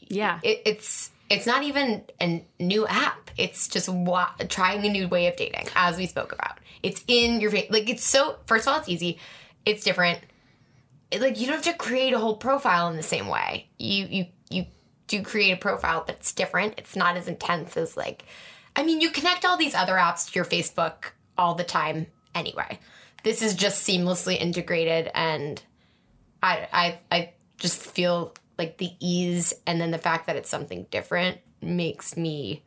Yeah. 0.00 0.38
It, 0.42 0.62
it's 0.64 1.10
it's 1.28 1.46
not 1.46 1.62
even 1.64 2.04
a 2.20 2.44
new 2.60 2.86
app. 2.86 3.21
It's 3.36 3.68
just 3.68 3.88
wa- 3.88 4.30
trying 4.48 4.84
a 4.84 4.88
new 4.90 5.08
way 5.08 5.26
of 5.26 5.36
dating, 5.36 5.68
as 5.74 5.96
we 5.96 6.06
spoke 6.06 6.32
about. 6.32 6.58
It's 6.82 7.02
in 7.06 7.40
your 7.40 7.50
face. 7.50 7.70
Like 7.70 7.88
it's 7.88 8.04
so. 8.04 8.36
First 8.46 8.66
of 8.66 8.72
all, 8.72 8.78
it's 8.80 8.88
easy. 8.88 9.18
It's 9.64 9.84
different. 9.84 10.20
It- 11.10 11.20
like 11.20 11.38
you 11.38 11.46
don't 11.46 11.56
have 11.64 11.74
to 11.74 11.78
create 11.78 12.12
a 12.12 12.18
whole 12.18 12.36
profile 12.36 12.88
in 12.88 12.96
the 12.96 13.02
same 13.02 13.28
way. 13.28 13.68
You 13.78 14.06
you 14.10 14.26
you 14.50 14.66
do 15.08 15.22
create 15.22 15.52
a 15.52 15.56
profile, 15.56 16.04
but 16.06 16.16
it's 16.16 16.32
different. 16.32 16.74
It's 16.78 16.96
not 16.96 17.16
as 17.16 17.28
intense 17.28 17.76
as 17.76 17.96
like. 17.96 18.24
I 18.74 18.82
mean, 18.84 19.00
you 19.00 19.10
connect 19.10 19.44
all 19.44 19.56
these 19.58 19.74
other 19.74 19.94
apps 19.94 20.30
to 20.30 20.34
your 20.34 20.44
Facebook 20.46 21.12
all 21.36 21.54
the 21.54 21.64
time 21.64 22.06
anyway. 22.34 22.78
This 23.22 23.42
is 23.42 23.54
just 23.54 23.86
seamlessly 23.86 24.40
integrated, 24.40 25.10
and 25.14 25.62
I 26.42 26.68
I 26.72 26.98
I 27.10 27.30
just 27.58 27.80
feel 27.80 28.34
like 28.58 28.78
the 28.78 28.90
ease 29.00 29.52
and 29.66 29.80
then 29.80 29.90
the 29.92 29.98
fact 29.98 30.26
that 30.26 30.36
it's 30.36 30.48
something 30.50 30.86
different 30.90 31.38
makes 31.60 32.16
me 32.16 32.62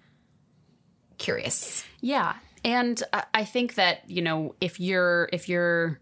curious. 1.18 1.84
Yeah. 2.01 2.36
And 2.63 3.01
I- 3.34 3.45
think 3.45 3.76
that, 3.76 4.09
you 4.09 4.22
know, 4.22 4.55
if 4.59 4.80
you're 4.80 5.30
if 5.32 5.47
you're 5.47 5.99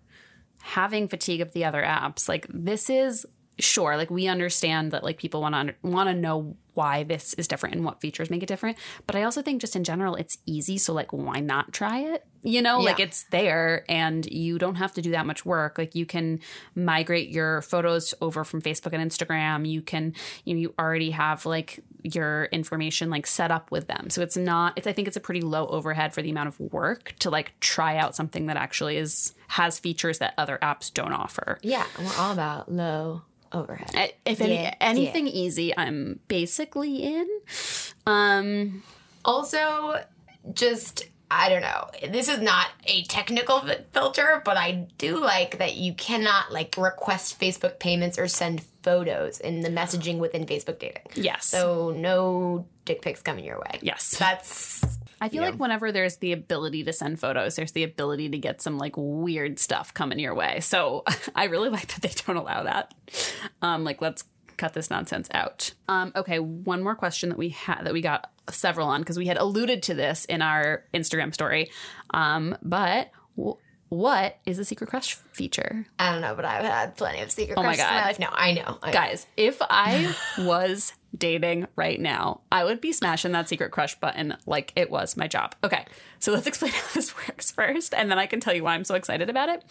having 0.61 1.07
fatigue 1.09 1.41
of 1.41 1.51
the 1.51 1.66
other 1.66 1.84
apps, 1.84 2.30
like 2.30 2.47
this 2.49 2.89
is 2.89 3.26
sure, 3.59 3.97
like 3.97 4.09
we 4.09 4.28
understand 4.28 4.91
that 4.91 5.03
like 5.03 5.18
people 5.18 5.41
want 5.41 5.53
to 5.53 5.76
want 5.84 6.09
to 6.09 6.16
know 6.16 6.55
why 6.74 7.03
this 7.03 7.36
is 7.36 7.47
different 7.47 7.76
and 7.76 7.86
what 7.86 8.01
features 8.01 8.32
make 8.32 8.41
it 8.41 8.47
different, 8.47 8.78
but 9.05 9.16
I 9.16 9.24
also 9.24 9.41
think 9.43 9.61
just 9.61 9.76
in 9.76 9.84
general 9.84 10.16
it's 10.16 10.38
easy, 10.45 10.78
so 10.78 10.93
like 10.93 11.14
why 11.14 11.39
not 11.39 11.72
try 11.74 11.99
it? 11.99 12.26
You 12.41 12.61
know, 12.61 12.80
like 12.80 12.99
it's 12.99 13.26
there 13.30 13.86
and 13.88 14.26
you 14.26 14.57
don't 14.57 14.76
have 14.76 14.93
to 14.93 15.01
do 15.01 15.11
that 15.11 15.26
much 15.26 15.45
work. 15.45 15.78
Like 15.78 15.93
you 15.95 16.05
can 16.05 16.39
migrate 16.76 17.30
your 17.30 17.61
photos 17.61 18.14
over 18.22 18.43
from 18.43 18.61
Facebook 18.61 18.93
and 18.93 19.11
Instagram. 19.11 19.70
You 19.70 19.82
can 19.82 20.14
you 20.45 20.55
know, 20.55 20.61
you 20.61 20.74
already 20.80 21.11
have 21.11 21.45
like 21.45 21.80
your 22.04 22.45
information 22.45 23.10
like 23.10 23.26
set 23.26 23.49
up 23.51 23.72
with 23.72 23.88
them. 23.88 24.10
So 24.10 24.22
it's 24.22 24.38
not 24.38 24.74
it's 24.78 24.88
I 24.88 24.93
think 24.93 25.08
it's 25.08 25.18
a 25.18 25.22
pretty 25.22 25.41
low 25.41 25.68
overhead 25.68 26.14
for 26.14 26.22
the 26.22 26.30
amount 26.30 26.49
of 26.49 26.60
work 26.60 27.16
to 27.20 27.30
like 27.30 27.54
try 27.60 27.97
out 27.97 28.16
something 28.16 28.47
that 28.47 28.58
actually 28.58 28.97
is 28.97 29.34
has 29.47 29.80
features 29.80 30.20
that 30.20 30.34
other 30.38 30.60
apps 30.62 30.93
don't 30.93 31.14
offer. 31.14 31.60
Yeah, 31.62 31.86
we're 31.97 32.16
all 32.18 32.34
about 32.34 32.72
low 32.72 33.22
overhead. 33.51 34.14
If 34.26 34.41
any, 34.41 34.56
Yeah, 34.56 34.74
anything 34.82 35.28
easy, 35.28 35.76
I'm 35.78 36.20
basically 36.28 37.04
in. 37.04 37.28
Um 38.06 38.84
Also, 39.24 40.04
just 40.54 41.06
I 41.32 41.49
don't 41.49 41.62
know. 41.62 41.89
This 42.12 42.28
is 42.28 42.39
not 42.39 42.68
a 42.86 43.04
technical 43.06 43.64
filter, 43.91 44.41
but 44.45 44.56
I 44.56 44.88
do 44.99 45.20
like 45.20 45.58
that 45.58 45.76
you 45.76 45.93
cannot 45.95 46.51
like 46.51 46.76
request 46.78 47.39
Facebook 47.39 47.80
payments 47.80 48.20
or 48.20 48.28
send 48.28 48.64
photos 48.84 49.39
in 49.39 49.61
the 49.61 49.69
messaging 49.69 50.17
within 50.19 50.45
Facebook 50.45 50.79
dating. 50.79 51.03
yes. 51.15 51.45
So 51.47 51.91
no 51.97 52.67
dick 52.86 53.01
pics 53.01 53.21
coming 53.21 53.45
your 53.45 53.59
way. 53.59 53.79
yes. 53.81 54.15
That's 54.17 54.84
I 55.21 55.29
feel 55.29 55.41
like 55.41 55.55
whenever 55.55 55.93
there's 55.93 56.17
the 56.17 56.34
ability 56.34 56.84
to 56.84 56.91
send 56.91 57.17
photos, 57.19 57.55
there's 57.55 57.71
the 57.71 57.84
ability 57.84 58.29
to 58.29 58.38
get 58.38 58.61
some 58.61 58.77
like 58.77 58.93
weird 58.97 59.57
stuff 59.57 59.93
coming 59.93 60.19
your 60.19 60.36
way. 60.36 60.59
So 60.59 61.03
I 61.36 61.45
really 61.45 61.69
like 61.69 61.88
that 61.88 62.01
they 62.01 62.11
don't 62.27 62.36
allow 62.36 62.63
that. 62.63 62.93
Um, 63.61 63.86
like 63.86 64.01
let's 64.01 64.25
cut 64.57 64.73
this 64.73 64.89
nonsense 64.89 65.29
out. 65.34 65.73
Um, 65.88 66.11
okay, 66.15 66.39
one 66.39 66.84
more 66.84 66.95
question 66.95 67.29
that 67.29 67.38
we 67.38 67.49
had 67.49 67.84
that 67.86 67.93
we 67.93 68.01
got 68.01 68.29
several 68.49 68.88
on 68.89 69.01
because 69.01 69.17
we 69.17 69.25
had 69.27 69.38
alluded 69.38 69.84
to 69.84 69.93
this 69.93 70.25
in 70.25 70.41
our 70.41 70.84
Instagram 70.93 71.34
story. 71.34 71.71
Um, 72.13 72.57
but 72.61 73.09
w- 73.38 73.55
what 73.94 74.39
is 74.46 74.58
a 74.58 74.66
secret 74.66 74.89
crush 74.89 75.14
feature? 75.14 75.86
I 76.00 76.12
don't 76.12 76.22
know, 76.22 76.34
but 76.34 76.46
I've 76.46 76.66
had 76.66 76.98
plenty 76.98 77.22
of 77.22 77.32
secret 77.32 77.58
Oh 77.58 77.62
my 77.62 77.76
crushes 77.76 77.84
in 77.84 77.96
my 77.96 78.06
life. 78.06 78.20
No, 78.20 78.28
I 78.32 78.52
know. 78.54 78.80
I 78.82 78.88
know. 78.88 78.94
Guys, 78.94 79.28
if 79.38 79.58
I 79.62 80.16
was 80.39 80.94
dating 81.16 81.68
right 81.76 82.00
now, 82.02 82.41
I 82.52 82.64
would 82.64 82.82
be 82.82 82.91
smashing 82.91 83.34
that 83.34 83.48
secret 83.48 83.72
crush 83.72 83.94
button 84.00 84.36
like 84.48 84.74
it 84.76 84.89
was 84.89 85.16
my 85.16 85.28
job. 85.28 85.54
Okay, 85.64 85.86
so 86.18 86.32
let's 86.32 86.48
explain 86.48 86.72
how 86.72 86.88
this 86.96 87.16
works 87.16 87.52
first, 87.52 87.94
and 87.94 88.10
then 88.10 88.18
I 88.18 88.26
can 88.26 88.39
tell 88.39 88.56
you 88.56 88.64
why 88.64 88.74
I'm 88.74 88.84
so 88.84 88.96
excited 88.96 89.30
about 89.30 89.50
it. 89.50 89.64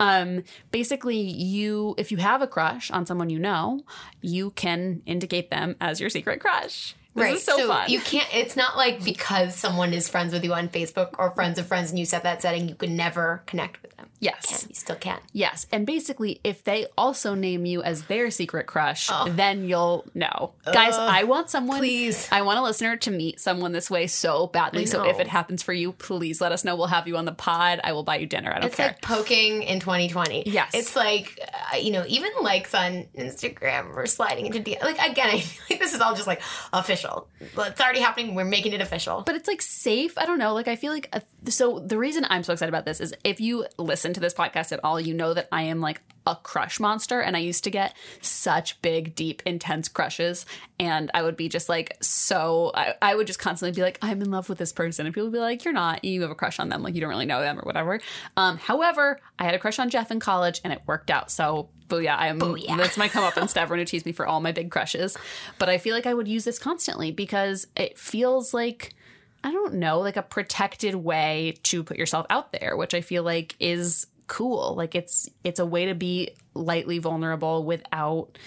Um, 0.00 0.44
basically, 0.70 1.20
you 1.20 1.94
if 1.98 2.10
you 2.10 2.16
have 2.16 2.40
a 2.40 2.46
crush 2.46 2.90
on 2.90 3.04
someone 3.04 3.28
you 3.28 3.38
know, 3.38 3.80
you 4.22 4.52
can 4.52 5.02
indicate 5.04 5.50
them 5.50 5.76
as 5.82 6.00
your 6.00 6.08
secret 6.08 6.40
crush. 6.40 6.94
This 7.16 7.22
right. 7.24 7.34
is 7.34 7.44
so, 7.44 7.66
fun. 7.68 7.90
you 7.90 8.00
can't. 8.00 8.28
It's 8.32 8.56
not 8.56 8.76
like 8.76 9.02
because 9.04 9.54
someone 9.56 9.92
is 9.94 10.08
friends 10.08 10.32
with 10.32 10.44
you 10.44 10.52
on 10.54 10.68
Facebook 10.68 11.14
or 11.18 11.30
friends 11.32 11.58
of 11.58 11.66
friends, 11.66 11.90
and 11.90 11.98
you 11.98 12.04
set 12.04 12.22
that 12.24 12.42
setting, 12.42 12.68
you 12.68 12.74
can 12.74 12.94
never 12.94 13.42
connect 13.46 13.82
with 13.82 13.96
them. 13.96 14.06
yes. 14.20 14.60
Can. 14.60 14.68
You 14.68 14.74
still 14.74 14.96
can. 14.96 15.18
Yes, 15.32 15.66
and 15.72 15.86
basically, 15.86 16.40
if 16.44 16.62
they 16.64 16.86
also 16.96 17.34
name 17.34 17.64
you 17.66 17.82
as 17.82 18.02
their 18.04 18.30
secret 18.30 18.66
crush, 18.66 19.08
Oh. 19.10 19.28
then 19.30 19.68
you'll 19.68 20.04
know. 20.14 20.52
Guys, 20.70 20.94
I 20.94 21.24
want 21.24 21.50
someone. 21.50 21.78
please. 21.78 22.28
I 22.30 22.42
want 22.42 22.58
a 22.58 22.62
listener 22.62 22.96
to 22.96 23.10
meet 23.10 23.40
someone 23.40 23.72
this 23.72 23.90
way 23.90 24.06
so 24.06 24.46
badly. 24.46 24.86
So 24.86 25.04
if 25.08 25.18
it 25.18 25.26
happens 25.28 25.62
for 25.62 25.72
you, 25.72 25.92
please 25.92 26.40
let 26.40 26.52
us 26.52 26.64
know. 26.64 26.76
We'll 26.76 26.86
have 26.88 27.08
you 27.08 27.16
on 27.16 27.24
the 27.24 27.32
pod. 27.32 27.80
I 27.82 27.92
will 27.92 28.02
buy 28.04 28.16
you 28.16 28.26
dinner. 28.26 28.50
I 28.52 28.56
don't 28.58 28.66
It's 28.66 28.76
care. 28.76 28.88
like 28.88 29.00
poking 29.02 29.62
in 29.62 29.80
2020. 29.80 30.44
Yes. 30.46 30.70
It's 30.74 30.94
like, 30.96 31.38
you 31.74 31.90
know, 31.90 32.04
even 32.06 32.30
likes 32.40 32.74
on 32.74 33.06
Instagram 33.16 33.94
or 33.96 34.06
sliding 34.06 34.46
into 34.46 34.60
DM. 34.60 34.80
Like, 34.82 34.98
again, 34.98 35.28
I 35.32 35.40
feel 35.40 35.62
like 35.70 35.80
this 35.80 35.94
is 35.94 36.00
all 36.00 36.14
just 36.14 36.26
like 36.26 36.40
official. 36.72 37.28
It's 37.40 37.80
already 37.80 38.00
happening. 38.00 38.34
We're 38.34 38.44
making 38.44 38.72
it 38.72 38.80
official. 38.80 39.22
but 39.26 39.34
it's 39.34 39.48
like 39.48 39.62
safe. 39.62 40.16
I 40.18 40.26
don't 40.26 40.38
know. 40.38 40.54
Like 40.54 40.68
I 40.68 40.76
feel 40.76 40.92
like 40.92 41.08
uh 41.12 41.20
so. 41.48 41.78
The 41.78 41.98
reason 41.98 42.26
I'm 42.28 42.42
so 42.42 42.52
excited 42.52 42.70
about 42.70 42.84
this 42.84 43.00
is 43.00 43.14
if 43.24 43.40
you 43.40 43.66
listen 43.78 44.12
to 44.14 44.20
this 44.20 44.34
podcast 44.34 44.72
at 44.72 44.80
all, 44.84 45.00
you 45.00 45.14
know 45.14 45.34
that 45.34 45.48
I 45.52 45.62
am 45.62 45.80
like 45.80 46.00
a 46.26 46.36
crush 46.36 46.80
monster, 46.80 47.20
and 47.20 47.36
I 47.36 47.40
used 47.40 47.64
to 47.64 47.70
get 47.70 47.96
such 48.20 48.80
big, 48.82 49.14
deep, 49.14 49.42
intense 49.46 49.88
crushes, 49.88 50.44
and 50.78 51.10
I 51.14 51.22
would 51.22 51.36
be 51.36 51.48
just 51.48 51.68
like 51.68 51.96
so. 52.02 52.72
I, 52.74 52.94
I 53.00 53.14
would 53.14 53.26
just 53.26 53.38
constantly 53.38 53.74
be 53.74 53.82
like, 53.82 53.98
I'm 54.02 54.20
in 54.20 54.30
love 54.30 54.48
with 54.48 54.58
this 54.58 54.72
person, 54.72 55.06
and 55.06 55.14
people 55.14 55.28
would 55.28 55.32
be 55.32 55.38
like, 55.38 55.64
You're 55.64 55.74
not. 55.74 56.04
You 56.04 56.22
have 56.22 56.30
a 56.30 56.34
crush 56.34 56.58
on 56.58 56.68
them. 56.68 56.82
Like 56.82 56.94
you 56.94 57.00
don't 57.00 57.10
really 57.10 57.26
know 57.26 57.40
them 57.40 57.58
or 57.58 57.62
whatever. 57.62 58.00
Um, 58.36 58.58
however, 58.58 59.20
I 59.38 59.44
had 59.44 59.54
a 59.54 59.58
crush 59.58 59.78
on 59.78 59.88
Jeff 59.88 60.10
in 60.10 60.20
college, 60.20 60.60
and 60.64 60.72
it 60.72 60.82
worked 60.86 61.10
out. 61.10 61.30
So. 61.30 61.70
Booyah, 61.86 62.16
I'm 62.18 62.40
Booyah. 62.40 62.76
that's 62.76 62.96
my 62.96 63.06
come 63.06 63.22
up 63.22 63.36
and 63.36 63.48
Everyone 63.56 63.78
who 63.78 63.84
teased 63.84 64.06
me 64.06 64.10
for 64.10 64.26
all 64.26 64.40
my 64.40 64.50
big 64.50 64.72
crushes. 64.72 65.16
But 65.56 65.68
I 65.68 65.78
feel 65.78 65.94
like 65.94 66.04
I 66.04 66.14
would 66.14 66.26
use 66.26 66.42
this 66.42 66.58
constantly 66.58 67.12
because 67.12 67.68
it 67.76 67.96
feels 67.96 68.52
like 68.52 68.96
I 69.44 69.52
don't 69.52 69.74
know, 69.74 70.00
like 70.00 70.16
a 70.16 70.22
protected 70.22 70.96
way 70.96 71.54
to 71.62 71.84
put 71.84 71.96
yourself 71.96 72.26
out 72.28 72.50
there, 72.50 72.76
which 72.76 72.94
I 72.94 73.00
feel 73.00 73.22
like 73.22 73.54
is 73.60 74.08
cool. 74.26 74.74
Like 74.74 74.94
it's 74.94 75.28
it's 75.44 75.58
a 75.58 75.66
way 75.66 75.86
to 75.86 75.94
be 75.94 76.30
lightly 76.54 76.98
vulnerable 76.98 77.64
without 77.64 78.38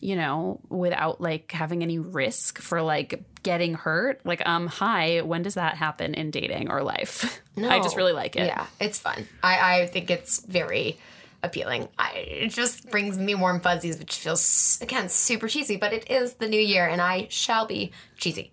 you 0.00 0.14
know, 0.14 0.60
without 0.68 1.22
like 1.22 1.50
having 1.52 1.82
any 1.82 1.98
risk 1.98 2.60
for 2.60 2.82
like 2.82 3.24
getting 3.42 3.74
hurt. 3.74 4.20
Like 4.24 4.46
um 4.46 4.66
hi, 4.66 5.22
when 5.22 5.42
does 5.42 5.54
that 5.54 5.76
happen 5.76 6.14
in 6.14 6.30
dating 6.30 6.70
or 6.70 6.82
life? 6.82 7.42
No. 7.56 7.68
I 7.70 7.78
just 7.80 7.96
really 7.96 8.12
like 8.12 8.36
it. 8.36 8.46
Yeah, 8.46 8.66
it's 8.80 8.98
fun. 8.98 9.26
I, 9.42 9.80
I 9.80 9.86
think 9.86 10.10
it's 10.10 10.44
very 10.44 10.98
appealing. 11.42 11.88
I, 11.98 12.12
it 12.12 12.48
just 12.48 12.90
brings 12.90 13.16
me 13.16 13.34
warm 13.34 13.60
fuzzies, 13.60 13.98
which 13.98 14.16
feels, 14.16 14.78
again, 14.82 15.08
super 15.08 15.48
cheesy, 15.48 15.76
but 15.76 15.92
it 15.92 16.10
is 16.10 16.34
the 16.34 16.48
new 16.48 16.60
year 16.60 16.86
and 16.86 17.00
I 17.00 17.28
shall 17.30 17.66
be 17.66 17.92
cheesy. 18.16 18.52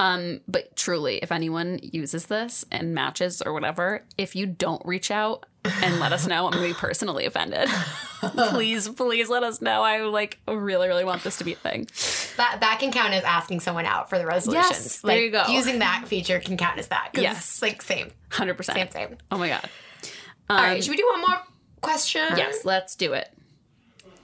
Um, 0.00 0.40
but 0.48 0.74
truly, 0.76 1.18
if 1.18 1.30
anyone 1.30 1.78
uses 1.82 2.24
this 2.24 2.64
and 2.70 2.94
matches 2.94 3.42
or 3.42 3.52
whatever, 3.52 4.02
if 4.16 4.34
you 4.34 4.46
don't 4.46 4.80
reach 4.86 5.10
out 5.10 5.44
and 5.62 6.00
let 6.00 6.14
us 6.14 6.26
know, 6.26 6.46
I'm 6.46 6.52
gonna 6.52 6.66
be 6.66 6.72
personally 6.72 7.26
offended. 7.26 7.68
please, 8.20 8.88
please 8.88 9.28
let 9.28 9.42
us 9.42 9.60
know. 9.60 9.82
I 9.82 10.00
like 10.04 10.38
really, 10.48 10.88
really 10.88 11.04
want 11.04 11.22
this 11.22 11.36
to 11.36 11.44
be 11.44 11.52
a 11.52 11.56
thing. 11.56 11.86
That, 12.38 12.60
that 12.60 12.78
can 12.80 12.92
count 12.92 13.12
as 13.12 13.24
asking 13.24 13.60
someone 13.60 13.84
out 13.84 14.08
for 14.08 14.18
the 14.18 14.24
resolutions. 14.24 14.70
Yes, 14.70 15.00
there 15.02 15.22
you 15.22 15.30
go. 15.30 15.44
Using 15.50 15.80
that 15.80 16.04
feature 16.08 16.40
can 16.40 16.56
count 16.56 16.78
as 16.78 16.88
that. 16.88 17.10
Yes. 17.12 17.60
like 17.60 17.82
same. 17.82 18.10
Hundred 18.30 18.54
percent. 18.54 18.78
Same, 18.78 19.08
same. 19.08 19.18
Oh 19.30 19.36
my 19.36 19.48
god. 19.48 19.68
All 20.48 20.56
right, 20.56 20.82
should 20.82 20.92
we 20.92 20.96
do 20.96 21.06
one 21.10 21.20
more 21.20 21.42
question? 21.82 22.26
Yes, 22.36 22.64
let's 22.64 22.96
do 22.96 23.12
it. 23.12 23.28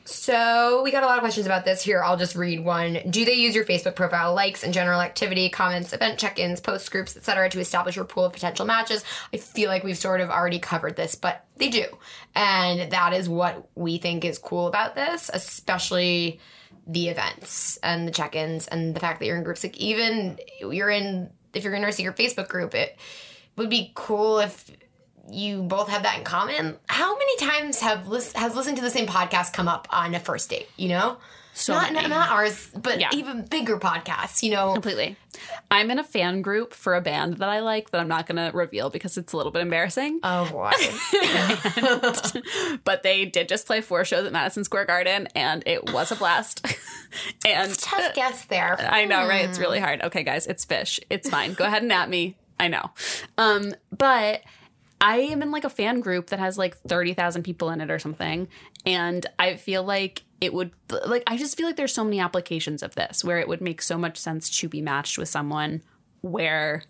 So 0.07 0.83
we 0.85 0.93
got 0.93 1.03
a 1.03 1.07
lot 1.07 1.19
of 1.19 1.23
questions 1.23 1.47
about 1.47 1.65
this. 1.65 1.83
Here, 1.83 2.01
I'll 2.01 2.17
just 2.17 2.37
read 2.37 2.65
one. 2.65 3.01
Do 3.11 3.25
they 3.25 3.35
use 3.35 3.57
your 3.57 3.65
Facebook 3.65 3.97
profile 3.97 4.35
likes 4.35 4.63
and 4.63 4.73
general 4.73 5.01
activity, 5.01 5.49
comments, 5.49 5.93
event 5.93 6.17
check-ins, 6.17 6.61
post 6.61 6.93
groups, 6.93 7.17
etc., 7.17 7.51
to 7.51 7.59
establish 7.59 7.97
your 7.97 8.05
pool 8.05 8.25
of 8.25 8.33
potential 8.33 8.67
matches? 8.67 9.05
I 9.35 9.39
feel 9.39 9.69
like 9.69 9.83
we've 9.83 9.99
sort 9.99 10.21
of 10.21 10.31
already 10.31 10.61
covered 10.61 10.95
this, 10.95 11.17
but 11.17 11.45
they 11.57 11.71
do, 11.71 11.87
and 12.37 12.93
that 12.93 13.15
is 13.15 13.29
what 13.29 13.69
we 13.75 13.99
think 13.99 14.25
is 14.25 14.39
cool 14.39 14.69
about 14.69 14.95
this, 14.95 15.29
especially 15.35 16.39
the 16.87 17.09
events 17.09 17.77
and 17.83 18.07
the 18.07 18.13
check-ins 18.13 18.69
and 18.69 18.95
the 18.95 19.01
fact 19.01 19.19
that 19.19 19.27
you're 19.27 19.37
in 19.37 19.43
groups. 19.43 19.65
Like 19.65 19.77
even 19.77 20.39
you're 20.61 20.91
in, 20.91 21.31
if 21.53 21.65
you're 21.65 21.75
in 21.75 21.83
our 21.83 21.91
secret 21.91 22.17
Facebook 22.17 22.47
group, 22.47 22.77
it 22.77 22.97
would 23.57 23.71
be 23.71 23.91
cool 23.97 24.39
if 24.39 24.71
you 25.31 25.63
both 25.63 25.89
have 25.89 26.03
that 26.05 26.19
in 26.19 26.25
common. 26.25 26.77
How 26.89 27.17
many 27.17 27.37
times 27.39 27.81
have 27.81 28.09
lis- 28.09 28.33
has 28.33 28.55
listening 28.55 28.77
to 28.77 28.83
the 28.83 28.91
same 28.91 29.07
podcast 29.07 29.53
come 29.53 29.69
up 29.69 29.87
on 29.91 30.15
a 30.15 30.21
first 30.21 30.51
date? 30.51 30.69
You 30.77 30.89
know, 30.91 31.17
So 31.55 31.73
not 31.75 31.93
many. 31.93 32.09
not 32.09 32.31
ours, 32.31 32.69
but 32.77 33.01
Yeah. 33.01 33.09
even 33.13 33.43
bigger 33.45 33.79
podcasts. 33.79 34.43
You 34.43 34.51
know, 34.53 34.73
Completely. 34.73 35.17
I'm 35.71 35.91
in 35.91 35.99
a 35.99 36.05
fan 36.05 36.43
group 36.43 36.73
for 36.73 36.95
a 36.95 37.01
band 37.01 37.35
that 37.39 37.49
I 37.49 37.61
like 37.61 37.91
that 37.91 38.01
I'm 38.01 38.09
not 38.09 38.27
going 38.27 38.37
to 38.37 38.57
reveal 38.57 38.89
because 38.89 39.19
it's 39.19 39.33
a 39.33 39.37
little 39.37 39.53
bit 39.53 39.63
embarrassing. 39.63 40.21
oh 40.23 40.49
boy, 40.51 40.71
but 42.85 43.03
they 43.03 43.25
did 43.25 43.49
just 43.49 43.67
play 43.67 43.81
four 43.81 44.05
shows 44.05 44.27
at 44.27 44.33
Madison 44.33 44.65
Square 44.65 44.87
Garden 44.87 45.29
and 45.35 45.63
it 45.67 45.93
was 45.93 46.11
a 46.13 46.17
blast. 46.17 46.65
and 47.47 47.77
tough 47.79 48.15
guess 48.15 48.45
there. 48.47 48.77
I 48.81 49.05
know, 49.05 49.27
right? 49.27 49.45
It's 49.49 49.59
really 49.59 49.81
hard. 49.81 50.03
Okay, 50.03 50.23
guys, 50.23 50.47
it's 50.47 50.65
Phish. 50.65 51.01
It's 51.11 51.29
fine. 51.29 51.55
Go 51.55 51.65
ahead 51.65 51.83
and 51.83 51.93
at 51.93 52.09
me. 52.09 52.37
I 52.59 52.69
know. 52.69 52.91
Um, 53.37 53.75
but 53.97 54.41
I 55.07 55.19
am 55.19 55.41
in 55.41 55.53
like 55.53 55.63
a 55.65 55.71
fan 55.71 56.01
group 56.01 56.31
that 56.31 56.41
has 56.41 56.59
like 56.59 56.77
30,000 56.79 57.45
people 57.45 57.71
in 57.71 57.81
it 57.81 57.91
or 57.91 57.99
something. 58.01 58.49
And 58.85 59.25
I 59.39 59.55
feel 59.55 59.85
like 59.85 60.25
it 60.41 60.53
would, 60.53 60.73
like, 61.07 61.23
I 61.29 61.37
just 61.37 61.57
feel 61.57 61.67
like 61.67 61.77
there's 61.77 61.95
so 61.95 62.03
many 62.03 62.19
applications 62.19 62.83
of 62.83 62.95
this 62.97 63.23
where 63.25 63.39
it 63.39 63.47
would 63.47 63.61
make 63.61 63.81
so 63.83 63.97
much 63.97 64.19
sense 64.19 64.51
to 64.61 64.69
be 64.69 64.81
matched 64.83 65.17
with 65.17 65.29
someone 65.29 65.83
where 66.23 66.83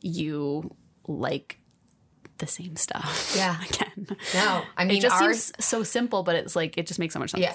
you 0.00 0.74
like 1.08 1.58
the 2.38 2.46
same 2.46 2.76
stuff. 2.76 3.34
Yeah. 3.36 3.56
Again. 3.68 4.06
No, 4.34 4.62
I 4.76 4.84
mean 4.84 4.98
It 4.98 5.02
just 5.02 5.20
ours. 5.20 5.44
seems 5.46 5.64
so 5.64 5.82
simple, 5.82 6.22
but 6.22 6.36
it's 6.36 6.54
like, 6.54 6.78
it 6.78 6.86
just 6.86 7.00
makes 7.00 7.14
so 7.14 7.18
much 7.20 7.30
sense. 7.32 7.42
Yeah. 7.42 7.54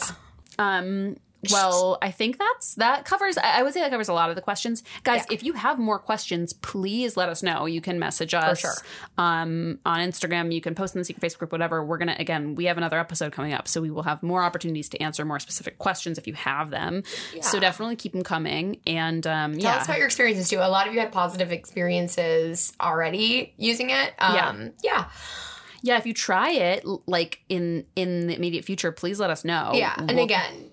Um, 0.60 1.16
well, 1.52 1.98
I 2.02 2.12
think 2.12 2.38
that's 2.38 2.76
that 2.76 3.06
covers. 3.06 3.38
I 3.38 3.64
would 3.64 3.74
say 3.74 3.82
that 3.82 3.92
covers 3.92 4.10
a 4.10 4.14
lot 4.14 4.30
of 4.30 4.36
the 4.36 4.42
questions, 4.42 4.84
guys. 5.04 5.26
Yeah. 5.30 5.36
If 5.36 5.44
you 5.44 5.54
have 5.54 5.80
more 5.80 6.00
questions, 6.00 6.54
please 6.54 7.16
let 7.16 7.30
us 7.30 7.42
know. 7.42 7.66
You 7.66 7.82
can 7.82 8.00
message 8.00 8.34
us 8.34 8.60
sure. 8.60 8.72
um, 9.18 9.80
on 9.86 10.00
Instagram. 10.00 10.54
You 10.54 10.62
can 10.62 10.76
post 10.76 10.96
in 10.96 11.00
the 11.00 11.06
secret 11.06 11.22
Facebook 11.22 11.40
group, 11.40 11.52
whatever. 11.52 11.84
We're 11.84 11.98
gonna 11.98 12.16
again. 12.20 12.56
We 12.56 12.66
have 12.66 12.78
another 12.78 13.00
episode 13.00 13.32
coming 13.32 13.54
up, 13.54 13.68
so 13.68 13.82
we 13.82 13.90
will 13.92 14.04
have 14.04 14.22
more 14.22 14.44
opportunities 14.44 14.90
to 14.90 15.02
answer 15.02 15.24
more 15.26 15.40
specific 15.40 15.78
questions 15.78 16.18
if 16.18 16.28
you 16.28 16.34
have 16.34 16.70
them. 16.70 17.04
So 17.42 17.60
definitely 17.60 17.96
keep 17.96 18.14
them 18.14 18.24
coming. 18.24 18.80
And 18.86 19.26
um, 19.26 19.54
Tell 19.54 19.62
yeah, 19.62 19.78
us 19.78 19.86
about 19.86 19.98
your 19.98 20.08
experiences 20.08 20.50
too. 20.50 20.58
A 20.58 20.70
lot 20.70 20.88
of 20.88 20.94
you 20.94 21.00
had 21.00 21.12
positive 21.12 21.52
experiences 21.52 22.74
already 22.82 23.54
using 23.58 23.90
it. 23.90 24.14
Um, 24.20 24.72
yeah. 24.84 25.10
yeah. 25.82 25.98
If 25.98 26.06
you 26.06 26.14
try 26.14 26.52
it, 26.52 26.84
like 27.08 27.40
in 27.50 27.86
in 27.96 28.28
the 28.28 28.36
immediate 28.36 28.66
future, 28.66 28.92
please 28.92 29.20
let 29.20 29.30
us 29.30 29.46
know. 29.46 29.72
Yeah, 29.74 29.94
and 29.98 30.12
We'll- 30.12 30.26
again, 30.26 30.69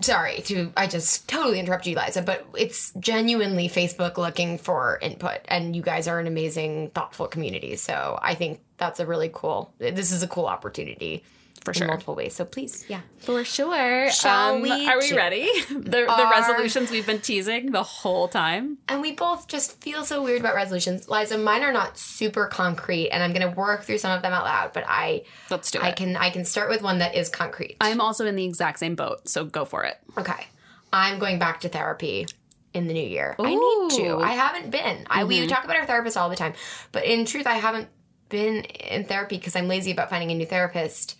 sorry 0.00 0.40
to 0.42 0.72
I 0.76 0.86
just 0.86 1.28
totally 1.28 1.60
interrupt 1.60 1.86
you, 1.86 1.96
Liza, 1.96 2.22
but 2.22 2.46
it's 2.56 2.92
genuinely 3.00 3.68
Facebook 3.68 4.16
looking 4.16 4.58
for 4.58 4.98
input, 5.02 5.40
and 5.48 5.74
you 5.74 5.82
guys 5.82 6.08
are 6.08 6.18
an 6.18 6.26
amazing, 6.26 6.90
thoughtful 6.90 7.26
community. 7.26 7.76
So 7.76 8.18
I 8.22 8.34
think 8.34 8.60
that's 8.76 9.00
a 9.00 9.06
really 9.06 9.30
cool. 9.32 9.72
This 9.78 10.12
is 10.12 10.22
a 10.22 10.28
cool 10.28 10.46
opportunity 10.46 11.24
For 11.64 11.72
in 11.72 11.78
sure. 11.78 11.88
multiple 11.88 12.14
ways. 12.14 12.34
So 12.34 12.44
please, 12.46 12.86
yeah, 12.88 13.00
For 13.18 13.44
sure. 13.44 14.04
Um, 14.06 14.10
Shall 14.10 14.60
we 14.62 14.88
Are 14.88 14.98
we 14.98 15.10
do- 15.10 15.16
ready? 15.16 15.50
The, 15.68 16.06
the 16.06 16.28
resolutions 16.30 16.90
we've 16.90 17.06
been 17.06 17.20
teasing 17.20 17.70
the 17.72 17.82
whole 17.82 18.28
time. 18.28 18.78
and 18.88 19.00
we 19.02 19.12
both 19.12 19.46
just 19.46 19.80
feel 19.82 20.04
so 20.04 20.22
weird 20.22 20.40
about 20.40 20.54
resolutions. 20.54 21.08
Liza, 21.08 21.36
mine 21.36 21.62
are 21.62 21.72
not 21.72 21.98
super 21.98 22.46
concrete, 22.46 23.10
and 23.10 23.22
I'm 23.22 23.32
going 23.34 23.46
to 23.48 23.54
work 23.54 23.82
through 23.82 23.98
some 23.98 24.10
of 24.12 24.22
them 24.22 24.32
out 24.32 24.44
loud. 24.44 24.72
But 24.72 24.84
I, 24.88 25.24
Let's 25.50 25.70
do 25.70 25.78
it. 25.80 25.84
I 25.84 25.92
can, 25.92 26.16
I 26.16 26.30
can 26.30 26.44
start 26.44 26.70
with 26.70 26.80
one 26.82 26.98
that 26.98 27.14
is 27.14 27.28
concrete. 27.28 27.76
I'm 27.80 28.00
also 28.00 28.24
in 28.26 28.36
the 28.36 28.44
exact 28.44 28.78
same 28.78 28.94
boat, 28.94 29.28
so 29.28 29.44
go 29.44 29.64
for 29.64 29.84
it. 29.84 29.98
Okay. 30.16 30.46
I'm 30.92 31.18
going 31.18 31.38
back 31.38 31.60
to 31.60 31.68
therapy 31.68 32.26
in 32.72 32.86
the 32.86 32.94
new 32.94 33.06
year. 33.06 33.36
I 33.38 33.50
need 33.54 33.90
to. 33.96 34.02
Mm-hmm. 34.02 34.24
I 34.24 34.32
haven't 34.32 34.70
been. 34.70 35.06
I 35.10 35.24
we 35.24 35.46
talk 35.46 35.64
about 35.64 35.76
our 35.76 35.86
therapist 35.86 36.16
all 36.16 36.30
the 36.30 36.36
time, 36.36 36.54
but 36.92 37.04
in 37.04 37.26
truth, 37.26 37.46
I 37.46 37.54
haven't 37.54 37.88
been 38.28 38.62
in 38.64 39.04
therapy 39.04 39.36
because 39.36 39.56
I'm 39.56 39.68
lazy 39.68 39.90
about 39.90 40.08
finding 40.08 40.30
a 40.30 40.34
new 40.34 40.46
therapist 40.46 41.16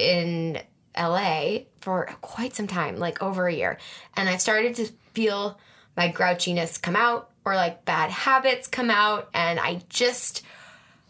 in 0.00 0.60
LA 0.98 1.60
for 1.80 2.06
quite 2.20 2.54
some 2.54 2.66
time, 2.66 2.96
like 2.96 3.22
over 3.22 3.46
a 3.46 3.54
year. 3.54 3.78
And 4.16 4.28
I've 4.28 4.40
started 4.40 4.74
to 4.76 4.86
feel 5.14 5.58
my 5.96 6.10
grouchiness 6.10 6.80
come 6.80 6.96
out 6.96 7.30
or 7.44 7.54
like 7.54 7.84
bad 7.84 8.10
habits 8.10 8.66
come 8.68 8.90
out 8.90 9.28
and 9.34 9.58
I 9.60 9.82
just 9.88 10.42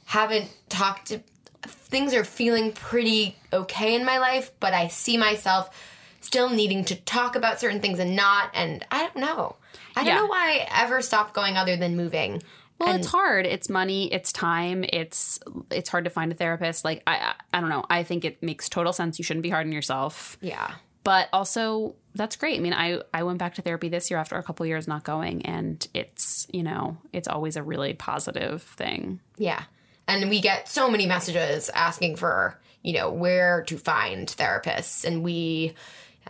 haven't 0.07 0.53
talked 0.69 1.09
to 1.09 1.21
things 1.63 2.15
are 2.15 2.25
feeling 2.25 2.73
pretty 2.73 3.37
okay 3.53 3.95
in 3.95 4.05
my 4.05 4.19
life, 4.19 4.51
but 4.61 4.73
I 4.73 4.89
see 4.89 5.17
myself 5.17 5.69
still 6.21 6.49
needing 6.51 6.85
to 6.87 6.95
talk 6.97 7.37
about 7.37 7.61
certain 7.61 7.81
things 7.81 7.99
and 7.99 8.15
not 8.17 8.51
and 8.55 8.85
I 8.91 9.01
don't 9.01 9.17
know. 9.17 9.57
I 9.97 10.05
don't 10.05 10.15
Yeah. 10.15 10.21
know 10.21 10.27
why 10.27 10.67
I 10.71 10.83
ever 10.85 11.03
stopped 11.03 11.35
going 11.35 11.57
other 11.57 11.77
than 11.77 11.97
moving. 11.97 12.43
Well, 12.81 12.97
it's 12.97 13.07
hard. 13.07 13.47
It's 13.47 13.69
money. 13.69 14.13
It's 14.13 14.33
time. 14.33 14.85
It's 14.89 15.39
it's 15.71 15.91
hard 15.91 16.05
to 16.05 16.11
find 16.11 16.33
a 16.33 16.35
therapist. 16.35 16.85
Like 16.85 17.03
I, 17.07 17.17
I, 17.17 17.35
I 17.55 17.61
don't 17.61 17.69
know. 17.69 17.85
I 17.91 18.03
think 18.03 18.25
it 18.25 18.43
makes 18.43 18.69
total 18.69 18.93
sense. 18.93 19.19
You 19.19 19.25
shouldn't 19.25 19.43
be 19.43 19.51
hard 19.51 19.67
on 19.67 19.73
yourself. 19.73 20.39
Yeah. 20.41 20.73
But 21.05 21.29
also, 21.33 21.95
that's 22.15 22.37
great. 22.37 22.59
I 22.59 22.63
mean, 22.63 22.73
I 22.73 23.01
I 23.13 23.23
went 23.23 23.39
back 23.39 23.55
to 23.57 23.63
therapy 23.63 23.89
this 23.89 24.11
year 24.11 24.19
after 24.19 24.37
a 24.37 24.43
couple 24.43 24.65
years 24.67 24.89
not 24.89 25.05
going, 25.05 25.45
and 25.47 25.87
it's 25.93 26.47
you 26.53 26.63
know 26.63 26.97
it's 27.13 27.29
always 27.29 27.57
a 27.57 27.63
really 27.63 27.93
positive 27.93 28.63
thing. 28.63 29.21
Yeah. 29.37 29.65
And 30.09 30.29
we 30.29 30.41
get 30.41 30.69
so 30.69 30.91
many 30.91 31.07
messages 31.07 31.69
asking 31.69 32.17
for, 32.17 32.59
you 32.83 32.95
know, 32.95 33.13
where 33.13 33.63
to 33.69 33.79
find 33.79 34.27
therapists. 34.27 35.05
And 35.05 35.23
we, 35.23 35.75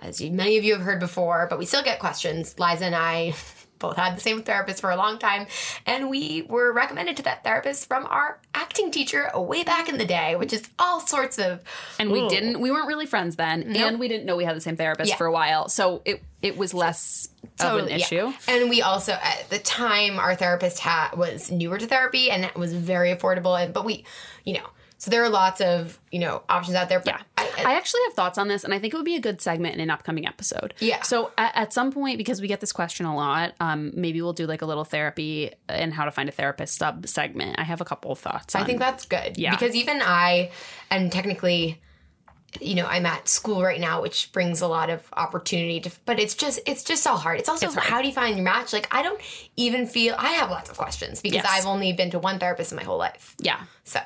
as 0.02 0.20
you, 0.20 0.30
many 0.30 0.58
of 0.58 0.64
you 0.64 0.74
have 0.74 0.82
heard 0.82 1.00
before, 1.00 1.46
but 1.48 1.58
we 1.58 1.64
still 1.64 1.82
get 1.82 1.98
questions. 1.98 2.58
Liza 2.58 2.84
and 2.84 2.94
I 2.94 3.32
both 3.80 3.96
had 3.96 4.16
the 4.16 4.20
same 4.20 4.42
therapist 4.42 4.80
for 4.80 4.90
a 4.90 4.96
long 4.96 5.18
time. 5.18 5.46
And 5.86 6.08
we 6.08 6.42
were 6.42 6.72
recommended 6.72 7.16
to 7.16 7.22
that 7.24 7.42
therapist 7.42 7.88
from 7.88 8.06
our 8.06 8.38
acting 8.54 8.90
teacher 8.92 9.28
way 9.34 9.64
back 9.64 9.88
in 9.88 9.98
the 9.98 10.04
day, 10.04 10.36
which 10.36 10.52
is 10.52 10.68
all 10.78 11.00
sorts 11.00 11.38
of. 11.38 11.60
And 11.98 12.12
we 12.12 12.20
Ooh. 12.20 12.28
didn't. 12.28 12.60
We 12.60 12.70
weren't 12.70 12.86
really 12.86 13.06
friends 13.06 13.36
then, 13.36 13.74
and 13.76 13.98
we 13.98 14.06
didn't 14.06 14.26
know 14.26 14.36
we 14.36 14.44
had 14.44 14.54
the 14.54 14.60
same 14.60 14.76
therapist 14.76 15.10
Yeah. 15.10 15.16
for 15.16 15.26
a 15.26 15.32
while. 15.32 15.68
So 15.68 16.02
it 16.04 16.22
it 16.42 16.56
was 16.56 16.72
less 16.72 17.28
of 17.58 17.78
an 17.80 17.88
yeah. 17.88 17.96
issue. 17.96 18.32
And 18.48 18.70
we 18.70 18.80
also, 18.82 19.12
at 19.12 19.50
the 19.50 19.58
time, 19.58 20.18
our 20.18 20.34
therapist 20.34 20.78
had 20.78 21.16
was 21.16 21.50
newer 21.50 21.76
to 21.78 21.86
therapy 21.86 22.30
and 22.30 22.44
it 22.44 22.54
was 22.54 22.72
very 22.72 23.14
affordable. 23.14 23.62
And 23.62 23.74
but 23.74 23.84
we, 23.84 24.04
you 24.44 24.54
know, 24.54 24.66
so 25.00 25.10
there 25.10 25.24
are 25.24 25.28
lots 25.28 25.60
of 25.60 25.98
you 26.12 26.20
know 26.20 26.42
options 26.48 26.76
out 26.76 26.88
there. 26.88 27.00
But 27.00 27.14
Yeah. 27.16 27.22
I 27.66 27.74
actually 27.74 28.00
have 28.06 28.14
thoughts 28.14 28.38
on 28.38 28.48
this, 28.48 28.64
and 28.64 28.72
I 28.72 28.78
think 28.78 28.94
it 28.94 28.96
would 28.96 29.04
be 29.04 29.16
a 29.16 29.20
good 29.20 29.42
segment 29.42 29.74
in 29.74 29.80
an 29.80 29.90
upcoming 29.90 30.26
episode. 30.26 30.72
Yeah. 30.78 31.02
So 31.02 31.30
at, 31.36 31.52
at 31.54 31.72
some 31.74 31.90
point, 31.92 32.16
because 32.16 32.40
we 32.40 32.46
get 32.48 32.60
this 32.60 32.72
question 32.72 33.04
a 33.04 33.14
lot, 33.14 33.54
um, 33.60 33.90
maybe 33.94 34.22
we'll 34.22 34.32
do 34.32 34.46
like 34.46 34.62
a 34.62 34.66
little 34.66 34.84
therapy 34.84 35.50
and 35.68 35.92
how 35.92 36.04
to 36.06 36.10
find 36.10 36.28
a 36.28 36.32
therapist 36.32 36.78
sub 36.78 37.06
segment. 37.06 37.58
I 37.58 37.64
have 37.64 37.80
a 37.82 37.84
couple 37.84 38.12
of 38.12 38.18
thoughts. 38.18 38.54
I 38.54 38.60
on- 38.60 38.66
think 38.66 38.78
that's 38.78 39.04
good. 39.04 39.36
Yeah. 39.36 39.50
Because 39.50 39.74
even 39.74 40.00
I, 40.00 40.52
and 40.90 41.12
technically, 41.12 41.80
you 42.60 42.74
know, 42.76 42.86
I'm 42.86 43.04
at 43.04 43.28
school 43.28 43.62
right 43.62 43.80
now, 43.80 44.00
which 44.00 44.32
brings 44.32 44.60
a 44.62 44.66
lot 44.68 44.88
of 44.88 45.02
opportunity 45.14 45.80
to, 45.80 45.90
but 46.06 46.18
it's 46.18 46.34
just, 46.34 46.60
it's 46.66 46.82
just 46.82 47.02
so 47.02 47.14
hard. 47.14 47.40
It's 47.40 47.48
also, 47.48 47.66
It's 47.66 47.74
hard. 47.74 47.86
how 47.86 48.00
do 48.00 48.08
you 48.08 48.14
find 48.14 48.36
your 48.36 48.44
match? 48.44 48.72
Like, 48.72 48.88
I 48.94 49.02
don't 49.02 49.20
even 49.56 49.86
feel, 49.86 50.14
I 50.18 50.32
have 50.32 50.50
lots 50.50 50.70
of 50.70 50.78
questions 50.78 51.20
because 51.20 51.42
Yes. 51.42 51.46
I've 51.48 51.66
only 51.66 51.92
been 51.92 52.10
to 52.12 52.18
one 52.18 52.38
therapist 52.38 52.72
in 52.72 52.76
my 52.76 52.84
whole 52.84 52.98
life. 52.98 53.34
yeah. 53.38 53.60
So, 53.84 54.00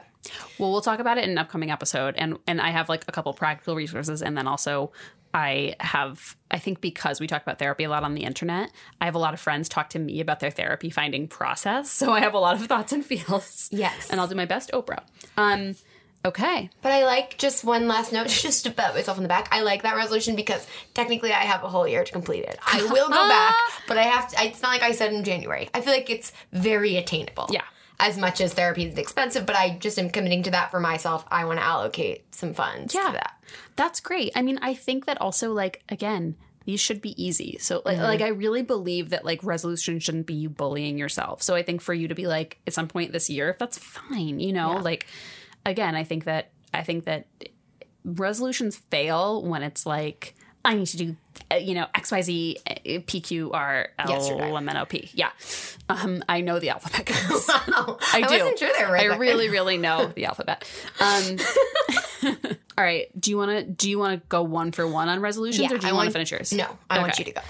Well, 0.59 0.73
we'll 0.73 0.81
talk 0.81 0.99
about 1.01 1.19
it 1.19 1.25
in 1.25 1.31
an 1.31 1.39
upcoming 1.39 1.71
episode, 1.71 2.15
and 2.17 2.39
and 2.47 2.61
I 2.61 2.71
have 2.71 2.89
like 2.89 3.05
a 3.09 3.13
couple 3.13 3.33
practical 3.35 3.75
resources, 3.77 4.23
and 4.23 4.37
then 4.37 4.47
also 4.47 4.93
I 5.33 5.75
have 5.81 6.37
I 6.51 6.59
think 6.59 6.81
because 6.81 7.21
we 7.21 7.27
talk 7.27 7.43
about 7.43 7.59
therapy 7.59 7.85
a 7.85 7.89
lot 7.91 8.05
on 8.05 8.15
the 8.15 8.23
internet, 8.23 8.71
I 9.01 9.05
have 9.07 9.17
a 9.17 9.19
lot 9.19 9.35
of 9.35 9.41
friends 9.41 9.69
talk 9.69 9.91
to 9.91 9.99
me 9.99 10.21
about 10.21 10.41
their 10.41 10.51
therapy 10.51 10.91
finding 10.91 11.27
process, 11.29 11.91
so 12.01 12.13
I 12.13 12.21
have 12.21 12.35
a 12.35 12.39
lot 12.39 12.55
of 12.55 12.67
thoughts 12.67 12.93
and 12.93 13.05
feels. 13.05 13.69
Yes. 13.73 14.11
and 14.11 14.21
I'll 14.21 14.29
do 14.29 14.37
my 14.37 14.45
best, 14.47 14.71
Oprah. 14.73 15.03
Um, 15.37 15.75
okay, 16.25 16.71
but 16.83 16.93
I 16.93 17.05
like 17.05 17.37
just 17.37 17.65
one 17.65 17.89
last 17.89 18.13
note, 18.13 18.29
just 18.47 18.65
to 18.65 18.71
pat 18.71 18.95
myself 18.95 19.17
on 19.19 19.25
the 19.25 19.29
back. 19.29 19.49
I 19.51 19.63
like 19.63 19.83
that 19.83 19.97
resolution 19.97 20.37
because 20.37 20.67
technically 20.95 21.33
I 21.33 21.41
have 21.41 21.65
a 21.65 21.69
whole 21.69 21.89
year 21.89 22.05
to 22.05 22.13
complete 22.13 22.45
it. 22.45 22.59
I 22.65 22.83
will 22.85 23.09
go 23.09 23.29
back, 23.29 23.55
but 23.89 23.99
I 23.99 24.05
have 24.05 24.29
to, 24.31 24.45
it's 24.45 24.63
not 24.63 24.69
like 24.69 24.83
I 24.83 24.93
said 24.93 25.13
in 25.13 25.25
January. 25.25 25.69
I 25.75 25.81
feel 25.81 25.93
like 25.93 26.09
it's 26.11 26.33
very 26.53 26.97
attainable. 26.97 27.49
Yeah. 27.51 27.63
As 28.01 28.19
much 28.19 28.41
as 28.41 28.53
therapy 28.53 28.87
is 28.87 28.99
expensive, 28.99 29.47
but 29.47 29.57
I 29.57 29.79
just 29.79 29.99
am 29.99 30.11
committing 30.11 30.43
to 30.45 30.51
that 30.51 30.71
for 30.71 30.81
myself. 30.81 31.25
I 31.31 31.45
want 31.45 31.61
to 31.61 31.65
allocate 31.65 32.35
some 32.35 32.53
funds 32.53 32.95
Yeah. 32.95 33.07
to 33.07 33.13
that. 33.13 33.35
That's 33.77 34.01
great. 34.01 34.33
I 34.35 34.43
mean, 34.43 34.59
I 34.63 34.75
think 34.75 35.07
that 35.07 35.21
also 35.21 35.53
like 35.53 35.83
again, 35.89 36.37
these 36.65 36.81
should 36.81 37.01
be 37.01 37.23
easy. 37.23 37.59
So 37.59 37.83
like 37.85 37.97
mm-hmm. 37.97 38.05
like 38.05 38.21
I 38.21 38.29
really 38.29 38.63
believe 38.63 39.11
that 39.11 39.25
like 39.25 39.45
resolution 39.45 39.99
shouldn't 40.01 40.27
be 40.27 40.35
you 40.35 40.49
bullying 40.49 40.99
yourself. 40.99 41.43
So 41.43 41.55
I 41.55 41.63
think 41.63 41.81
for 41.81 41.95
you 41.95 42.09
to 42.09 42.15
be 42.15 42.27
like 42.27 42.59
at 42.67 42.73
some 42.73 42.89
point 42.89 43.13
this 43.13 43.31
year, 43.31 43.51
if 43.51 43.59
that's 43.59 43.79
fine, 43.79 44.41
you 44.41 44.53
know? 44.53 44.73
Like 44.83 45.07
again, 45.65 45.95
I 45.95 46.05
think 46.05 46.25
that 46.25 46.51
I 46.73 46.83
think 46.83 47.05
that 47.05 47.27
resolutions 48.05 48.77
fail 48.77 49.43
when 49.43 49.63
it's 49.63 49.87
like 49.87 50.35
I 50.65 50.75
need 50.75 50.87
to 50.87 50.97
do, 50.97 51.17
uh, 51.51 51.57
you 51.57 51.75
know, 51.75 51.87
X, 51.95 52.11
Y, 52.11 52.23
Z, 52.23 52.59
uh, 52.67 53.01
P, 53.07 53.21
Q, 53.21 53.53
R. 53.53 53.89
L, 53.99 54.57
M, 54.57 54.69
N, 54.69 54.77
O, 54.77 54.85
P. 54.87 55.11
Yeah. 55.13 55.31
Um, 55.89 56.25
I 56.29 56.41
know 56.41 56.59
the 56.59 56.71
alphabet. 56.71 57.11
Wow. 57.67 57.99
I, 58.13 58.23
do. 58.23 58.27
wasn't 58.27 58.59
sure 58.59 58.71
they 58.77 58.85
were 58.85 58.93
right 58.93 59.11
I 59.11 59.17
really, 59.17 59.49
really 59.49 59.77
know 59.77 60.07
the 60.15 60.27
alphabet. 60.27 60.65
Um, 61.01 61.39
all 62.79 62.85
right. 62.85 63.09
Do 63.21 63.31
you 63.31 63.37
want 63.37 63.51
to? 63.51 63.65
Do 63.65 63.91
you 63.91 63.99
want 63.99 64.21
to 64.21 64.27
go 64.29 64.43
one 64.43 64.73
for 64.73 64.87
one 64.87 65.09
on 65.09 65.21
resolutions, 65.21 65.73
or 65.73 65.79
do 65.79 65.87
you 65.87 65.95
want 65.95 66.07
to 66.07 66.13
finish 66.13 66.31
yours? 66.31 66.53
No, 66.53 66.67
I 66.89 67.01
want 67.01 67.19
you 67.19 67.25
to 67.27 67.33
go. 67.33 67.41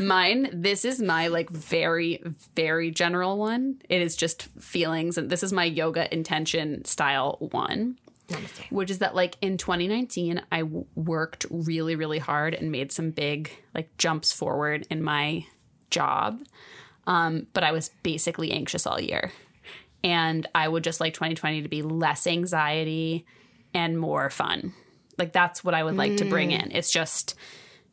Mine. 0.04 0.48
This 0.52 0.84
is 0.84 1.00
my 1.00 1.28
like 1.28 1.50
very, 1.50 2.22
very 2.54 2.90
general 2.90 3.38
one. 3.38 3.80
It 3.88 4.02
is 4.02 4.16
just 4.16 4.44
feelings, 4.60 5.18
and 5.18 5.28
this 5.28 5.42
is 5.42 5.52
my 5.52 5.64
yoga 5.64 6.12
intention 6.12 6.84
style 6.84 7.36
one. 7.40 7.98
Namaste. 8.28 8.70
which 8.70 8.90
is 8.90 9.00
that 9.00 9.14
like 9.14 9.36
in 9.42 9.58
2019 9.58 10.40
I 10.50 10.60
w- 10.60 10.86
worked 10.94 11.46
really 11.50 11.94
really 11.94 12.18
hard 12.18 12.54
and 12.54 12.72
made 12.72 12.90
some 12.90 13.10
big 13.10 13.50
like 13.74 13.96
jumps 13.98 14.32
forward 14.32 14.86
in 14.90 15.02
my 15.02 15.44
job. 15.90 16.40
Um, 17.06 17.46
but 17.52 17.62
i 17.62 17.72
was 17.72 17.90
basically 18.02 18.50
anxious 18.50 18.86
all 18.86 19.00
year. 19.00 19.30
And 20.02 20.46
i 20.54 20.66
would 20.66 20.84
just 20.84 21.00
like 21.00 21.14
2020 21.14 21.62
to 21.62 21.68
be 21.68 21.82
less 21.82 22.26
anxiety 22.26 23.26
and 23.74 23.98
more 23.98 24.30
fun. 24.30 24.72
Like 25.18 25.32
that's 25.32 25.62
what 25.62 25.74
i 25.74 25.84
would 25.84 25.96
like 25.96 26.16
to 26.16 26.24
bring 26.24 26.50
in. 26.50 26.70
It's 26.72 26.90
just 26.90 27.34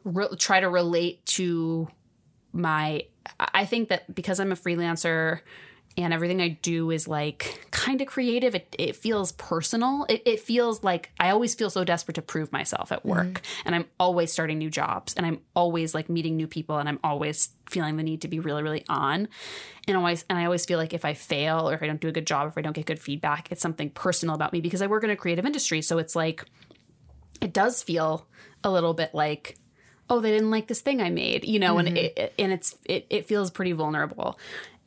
re- 0.04 0.36
try 0.38 0.60
to 0.62 0.70
relate 0.70 1.26
to 1.26 1.88
my 2.54 3.04
i 3.40 3.66
think 3.66 3.90
that 3.90 4.14
because 4.14 4.40
i'm 4.40 4.52
a 4.52 4.56
freelancer 4.56 5.40
and 5.98 6.14
everything 6.14 6.42
I 6.42 6.50
do 6.62 6.90
is 6.92 7.08
like 7.08 7.68
kind 7.72 8.02
of 8.02 8.08
creative. 8.08 8.56
It, 8.56 8.76
it 8.80 8.96
feels 8.96 9.34
personal. 9.34 10.06
It, 10.08 10.22
it 10.26 10.40
feels 10.40 10.84
like 10.84 11.12
I 11.20 11.32
always 11.32 11.54
feel 11.54 11.70
so 11.70 11.84
desperate 11.84 12.16
to 12.16 12.22
prove 12.22 12.52
myself 12.52 12.92
at 12.92 13.06
work. 13.06 13.26
Mm-hmm. 13.28 13.62
And 13.66 13.76
I'm 13.76 13.86
always 14.00 14.32
starting 14.32 14.58
new 14.58 14.70
jobs 14.70 15.14
and 15.16 15.26
I'm 15.26 15.42
always 15.56 15.94
like 15.94 16.10
meeting 16.10 16.38
new 16.38 16.48
people 16.48 16.78
and 16.78 16.88
I'm 16.88 17.00
always 17.04 17.50
feeling 17.70 17.98
the 17.98 18.04
need 18.04 18.22
to 18.22 18.28
be 18.28 18.40
really, 18.40 18.64
really 18.64 18.86
on. 18.88 19.28
And 19.88 19.98
always 19.98 20.24
and 20.30 20.40
I 20.40 20.46
always 20.46 20.66
feel 20.66 20.80
like 20.80 20.94
if 20.94 21.04
I 21.04 21.14
fail 21.14 21.70
or 21.70 21.74
if 21.74 21.84
I 21.84 21.88
don't 21.88 22.00
do 22.00 22.08
a 22.08 22.14
good 22.14 22.28
job, 22.28 22.48
if 22.48 22.58
I 22.58 22.62
don't 22.62 22.74
get 22.74 22.86
good 22.86 23.00
feedback, 23.00 23.52
it's 23.52 23.62
something 23.62 23.90
personal 23.90 24.36
about 24.36 24.54
me 24.54 24.62
because 24.62 24.82
I 24.82 24.88
work 24.88 25.04
in 25.04 25.10
a 25.10 25.16
creative 25.16 25.46
industry. 25.46 25.82
So 25.82 25.98
it's 25.98 26.16
like 26.16 26.46
it 27.42 27.52
does 27.52 27.84
feel 27.84 28.28
a 28.64 28.72
little 28.72 28.94
bit 28.94 29.14
like 29.14 29.58
oh 30.10 30.20
they 30.20 30.30
didn't 30.30 30.52
like 30.52 30.68
this 30.68 30.82
thing 30.82 31.02
i 31.02 31.10
made 31.10 31.46
you 31.46 31.58
know 31.58 31.78
and 31.78 31.88
mm-hmm. 31.88 31.98
it, 31.98 32.34
and 32.38 32.52
it's 32.52 32.76
it, 32.86 33.08
it 33.10 33.28
feels 33.28 33.50
pretty 33.50 33.72
vulnerable 33.72 34.38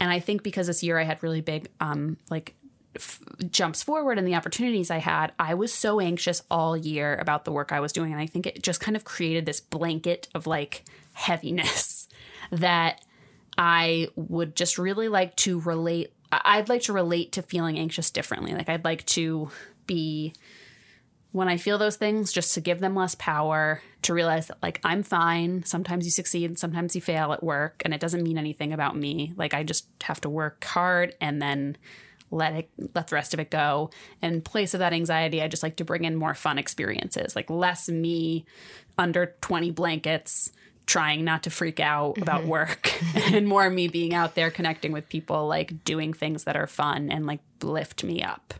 and 0.05 0.13
i 0.13 0.21
think 0.21 0.43
because 0.43 0.67
this 0.67 0.83
year 0.83 0.99
i 0.99 1.03
had 1.03 1.21
really 1.23 1.41
big 1.41 1.69
um 1.81 2.17
like 2.31 2.55
f- 2.95 3.21
jumps 3.51 3.83
forward 3.83 4.19
and 4.19 4.29
the 4.29 4.35
opportunities 4.35 4.91
i 4.91 4.99
had 4.99 5.33
i 5.39 5.55
was 5.55 5.73
so 5.73 5.99
anxious 5.99 6.43
all 6.51 6.77
year 6.77 7.17
about 7.17 7.45
the 7.45 7.51
work 7.53 7.73
i 7.73 7.81
was 7.81 7.93
doing. 7.93 8.13
And 8.13 8.21
i 8.21 8.27
think 8.27 8.47
it 8.47 8.63
just 8.63 8.81
kind 8.81 8.97
of 8.97 9.05
created 9.05 9.47
this 9.47 9.61
blanket 9.61 10.29
of 10.35 10.47
like 10.47 10.85
heaviness 11.15 12.09
that 12.53 13.05
i 13.59 14.09
would 14.15 14.55
just 14.55 14.79
really 14.79 15.09
like 15.09 15.35
to 15.37 15.61
relate 15.61 16.13
i'd 16.31 16.69
like 16.69 16.83
to 16.83 16.93
relate 16.93 17.33
to 17.33 17.43
feeling 17.43 17.79
anxious 17.79 18.11
differently. 18.11 18.55
Like 18.55 18.69
i'd 18.69 18.85
like 18.85 19.05
to 19.07 19.51
be 19.87 20.33
when 21.35 21.49
I 21.49 21.57
feel 21.57 21.79
those 21.79 21.97
things, 21.97 22.33
just 22.33 22.55
to 22.55 22.61
give 22.61 22.79
them 22.79 22.95
less 22.95 23.17
power, 23.17 23.83
to 24.03 24.15
realize 24.15 24.47
that, 24.47 24.63
like, 24.63 24.81
I'm 24.85 25.03
fine. 25.03 25.65
Sometimes 25.65 26.05
you 26.05 26.13
succeed, 26.13 26.61
sometimes 26.61 26.95
you 26.95 27.01
fail 27.01 27.33
at 27.33 27.43
work, 27.43 27.83
and 27.85 27.93
it 27.93 28.01
doesn't 28.01 28.23
mean 28.23 28.39
anything 28.39 28.73
about 28.73 28.97
me. 28.97 29.33
Like, 29.37 29.53
I 29.53 29.65
just 29.65 29.89
have 30.05 30.21
to 30.21 30.31
work 30.31 30.63
hard 30.63 31.17
and 31.21 31.43
then 31.43 31.77
let 32.31 32.53
it, 32.55 32.71
let 32.95 33.09
the 33.09 33.17
rest 33.17 33.35
of 33.35 33.41
it 33.41 33.51
go. 33.51 33.91
In 34.23 34.43
place 34.43 34.75
of 34.75 34.79
that 34.79 34.93
anxiety, 34.93 35.43
I 35.43 35.49
just 35.49 35.65
like 35.65 35.75
to 35.77 35.85
bring 35.85 36.05
in 36.05 36.15
more 36.15 36.35
fun 36.35 36.57
experiences, 36.57 37.35
like 37.35 37.51
less 37.51 37.89
me 37.89 38.45
under 38.97 39.35
20 39.41 39.73
blankets 39.73 40.53
trying 40.87 41.25
not 41.25 41.43
to 41.45 41.51
freak 41.51 41.81
out 41.81 42.17
about 42.19 42.43
mm-hmm. 42.43 42.51
work 42.51 42.93
and 43.33 43.49
more 43.49 43.69
me 43.71 43.89
being 43.89 44.15
out 44.15 44.37
there 44.37 44.53
connecting 44.53 44.93
with 44.93 45.09
people, 45.09 45.49
like 45.49 45.83
doing 45.83 46.13
things 46.13 46.45
that 46.45 46.57
are 46.57 46.69
fun 46.69 47.11
and 47.11 47.27
like 47.27 47.41
lift 47.61 48.05
me 48.05 48.23
up. 48.23 48.55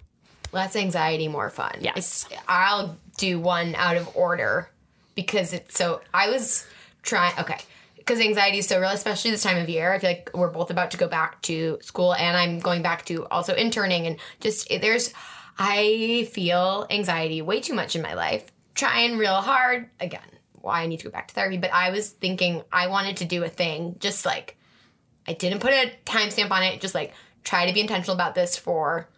Less 0.55 0.77
anxiety, 0.77 1.27
more 1.27 1.51
fun. 1.51 1.73
Yes. 1.81 2.27
It's- 2.31 2.43
I'll 2.47 2.97
do 3.19 3.41
one 3.41 3.75
out 3.75 3.97
of 3.97 4.17
order 4.17 4.71
because 5.17 5.53
it's 5.53 5.77
so. 5.77 6.01
I 6.15 6.31
was 6.31 6.65
trying. 7.03 7.37
Okay. 7.41 7.59
Because 7.97 8.21
anxiety 8.21 8.59
is 8.59 8.69
so 8.69 8.79
real, 8.81 8.91
especially 8.91 9.31
this 9.33 9.43
time 9.43 9.57
of 9.57 9.69
year. 9.69 9.93
I 9.93 9.99
feel 9.99 10.11
like 10.11 10.31
we're 10.33 10.51
both 10.51 10.71
about 10.71 10.91
to 10.93 10.97
go 10.97 11.09
back 11.09 11.43
to 11.43 11.79
school, 11.83 12.15
and 12.15 12.37
I'm 12.37 12.61
going 12.61 12.83
back 12.83 13.05
to 13.07 13.27
also 13.27 13.53
interning, 13.55 14.07
and 14.07 14.17
just 14.41 14.69
there's. 14.69 15.13
I 15.59 16.29
feel 16.33 16.87
anxiety 16.91 17.41
way 17.43 17.61
too 17.61 17.75
much 17.75 17.97
in 17.97 18.03
my 18.03 18.15
life. 18.15 18.45
Trying 18.75 19.19
real 19.19 19.35
hard 19.35 19.89
again. 20.01 20.21
Why 20.61 20.83
I 20.83 20.87
need 20.87 20.99
to 20.99 21.05
go 21.05 21.11
back 21.11 21.29
to 21.29 21.35
therapy, 21.35 21.59
but 21.59 21.73
I 21.73 21.91
was 21.91 22.11
thinking 22.11 22.63
I 22.73 22.87
wanted 22.89 23.17
to 23.19 23.25
do 23.25 23.43
a 23.43 23.49
thing, 23.49 23.97
just 23.99 24.25
like 24.25 24.57
I 25.27 25.33
didn't 25.33 25.61
put 25.61 25.73
a 25.73 25.93
timestamp 26.07 26.51
on 26.53 26.63
it. 26.63 26.81
Just 26.81 26.95
like 26.95 27.13
try 27.43 27.67
to 27.67 27.73
be 27.73 27.81
intentional 27.81 28.15
about 28.15 28.35
this 28.35 28.57
for 28.57 29.09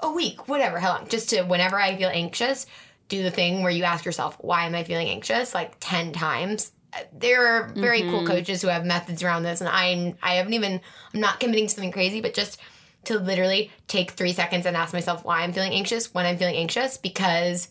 a 0.00 0.10
week, 0.12 0.48
whatever, 0.48 0.78
how 0.78 0.94
long, 0.94 1.08
just 1.08 1.30
to 1.30 1.42
whenever 1.42 1.78
I 1.80 1.96
feel 1.96 2.08
anxious, 2.12 2.66
do 3.08 3.22
the 3.22 3.30
thing 3.30 3.62
where 3.62 3.70
you 3.70 3.84
ask 3.84 4.04
yourself, 4.04 4.36
why 4.40 4.66
am 4.66 4.74
I 4.74 4.84
feeling 4.84 5.08
anxious? 5.08 5.54
Like 5.54 5.76
10 5.80 6.12
times. 6.12 6.72
There 7.12 7.46
are 7.46 7.68
very 7.74 8.02
cool 8.02 8.26
coaches 8.26 8.62
who 8.62 8.68
have 8.68 8.84
methods 8.84 9.22
around 9.22 9.42
this, 9.42 9.60
and 9.60 9.68
I 9.70 10.14
I 10.22 10.34
haven't 10.36 10.54
even 10.54 10.80
I'm 11.12 11.20
not 11.20 11.38
committing 11.38 11.66
to 11.66 11.74
something 11.74 11.92
crazy, 11.92 12.20
but 12.22 12.32
just 12.32 12.58
to 13.04 13.18
literally 13.18 13.70
take 13.88 14.12
three 14.12 14.32
seconds 14.32 14.64
and 14.66 14.76
ask 14.76 14.92
myself 14.94 15.22
why 15.24 15.42
I'm 15.42 15.52
feeling 15.52 15.72
anxious 15.72 16.12
when 16.14 16.24
I'm 16.26 16.38
feeling 16.38 16.56
anxious 16.56 16.96
because 16.96 17.68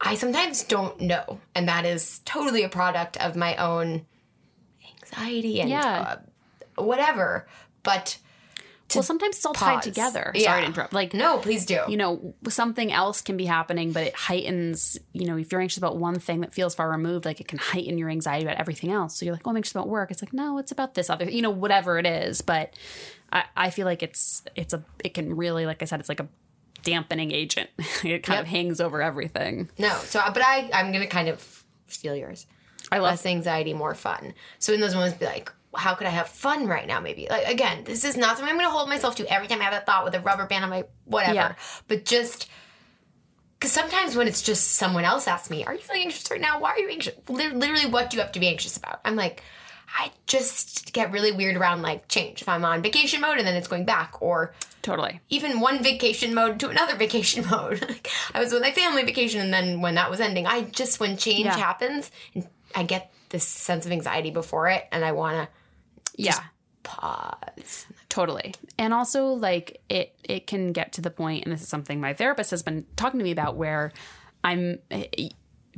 I 0.00 0.16
sometimes 0.16 0.64
don't 0.64 1.00
know, 1.00 1.40
and 1.54 1.68
that 1.68 1.86
is 1.86 2.20
totally 2.26 2.62
a 2.62 2.68
product 2.68 3.16
of 3.16 3.36
my 3.36 3.56
own 3.56 4.04
anxiety 5.00 5.60
and 5.60 5.70
Yeah. 5.70 6.16
uh, 6.76 6.82
whatever. 6.82 7.46
But 7.82 8.18
Well, 8.94 9.02
sometimes 9.02 9.36
it's 9.36 9.46
all 9.46 9.54
pause. 9.54 9.74
tied 9.74 9.82
together. 9.82 10.32
Yeah. 10.34 10.44
Sorry 10.44 10.60
to 10.62 10.66
interrupt. 10.66 10.92
Like, 10.92 11.14
no, 11.14 11.38
please 11.38 11.64
do. 11.66 11.80
you 11.88 11.96
know, 11.96 12.34
something 12.48 12.92
else 12.92 13.20
can 13.20 13.36
be 13.36 13.46
happening, 13.46 13.92
but 13.92 14.04
it 14.04 14.14
heightens, 14.14 14.98
you 15.12 15.26
know, 15.26 15.36
if 15.36 15.50
you're 15.52 15.60
anxious 15.60 15.78
about 15.78 15.96
one 15.96 16.18
thing 16.18 16.40
that 16.42 16.52
feels 16.52 16.74
far 16.74 16.90
removed, 16.90 17.24
like 17.24 17.40
it 17.40 17.48
can 17.48 17.58
heighten 17.58 17.98
your 17.98 18.08
anxiety 18.10 18.44
about 18.44 18.56
everything 18.58 18.90
else. 18.90 19.16
So 19.16 19.24
you're 19.24 19.34
like, 19.34 19.46
oh, 19.46 19.50
I'm 19.50 19.56
anxious 19.56 19.72
about 19.72 19.88
work. 19.88 20.10
It's 20.10 20.22
like, 20.22 20.32
no, 20.32 20.58
it's 20.58 20.72
about 20.72 20.94
this 20.94 21.08
other, 21.10 21.24
you 21.28 21.42
know, 21.42 21.50
whatever 21.50 21.98
it 21.98 22.06
is. 22.06 22.40
But 22.42 22.74
I, 23.32 23.44
I 23.56 23.70
feel 23.70 23.86
like 23.86 24.02
it's, 24.02 24.42
it's 24.54 24.74
a, 24.74 24.82
it 25.04 25.14
can 25.14 25.36
really, 25.36 25.66
like 25.66 25.82
I 25.82 25.84
said, 25.86 26.00
it's 26.00 26.08
like 26.08 26.20
a 26.20 26.28
dampening 26.82 27.30
agent. 27.32 27.70
it 28.04 28.22
kind 28.22 28.36
Yep. 28.38 28.40
of 28.40 28.46
hangs 28.48 28.80
over 28.80 29.00
everything. 29.02 29.70
No, 29.78 29.94
so 29.98 30.18
uh, 30.20 30.32
but 30.32 30.42
I 30.42 30.68
I'm 30.74 30.90
gonna 30.92 31.06
kind 31.06 31.28
of 31.28 31.62
steal 31.86 32.16
yours. 32.16 32.46
I 32.90 32.98
love 32.98 33.12
Less 33.12 33.26
anxiety, 33.26 33.72
more 33.72 33.94
fun. 33.94 34.34
So 34.58 34.72
in 34.72 34.80
those 34.80 34.92
moments, 34.94 35.16
be 35.16 35.24
like, 35.24 35.52
how 35.74 35.94
could 35.94 36.06
I 36.06 36.10
have 36.10 36.28
fun 36.28 36.66
right 36.66 36.86
now? 36.86 37.00
Maybe 37.00 37.26
like 37.30 37.46
again, 37.48 37.84
this 37.84 38.04
is 38.04 38.16
not 38.16 38.36
something 38.36 38.52
I'm 38.52 38.58
gonna 38.58 38.70
hold 38.70 38.88
myself 38.88 39.16
to 39.16 39.32
every 39.32 39.48
time 39.48 39.60
I 39.60 39.64
have 39.64 39.74
a 39.82 39.84
thought 39.84 40.04
with 40.04 40.14
a 40.14 40.20
rubber 40.20 40.46
band 40.46 40.64
on 40.64 40.70
my 40.70 40.84
whatever. 41.04 41.34
Yeah. 41.34 41.54
But 41.88 42.04
just 42.04 42.48
because 43.58 43.72
sometimes 43.72 44.16
when 44.16 44.26
it's 44.28 44.42
just 44.42 44.72
someone 44.72 45.04
else 45.04 45.26
asks 45.28 45.48
me, 45.50 45.64
"Are 45.64 45.72
you 45.74 45.80
feeling 45.80 46.02
anxious 46.02 46.30
right 46.30 46.40
now? 46.40 46.60
Why 46.60 46.70
are 46.72 46.78
you 46.78 46.88
anxious?" 46.88 47.14
Literally, 47.28 47.86
what 47.86 48.10
do 48.10 48.16
you 48.16 48.22
have 48.22 48.32
to 48.32 48.40
be 48.40 48.48
anxious 48.48 48.76
about? 48.76 49.00
I'm 49.04 49.16
like. 49.16 49.42
I 49.94 50.10
just 50.26 50.94
get 50.94 51.12
really 51.12 51.32
weird 51.32 51.54
around 51.54 51.82
like 51.82 52.08
change. 52.08 52.40
If 52.40 52.48
I'm 52.48 52.64
on 52.64 52.80
vacation 52.80 53.20
mode 53.20 53.36
and 53.36 53.46
then 53.46 53.54
it's 53.56 53.68
going 53.68 53.84
back, 53.84 54.22
or 54.22 54.54
totally. 54.80 55.20
even 55.28 55.60
one 55.60 55.82
vacation 55.82 56.32
mode 56.34 56.58
to 56.60 56.70
another 56.70 56.96
vacation 57.04 57.44
mode. 57.50 57.82
Like, 57.86 58.08
I 58.32 58.40
was 58.40 58.54
with 58.54 58.62
my 58.62 58.72
family 58.72 59.02
vacation, 59.04 59.42
and 59.42 59.52
then 59.52 59.82
when 59.82 59.96
that 59.96 60.10
was 60.10 60.18
ending, 60.18 60.46
I 60.46 60.62
just 60.62 60.98
when 60.98 61.18
change 61.18 61.44
Yeah. 61.44 61.58
happens, 61.58 62.10
and 62.34 62.48
I 62.74 62.84
get 62.84 63.12
this 63.28 63.46
sense 63.46 63.84
of 63.84 63.92
anxiety 63.92 64.30
before 64.30 64.68
it, 64.70 64.88
and 64.92 65.04
I 65.04 65.12
want 65.12 65.36
to 65.36 65.48
Yeah. 66.16 66.38
pause. 66.82 67.86
Totally. 68.08 68.54
And 68.78 68.92
also 68.92 69.26
like 69.26 69.80
it 69.88 70.14
it 70.24 70.46
can 70.46 70.72
get 70.72 70.92
to 70.94 71.00
the 71.00 71.10
point 71.10 71.44
and 71.44 71.52
this 71.52 71.62
is 71.62 71.68
something 71.68 72.00
my 72.00 72.12
therapist 72.12 72.50
has 72.50 72.62
been 72.62 72.86
talking 72.96 73.18
to 73.18 73.24
me 73.24 73.30
about 73.30 73.56
where 73.56 73.92
I'm 74.44 74.78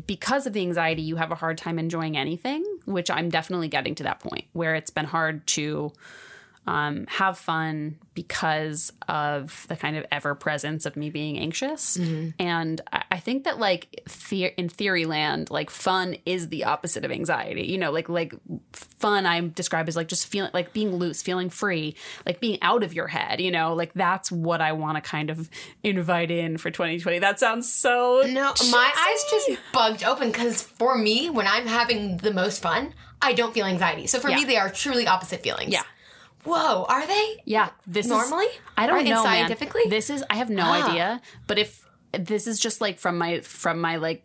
because 0.06 0.46
of 0.46 0.52
the 0.52 0.60
anxiety 0.60 1.02
you 1.02 1.16
have 1.16 1.30
a 1.30 1.36
hard 1.36 1.58
time 1.58 1.78
enjoying 1.78 2.16
anything, 2.16 2.64
which 2.84 3.10
I'm 3.10 3.28
definitely 3.28 3.68
getting 3.68 3.94
to 3.96 4.02
that 4.04 4.20
point 4.20 4.44
where 4.52 4.74
it's 4.74 4.90
been 4.90 5.04
hard 5.04 5.46
to 5.48 5.92
um, 6.66 7.06
have 7.08 7.36
fun 7.36 7.98
because 8.14 8.92
of 9.08 9.66
the 9.68 9.76
kind 9.76 9.96
of 9.96 10.06
ever 10.10 10.34
presence 10.34 10.86
of 10.86 10.96
me 10.96 11.10
being 11.10 11.38
anxious. 11.38 11.96
And 12.38 12.80
I, 13.10 13.18
think 13.18 13.44
that 13.44 13.58
like 13.58 14.02
the- 14.30 14.58
in 14.58 14.68
theory 14.68 15.04
land, 15.04 15.50
like 15.50 15.68
fun 15.68 16.16
is 16.24 16.48
the 16.48 16.64
opposite 16.64 17.04
of 17.04 17.10
anxiety. 17.10 17.62
You 17.66 17.76
know, 17.78 17.90
like 17.90 18.08
like 18.08 18.34
fun 18.72 19.26
I 19.26 19.40
describe 19.48 19.88
as 19.88 19.96
like 19.96 20.08
just 20.08 20.26
feeling 20.26 20.50
like 20.54 20.72
being 20.72 20.94
loose, 20.96 21.22
feeling 21.22 21.50
free, 21.50 21.96
like 22.24 22.40
being 22.40 22.58
out 22.62 22.82
of 22.82 22.94
your 22.94 23.08
head. 23.08 23.40
You 23.40 23.50
know, 23.50 23.74
like 23.74 23.92
that's 23.94 24.30
what 24.32 24.60
I 24.60 24.72
want 24.72 24.96
to 24.96 25.00
kind 25.02 25.30
of 25.30 25.50
invite 25.82 26.30
in 26.30 26.56
for 26.56 26.70
2020. 26.70 27.18
That 27.18 27.38
sounds 27.40 27.70
so 27.72 28.22
No, 28.26 28.52
my 28.70 28.92
eyes 28.96 29.24
just 29.30 29.60
bugged 29.72 30.04
open 30.04 30.28
because 30.30 30.62
for 30.62 30.96
me, 30.96 31.30
when 31.30 31.46
I'm 31.46 31.66
having 31.66 32.18
the 32.18 32.32
most 32.32 32.62
fun, 32.62 32.94
I 33.20 33.32
don't 33.32 33.52
feel 33.54 33.66
anxiety. 33.66 34.06
So 34.06 34.20
for 34.20 34.30
Yeah. 34.30 34.36
me, 34.36 34.44
they 34.44 34.56
are 34.56 34.70
truly 34.70 35.06
opposite 35.06 35.42
feelings. 35.42 35.72
Yeah. 35.72 35.82
Whoa, 36.44 36.84
are 36.88 37.06
they? 37.06 37.42
Yeah, 37.44 37.70
this 37.86 38.06
Normally? 38.06 38.46
Is, 38.46 38.52
I 38.76 38.86
don't 38.86 39.04
know, 39.04 39.22
man. 39.22 39.22
scientifically? 39.24 39.82
This 39.88 40.10
is 40.10 40.22
I 40.30 40.36
have 40.36 40.50
no 40.50 40.64
Ah. 40.64 40.88
idea. 40.88 41.20
But 41.46 41.58
if 41.58 41.84
this 42.12 42.46
is 42.46 42.58
just 42.60 42.80
like 42.80 42.98
from 42.98 43.18
my 43.18 43.40
from 43.40 43.80
my 43.80 43.96
like 43.96 44.24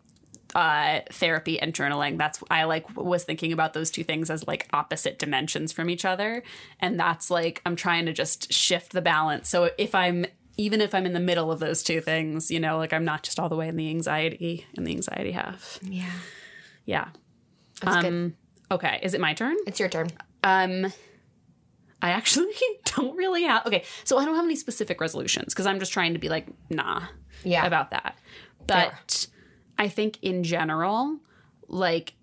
uh 0.55 0.99
therapy 1.11 1.59
and 1.59 1.73
journaling 1.75 2.17
that's 2.17 2.41
i 2.49 2.63
like 2.63 2.95
was 2.97 3.23
thinking 3.23 3.51
about 3.53 3.73
those 3.73 3.91
two 3.91 4.03
things 4.03 4.31
as 4.31 4.47
like 4.47 4.67
opposite 4.73 5.19
dimensions 5.19 5.71
from 5.71 5.91
each 5.91 6.05
other 6.05 6.41
and 6.79 6.99
that's 6.99 7.29
like 7.29 7.61
i'm 7.67 7.75
trying 7.75 8.05
to 8.07 8.13
just 8.13 8.51
shift 8.51 8.91
the 8.93 9.01
balance 9.01 9.47
so 9.47 9.69
if 9.77 9.93
i'm 9.93 10.25
even 10.57 10.81
if 10.81 10.95
i'm 10.95 11.05
in 11.05 11.13
the 11.13 11.19
middle 11.19 11.51
of 11.51 11.59
those 11.59 11.83
two 11.83 12.01
things 12.01 12.49
you 12.49 12.59
know 12.59 12.77
like 12.77 12.93
i'm 12.93 13.05
not 13.05 13.21
just 13.21 13.39
all 13.39 13.47
the 13.49 13.55
way 13.55 13.67
in 13.67 13.75
the 13.75 13.89
anxiety 13.91 14.65
in 14.75 14.83
the 14.85 14.91
anxiety 14.91 15.31
half 15.33 15.77
Yeah. 15.83 16.09
yeah 16.85 17.09
That's 17.81 17.97
good. 17.97 18.05
um 18.07 18.33
okay 18.71 18.99
is 19.03 19.13
it 19.13 19.21
my 19.21 19.33
turn 19.35 19.55
It's 19.67 19.79
your 19.79 19.89
turn. 19.89 20.09
um, 20.43 20.91
I 22.01 22.11
actually 22.11 22.53
don't 22.95 23.15
really 23.15 23.43
have. 23.43 23.65
Okay, 23.65 23.83
so 24.03 24.17
I 24.17 24.25
don't 24.25 24.35
have 24.35 24.45
any 24.45 24.55
specific 24.55 25.01
resolutions 25.01 25.53
because 25.53 25.65
I'm 25.65 25.79
just 25.79 25.91
trying 25.93 26.13
to 26.13 26.19
be 26.19 26.29
like, 26.29 26.47
nah, 26.69 27.03
Yeah. 27.43 27.65
about 27.65 27.91
that. 27.91 28.17
But 28.67 29.27
I 29.77 29.87
think 29.87 30.17
in 30.21 30.43
general, 30.43 31.19
like 31.67 32.13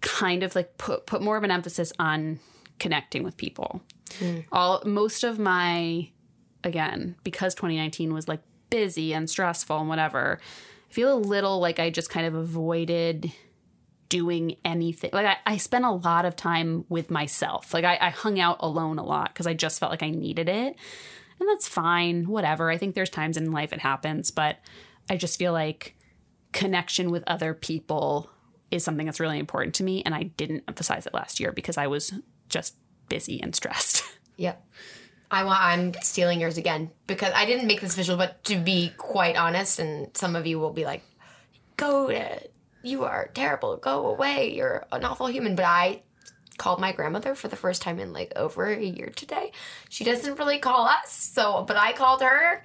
kind 0.00 0.42
of 0.42 0.54
like 0.56 0.76
put 0.78 1.06
put 1.06 1.22
more 1.22 1.36
of 1.36 1.44
an 1.44 1.50
emphasis 1.50 1.92
on 1.98 2.40
connecting 2.78 3.22
with 3.22 3.36
people. 3.36 3.82
Hmm. 4.18 4.40
All 4.50 4.82
most 4.84 5.22
of 5.24 5.38
my 5.38 6.10
again, 6.64 7.16
because 7.24 7.54
2019 7.54 8.12
was 8.14 8.28
like 8.28 8.40
busy 8.70 9.12
and 9.12 9.28
stressful 9.28 9.78
and 9.78 9.88
whatever, 9.88 10.40
I 10.90 10.92
feel 10.92 11.12
a 11.14 11.18
little 11.18 11.60
like 11.60 11.78
I 11.78 11.90
just 11.90 12.08
kind 12.10 12.26
of 12.26 12.34
avoided 12.34 13.32
doing 14.12 14.56
anything. 14.62 15.08
Like 15.14 15.24
I, 15.24 15.36
I 15.46 15.56
spent 15.56 15.86
a 15.86 15.90
lot 15.90 16.26
of 16.26 16.36
time 16.36 16.84
with 16.90 17.10
myself. 17.10 17.72
Like 17.72 17.86
I, 17.86 17.96
I 17.98 18.10
hung 18.10 18.38
out 18.38 18.58
alone 18.60 18.98
a 18.98 19.02
lot 19.02 19.32
because 19.32 19.46
I 19.46 19.54
just 19.54 19.80
felt 19.80 19.90
like 19.90 20.02
I 20.02 20.10
needed 20.10 20.50
it. 20.50 20.76
And 21.40 21.48
that's 21.48 21.66
fine, 21.66 22.28
whatever. 22.28 22.70
I 22.70 22.76
think 22.76 22.94
there's 22.94 23.08
times 23.08 23.38
in 23.38 23.52
life 23.52 23.72
it 23.72 23.80
happens, 23.80 24.30
but 24.30 24.58
I 25.08 25.16
just 25.16 25.38
feel 25.38 25.54
like 25.54 25.96
connection 26.52 27.10
with 27.10 27.24
other 27.26 27.54
people 27.54 28.28
is 28.70 28.84
something 28.84 29.06
that's 29.06 29.18
really 29.18 29.38
important 29.38 29.74
to 29.76 29.82
me. 29.82 30.02
And 30.02 30.14
I 30.14 30.24
didn't 30.24 30.64
emphasize 30.68 31.06
it 31.06 31.14
last 31.14 31.40
year 31.40 31.50
because 31.50 31.78
I 31.78 31.86
was 31.86 32.12
just 32.50 32.76
busy 33.08 33.40
and 33.42 33.54
stressed. 33.54 34.04
Yep. 34.38 34.66
I 35.30 35.44
want. 35.44 35.60
I'm 35.60 35.94
stealing 36.02 36.40
yours 36.40 36.56
again 36.56 36.90
because 37.06 37.32
I 37.34 37.44
didn't 37.44 37.66
make 37.66 37.82
this 37.82 37.94
visual, 37.94 38.16
but 38.16 38.42
to 38.44 38.56
be 38.56 38.92
quite 38.96 39.36
honest, 39.36 39.78
and 39.78 40.08
some 40.16 40.34
of 40.34 40.46
you 40.46 40.58
will 40.58 40.72
be 40.72 40.86
like, 40.86 41.02
"Go, 41.76 42.08
you 42.82 43.04
are 43.04 43.30
terrible. 43.34 43.76
Go 43.76 44.06
away. 44.08 44.52
You're 44.54 44.84
an 44.92 45.04
awful 45.04 45.26
human." 45.26 45.54
But 45.56 45.64
I 45.66 46.02
called 46.58 46.80
my 46.80 46.92
grandmother 46.92 47.34
for 47.34 47.48
the 47.48 47.56
first 47.56 47.82
time 47.82 47.98
in 47.98 48.12
like 48.12 48.32
over 48.36 48.66
a 48.66 48.82
year 48.82 49.10
today. 49.16 49.52
She 49.88 50.04
doesn't 50.04 50.38
really 50.38 50.58
call 50.58 50.86
us, 50.86 51.10
so 51.12 51.64
but 51.66 51.76
I 51.76 51.92
called 51.92 52.22
her, 52.22 52.62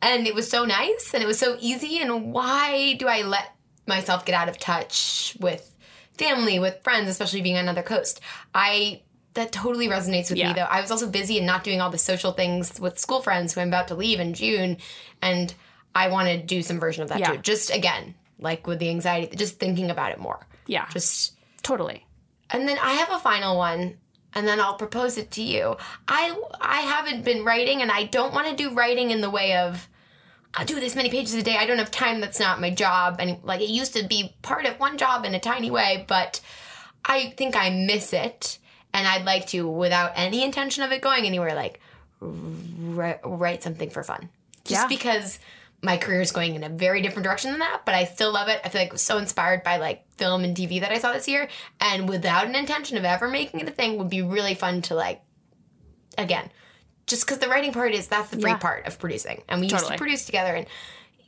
and 0.00 0.26
it 0.26 0.34
was 0.34 0.48
so 0.48 0.64
nice 0.64 1.12
and 1.14 1.22
it 1.22 1.26
was 1.26 1.38
so 1.38 1.56
easy. 1.60 1.98
And 2.00 2.32
why 2.32 2.94
do 2.94 3.06
I 3.08 3.22
let 3.22 3.50
myself 3.86 4.24
get 4.24 4.34
out 4.34 4.48
of 4.48 4.58
touch 4.58 5.36
with 5.40 5.74
family, 6.16 6.58
with 6.58 6.82
friends, 6.84 7.08
especially 7.08 7.42
being 7.42 7.56
on 7.56 7.62
another 7.64 7.82
coast? 7.82 8.20
I 8.54 9.02
that 9.34 9.50
totally 9.50 9.88
resonates 9.88 10.30
with 10.30 10.38
Yeah. 10.38 10.48
me 10.48 10.54
though. 10.54 10.60
I 10.62 10.80
was 10.80 10.92
also 10.92 11.08
busy 11.08 11.38
and 11.38 11.46
not 11.46 11.64
doing 11.64 11.80
all 11.80 11.90
the 11.90 11.98
social 11.98 12.30
things 12.32 12.78
with 12.78 13.00
school 13.00 13.20
friends 13.20 13.52
who 13.52 13.60
I'm 13.60 13.68
about 13.68 13.88
to 13.88 13.96
leave 13.96 14.20
in 14.20 14.32
June, 14.32 14.76
and 15.20 15.52
I 15.92 16.06
want 16.08 16.28
to 16.28 16.38
do 16.40 16.62
some 16.62 16.78
version 16.78 17.02
of 17.02 17.08
that 17.08 17.18
Yeah. 17.18 17.32
too. 17.32 17.38
Just 17.38 17.70
again, 17.74 18.14
like 18.38 18.66
with 18.66 18.78
the 18.78 18.90
anxiety, 18.90 19.36
just 19.36 19.58
thinking 19.58 19.90
about 19.90 20.12
it 20.12 20.18
more. 20.18 20.46
yeah, 20.66 20.86
Just 20.90 21.34
totally. 21.62 22.04
and 22.50 22.68
then 22.68 22.78
I 22.78 22.92
have 22.94 23.10
a 23.10 23.18
final 23.18 23.56
one, 23.56 23.96
and 24.34 24.46
then 24.48 24.60
I'll 24.60 24.76
propose 24.76 25.16
it 25.18 25.30
to 25.32 25.42
you. 25.42 25.76
I 26.08 26.34
I 26.60 26.80
haven't 26.82 27.24
been 27.24 27.44
writing, 27.44 27.82
and 27.82 27.90
I 27.90 28.04
don't 28.04 28.34
want 28.34 28.48
to 28.48 28.54
do 28.56 28.74
writing 28.74 29.10
in 29.10 29.20
the 29.20 29.30
way 29.30 29.56
of 29.56 29.88
I 30.56 30.64
do 30.64 30.78
this 30.78 30.94
many 30.94 31.10
pages 31.10 31.34
a 31.34 31.42
day. 31.42 31.56
I 31.56 31.66
don't 31.66 31.78
have 31.78 31.90
time. 31.90 32.20
That's 32.20 32.38
not 32.40 32.60
my 32.60 32.70
job, 32.70 33.16
and 33.18 33.38
like 33.44 33.60
it 33.60 33.70
used 33.70 33.94
to 33.96 34.06
be 34.06 34.34
part 34.42 34.66
of 34.66 34.78
one 34.78 34.98
job 34.98 35.24
in 35.24 35.34
a 35.34 35.40
tiny 35.40 35.70
way, 35.70 36.04
but 36.08 36.40
I 37.04 37.34
think 37.36 37.56
I 37.56 37.70
miss 37.70 38.12
it, 38.12 38.58
and 38.92 39.06
I'd 39.06 39.24
like 39.24 39.46
to, 39.48 39.68
without 39.68 40.12
any 40.16 40.42
intention 40.44 40.82
of 40.84 40.92
it 40.92 41.02
going 41.02 41.24
anywhere, 41.26 41.54
like 41.54 41.80
ri- 42.20 43.18
write 43.24 43.62
something 43.62 43.90
for 43.90 44.02
fun, 44.02 44.28
just 44.64 44.82
Yeah. 44.82 44.86
because. 44.88 45.38
My 45.84 45.96
career 45.98 46.20
is 46.22 46.32
going 46.32 46.54
in 46.54 46.64
a 46.64 46.68
very 46.68 47.02
different 47.02 47.24
direction 47.24 47.50
than 47.50 47.60
that, 47.60 47.82
but 47.84 47.94
I 47.94 48.04
still 48.04 48.32
love 48.32 48.48
it. 48.48 48.60
I 48.64 48.68
feel 48.70 48.80
like 48.80 48.90
I 48.90 48.92
was 48.94 49.02
so 49.02 49.18
inspired 49.18 49.62
by 49.62 49.76
like 49.76 50.10
film 50.16 50.42
and 50.42 50.56
TV 50.56 50.80
that 50.80 50.90
I 50.90 50.98
saw 50.98 51.12
this 51.12 51.28
year, 51.28 51.48
and 51.80 52.08
without 52.08 52.46
an 52.46 52.54
intention 52.54 52.96
of 52.96 53.04
ever 53.04 53.28
making 53.28 53.60
it 53.60 53.68
a 53.68 53.72
thing, 53.72 53.98
would 53.98 54.08
be 54.10 54.22
really 54.22 54.54
fun 54.54 54.82
to 54.82 54.94
like. 54.94 55.20
Again, 56.16 56.48
just 57.06 57.26
because 57.26 57.38
the 57.40 57.48
writing 57.48 57.72
part 57.72 57.92
is 57.92 58.06
that's 58.08 58.30
the 58.30 58.40
free 58.40 58.52
Yeah. 58.52 58.56
part 58.56 58.86
of 58.86 58.98
producing, 58.98 59.42
and 59.48 59.60
we 59.60 59.66
used 59.68 59.86
to 59.86 59.96
produce 59.98 60.24
together, 60.26 60.54
and 60.54 60.66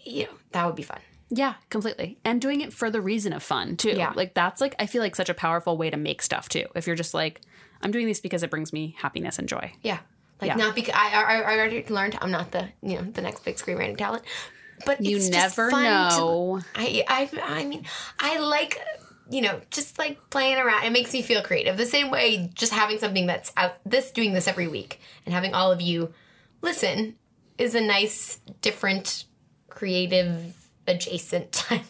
you 0.05 0.25
know 0.25 0.31
that 0.53 0.65
would 0.65 0.77
be 0.77 0.83
fun. 0.85 1.01
Yeah, 1.29 1.55
completely. 1.71 2.19
And 2.25 2.41
doing 2.41 2.61
it 2.61 2.73
for 2.73 2.89
the 2.89 3.01
reason 3.01 3.33
of 3.33 3.43
fun 3.43 3.77
too. 3.77 3.91
Yeah. 3.91 4.13
Like 4.15 4.33
that's 4.35 4.61
like 4.61 4.75
I 4.79 4.87
feel 4.87 5.03
like 5.03 5.17
such 5.17 5.29
a 5.29 5.35
powerful 5.35 5.77
way 5.77 5.91
to 5.91 5.97
make 5.97 6.23
stuff 6.23 6.49
too. 6.49 6.67
If 6.77 6.87
you're 6.87 6.95
just 6.97 7.15
like, 7.15 7.41
I'm 7.83 7.91
doing 7.91 8.07
this 8.07 8.21
because 8.21 8.43
it 8.45 8.51
brings 8.51 8.73
me 8.73 8.95
happiness 8.99 9.39
and 9.39 9.49
joy. 9.49 9.73
Yeah. 9.83 9.99
Like 10.41 10.49
Yeah. 10.49 10.57
not 10.57 10.75
because 10.75 10.95
I, 10.95 11.11
I 11.13 11.41
I 11.41 11.59
already 11.59 11.85
learned 11.89 12.19
I'm 12.21 12.31
not 12.31 12.51
the 12.53 12.69
you 12.83 12.97
know 12.97 13.03
the 13.03 13.23
next 13.23 13.45
big 13.45 13.57
screenwriting 13.57 13.97
talent, 13.97 14.25
but 14.85 15.01
You 15.03 15.17
it's 15.17 15.29
just 15.31 15.33
never 15.59 15.71
fun 15.71 15.85
to- 15.85 16.17
know. 16.19 16.61
I 16.75 17.05
I 17.09 17.31
I 17.43 17.65
mean 17.65 17.85
I 18.19 18.39
like 18.39 18.79
you 19.31 19.41
know 19.41 19.61
just 19.71 19.99
like 19.99 20.19
playing 20.31 20.59
around. 20.59 20.85
It 20.85 20.93
makes 20.93 21.13
me 21.13 21.23
feel 21.23 21.43
creative. 21.43 21.77
The 21.77 21.87
same 21.87 22.11
way 22.11 22.51
just 22.55 22.73
having 22.73 22.99
something 22.99 23.27
that's 23.27 23.53
out 23.57 23.77
this 23.87 24.11
doing 24.11 24.35
this 24.35 24.47
every 24.47 24.69
week 24.69 25.01
and 25.25 25.35
having 25.35 25.55
all 25.55 25.73
of 25.73 25.81
you 25.81 26.13
listen 26.63 27.17
is 27.59 27.75
a 27.75 27.81
nice 27.81 28.39
different 28.61 29.25
creative 29.69 30.55
adjacent 30.87 31.53
time. 31.53 31.85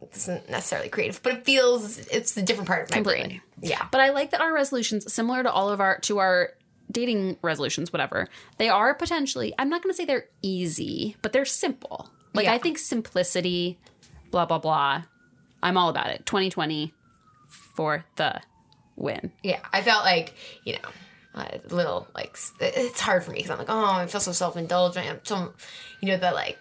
It 0.00 0.10
isn't 0.14 0.48
necessarily 0.48 0.88
creative, 0.88 1.20
but 1.22 1.32
it 1.34 1.44
feels 1.44 1.98
it's 1.98 2.36
a 2.36 2.42
different 2.42 2.68
part 2.68 2.88
of 2.88 2.94
my 2.96 3.02
brain. 3.02 3.40
Yeah. 3.60 3.86
But 3.90 4.00
I 4.00 4.10
like 4.10 4.30
that 4.30 4.40
our 4.40 4.52
resolutions, 4.54 5.12
similar 5.12 5.42
to 5.42 5.50
all 5.50 5.70
of 5.70 5.80
our 5.80 5.98
to 6.02 6.18
our 6.18 6.54
dating 6.90 7.36
resolutions, 7.42 7.92
whatever, 7.92 8.28
they 8.58 8.68
are 8.68 8.94
potentially. 8.94 9.54
I'm 9.58 9.68
not 9.68 9.82
going 9.82 9.92
to 9.92 9.96
say 9.96 10.04
they're 10.04 10.26
easy, 10.42 11.16
but 11.22 11.32
they're 11.32 11.44
simple. 11.44 12.10
Like 12.34 12.44
Yeah. 12.44 12.54
I 12.54 12.58
think 12.58 12.78
simplicity, 12.78 13.78
blah 14.30 14.46
blah 14.46 14.58
blah. 14.58 15.02
I'm 15.62 15.76
all 15.76 15.88
about 15.88 16.08
it. 16.10 16.24
2020 16.26 16.92
for 17.48 18.04
the 18.16 18.40
win. 18.96 19.32
yeah, 19.42 19.60
I 19.72 19.82
felt 19.82 20.04
like 20.04 20.34
you 20.64 20.74
know 20.74 20.88
uh, 21.34 21.46
a 21.70 21.74
little 21.74 22.08
like 22.14 22.36
it's 22.60 23.00
hard 23.00 23.24
for 23.24 23.30
me 23.30 23.38
because 23.38 23.50
I'm 23.50 23.58
like 23.58 23.70
oh 23.70 23.84
I 23.84 24.06
feel 24.06 24.20
so 24.20 24.32
self 24.32 24.56
indulgent. 24.56 25.08
I'm 25.08 25.20
so 25.24 25.52
you 26.00 26.08
know 26.08 26.16
that 26.18 26.34
like 26.34 26.58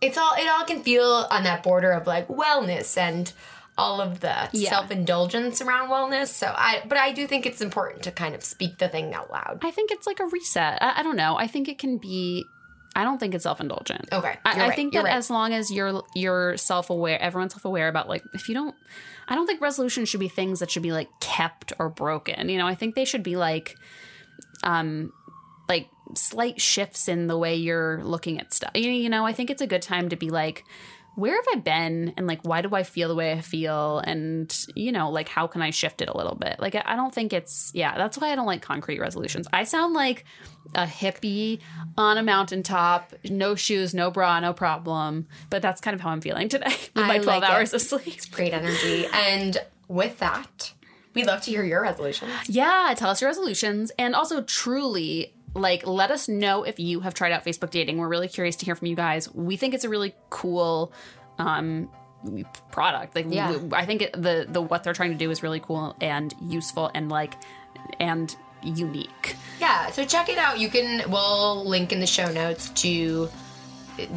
it's 0.00 0.18
all 0.18 0.32
it 0.34 0.48
all 0.48 0.64
can 0.64 0.82
feel 0.82 1.26
on 1.30 1.44
that 1.44 1.62
border 1.62 1.92
of 1.92 2.06
like 2.06 2.28
wellness 2.28 2.96
and 2.98 3.32
all 3.78 4.00
of 4.00 4.20
the 4.20 4.48
Yeah. 4.52 4.70
self 4.70 4.90
indulgence 4.90 5.60
around 5.60 5.88
wellness. 5.88 6.28
So 6.28 6.46
I 6.46 6.82
but 6.88 6.98
I 6.98 7.12
do 7.12 7.26
think 7.26 7.46
it's 7.46 7.60
important 7.60 8.02
to 8.04 8.10
kind 8.10 8.34
of 8.34 8.42
speak 8.44 8.78
the 8.78 8.88
thing 8.88 9.14
out 9.14 9.30
loud. 9.30 9.60
I 9.62 9.70
think 9.70 9.90
it's 9.90 10.06
like 10.06 10.20
a 10.20 10.26
reset. 10.26 10.82
I, 10.82 11.00
I 11.00 11.02
don't 11.02 11.16
know. 11.16 11.36
I 11.36 11.46
think 11.46 11.68
it 11.68 11.78
can 11.78 11.98
be. 11.98 12.44
I 12.94 13.04
don't 13.04 13.18
think 13.18 13.34
it's 13.34 13.42
self 13.44 13.60
indulgent. 13.60 14.08
Okay, 14.10 14.38
I, 14.44 14.54
you're 14.54 14.64
I 14.64 14.68
right, 14.68 14.76
think 14.76 14.94
that 14.94 15.04
right. 15.04 15.12
as 15.12 15.28
long 15.28 15.52
as 15.52 15.70
you're 15.70 16.02
you're 16.14 16.56
self 16.56 16.88
aware, 16.88 17.20
everyone's 17.20 17.52
self 17.52 17.66
aware 17.66 17.88
about 17.88 18.08
like 18.08 18.22
if 18.32 18.48
you 18.48 18.54
don't. 18.54 18.74
I 19.28 19.34
don't 19.34 19.46
think 19.46 19.60
resolutions 19.60 20.08
should 20.08 20.20
be 20.20 20.28
things 20.28 20.60
that 20.60 20.70
should 20.70 20.82
be 20.84 20.92
like 20.92 21.08
kept 21.20 21.72
or 21.78 21.88
broken. 21.90 22.48
You 22.48 22.58
know, 22.58 22.66
I 22.66 22.74
think 22.76 22.94
they 22.94 23.04
should 23.04 23.24
be 23.24 23.36
like, 23.36 23.76
um, 24.64 25.12
like 25.68 25.88
slight 26.14 26.60
shifts 26.60 27.08
in 27.08 27.26
the 27.26 27.36
way 27.36 27.56
you're 27.56 28.02
looking 28.04 28.38
at 28.40 28.54
stuff. 28.54 28.70
You, 28.74 28.88
you 28.90 29.08
know, 29.08 29.26
I 29.26 29.32
think 29.32 29.50
it's 29.50 29.60
a 29.60 29.66
good 29.66 29.82
time 29.82 30.08
to 30.10 30.16
be 30.16 30.30
like, 30.30 30.64
where 31.16 31.34
have 31.34 31.46
I 31.52 31.56
been, 31.56 32.12
and 32.16 32.26
like 32.26 32.40
why 32.42 32.60
do 32.62 32.74
I 32.74 32.82
feel 32.82 33.08
the 33.08 33.14
way 33.14 33.32
I 33.32 33.40
feel, 33.40 33.98
and 33.98 34.54
you 34.74 34.92
know, 34.92 35.10
like 35.10 35.28
how 35.28 35.46
can 35.46 35.62
I 35.62 35.70
shift 35.70 36.02
it 36.02 36.08
a 36.08 36.16
little 36.16 36.34
bit? 36.36 36.56
Like 36.60 36.76
I 36.76 36.94
don't 36.94 37.12
think 37.12 37.32
it's 37.32 37.72
yeah. 37.74 37.96
That's 37.96 38.18
why 38.18 38.30
I 38.30 38.36
don't 38.36 38.46
like 38.46 38.62
concrete 38.62 39.00
resolutions. 39.00 39.48
I 39.52 39.64
sound 39.64 39.94
like 39.94 40.24
a 40.74 40.84
hippie 40.84 41.60
on 41.96 42.18
a 42.18 42.22
mountaintop, 42.22 43.14
no 43.24 43.54
shoes, 43.54 43.94
no 43.94 44.10
bra, 44.10 44.40
no 44.40 44.52
problem. 44.52 45.26
But 45.48 45.62
that's 45.62 45.80
kind 45.80 45.94
of 45.94 46.00
how 46.02 46.10
I'm 46.10 46.20
feeling 46.20 46.48
today 46.48 46.66
with 46.94 47.04
I 47.04 47.08
my 47.08 47.18
12 47.18 47.26
like 47.26 47.42
it. 47.42 47.54
hours 47.54 47.72
of 47.72 47.80
sleep. 47.80 48.20
Great 48.30 48.52
energy, 48.52 49.06
and 49.06 49.56
with 49.88 50.18
that, 50.18 50.72
we'd 51.14 51.26
love 51.26 51.40
to 51.42 51.50
hear 51.50 51.64
your 51.64 51.80
resolutions. 51.80 52.30
Yeah, 52.46 52.92
tell 52.96 53.08
us 53.08 53.22
your 53.22 53.30
resolutions 53.30 53.90
and 53.98 54.14
also 54.14 54.42
truly 54.42 55.32
like 55.56 55.86
let 55.86 56.10
us 56.10 56.28
know 56.28 56.62
if 56.62 56.78
you 56.78 57.00
have 57.00 57.14
tried 57.14 57.32
out 57.32 57.44
Facebook 57.44 57.70
dating. 57.70 57.98
We're 57.98 58.08
really 58.08 58.28
curious 58.28 58.56
to 58.56 58.64
hear 58.64 58.74
from 58.74 58.86
you 58.88 58.96
guys. 58.96 59.32
We 59.34 59.56
think 59.56 59.74
it's 59.74 59.84
a 59.84 59.88
really 59.88 60.14
cool 60.30 60.92
um 61.38 61.90
product. 62.70 63.14
Like 63.14 63.26
Yeah. 63.28 63.58
I 63.72 63.86
think 63.86 64.02
it, 64.02 64.12
the 64.12 64.46
the 64.48 64.60
what 64.60 64.84
they're 64.84 64.94
trying 64.94 65.12
to 65.12 65.18
do 65.18 65.30
is 65.30 65.42
really 65.42 65.60
cool 65.60 65.96
and 66.00 66.34
useful 66.40 66.90
and 66.94 67.08
like 67.08 67.34
and 68.00 68.34
unique. 68.62 69.36
Yeah, 69.60 69.90
so 69.90 70.04
check 70.04 70.28
it 70.28 70.38
out. 70.38 70.58
You 70.58 70.68
can 70.68 71.10
we'll 71.10 71.64
link 71.64 71.92
in 71.92 72.00
the 72.00 72.06
show 72.06 72.30
notes 72.32 72.70
to 72.70 73.28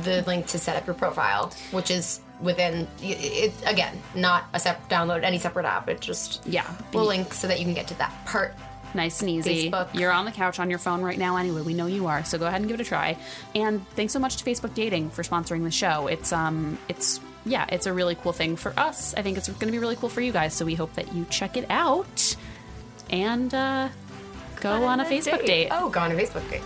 the 0.03 0.23
link 0.27 0.47
to 0.47 0.59
set 0.59 0.75
up 0.75 0.85
your 0.85 0.95
profile, 0.95 1.53
which 1.71 1.91
is 1.91 2.21
within 2.41 2.87
it 3.01 3.53
again, 3.65 4.01
not 4.15 4.45
a 4.53 4.59
separate 4.59 4.89
download 4.89 5.23
any 5.23 5.37
separate 5.37 5.65
app. 5.65 5.89
It 5.89 6.01
just 6.01 6.45
Yeah, 6.47 6.69
we'll 6.93 7.05
link 7.05 7.33
so 7.33 7.47
that 7.47 7.59
you 7.59 7.65
can 7.65 7.73
get 7.73 7.87
to 7.89 7.97
that 7.99 8.13
part. 8.25 8.55
Nice 8.93 9.21
and 9.21 9.29
easy. 9.29 9.69
Facebook. 9.69 9.93
You're 9.93 10.11
on 10.11 10.25
the 10.25 10.31
couch 10.31 10.59
on 10.59 10.69
your 10.69 10.79
phone 10.79 11.01
right 11.01 11.17
now 11.17 11.37
anyway. 11.37 11.61
We 11.61 11.73
know 11.73 11.85
you 11.85 12.07
are. 12.07 12.23
So 12.23 12.37
go 12.37 12.47
ahead 12.47 12.61
and 12.61 12.69
give 12.69 12.79
it 12.79 12.85
a 12.85 12.87
try. 12.87 13.17
And 13.55 13.87
thanks 13.89 14.13
so 14.13 14.19
much 14.19 14.37
to 14.37 14.43
Facebook 14.43 14.73
Dating 14.73 15.09
for 15.09 15.23
sponsoring 15.23 15.63
the 15.63 15.71
show. 15.71 16.07
It's 16.07 16.33
um 16.33 16.77
it's 16.87 17.19
yeah, 17.45 17.65
it's 17.69 17.85
a 17.85 17.93
really 17.93 18.15
cool 18.15 18.33
thing 18.33 18.55
for 18.55 18.73
us. 18.77 19.13
I 19.15 19.21
think 19.21 19.37
it's 19.37 19.47
going 19.47 19.67
to 19.67 19.71
be 19.71 19.79
really 19.79 19.95
cool 19.95 20.09
for 20.09 20.21
you 20.21 20.31
guys. 20.31 20.53
So 20.53 20.65
we 20.65 20.75
hope 20.75 20.93
that 20.93 21.13
you 21.13 21.25
check 21.29 21.55
it 21.57 21.65
out 21.69 22.35
and 23.09 23.53
uh 23.53 23.89
go 24.59 24.83
on 24.85 24.99
a 24.99 25.05
Facebook 25.05 25.45
date. 25.45 25.69
Oh, 25.71 25.89
go 25.89 25.99
on 25.99 26.11
a 26.11 26.15
Facebook 26.15 26.47
date. 26.49 26.61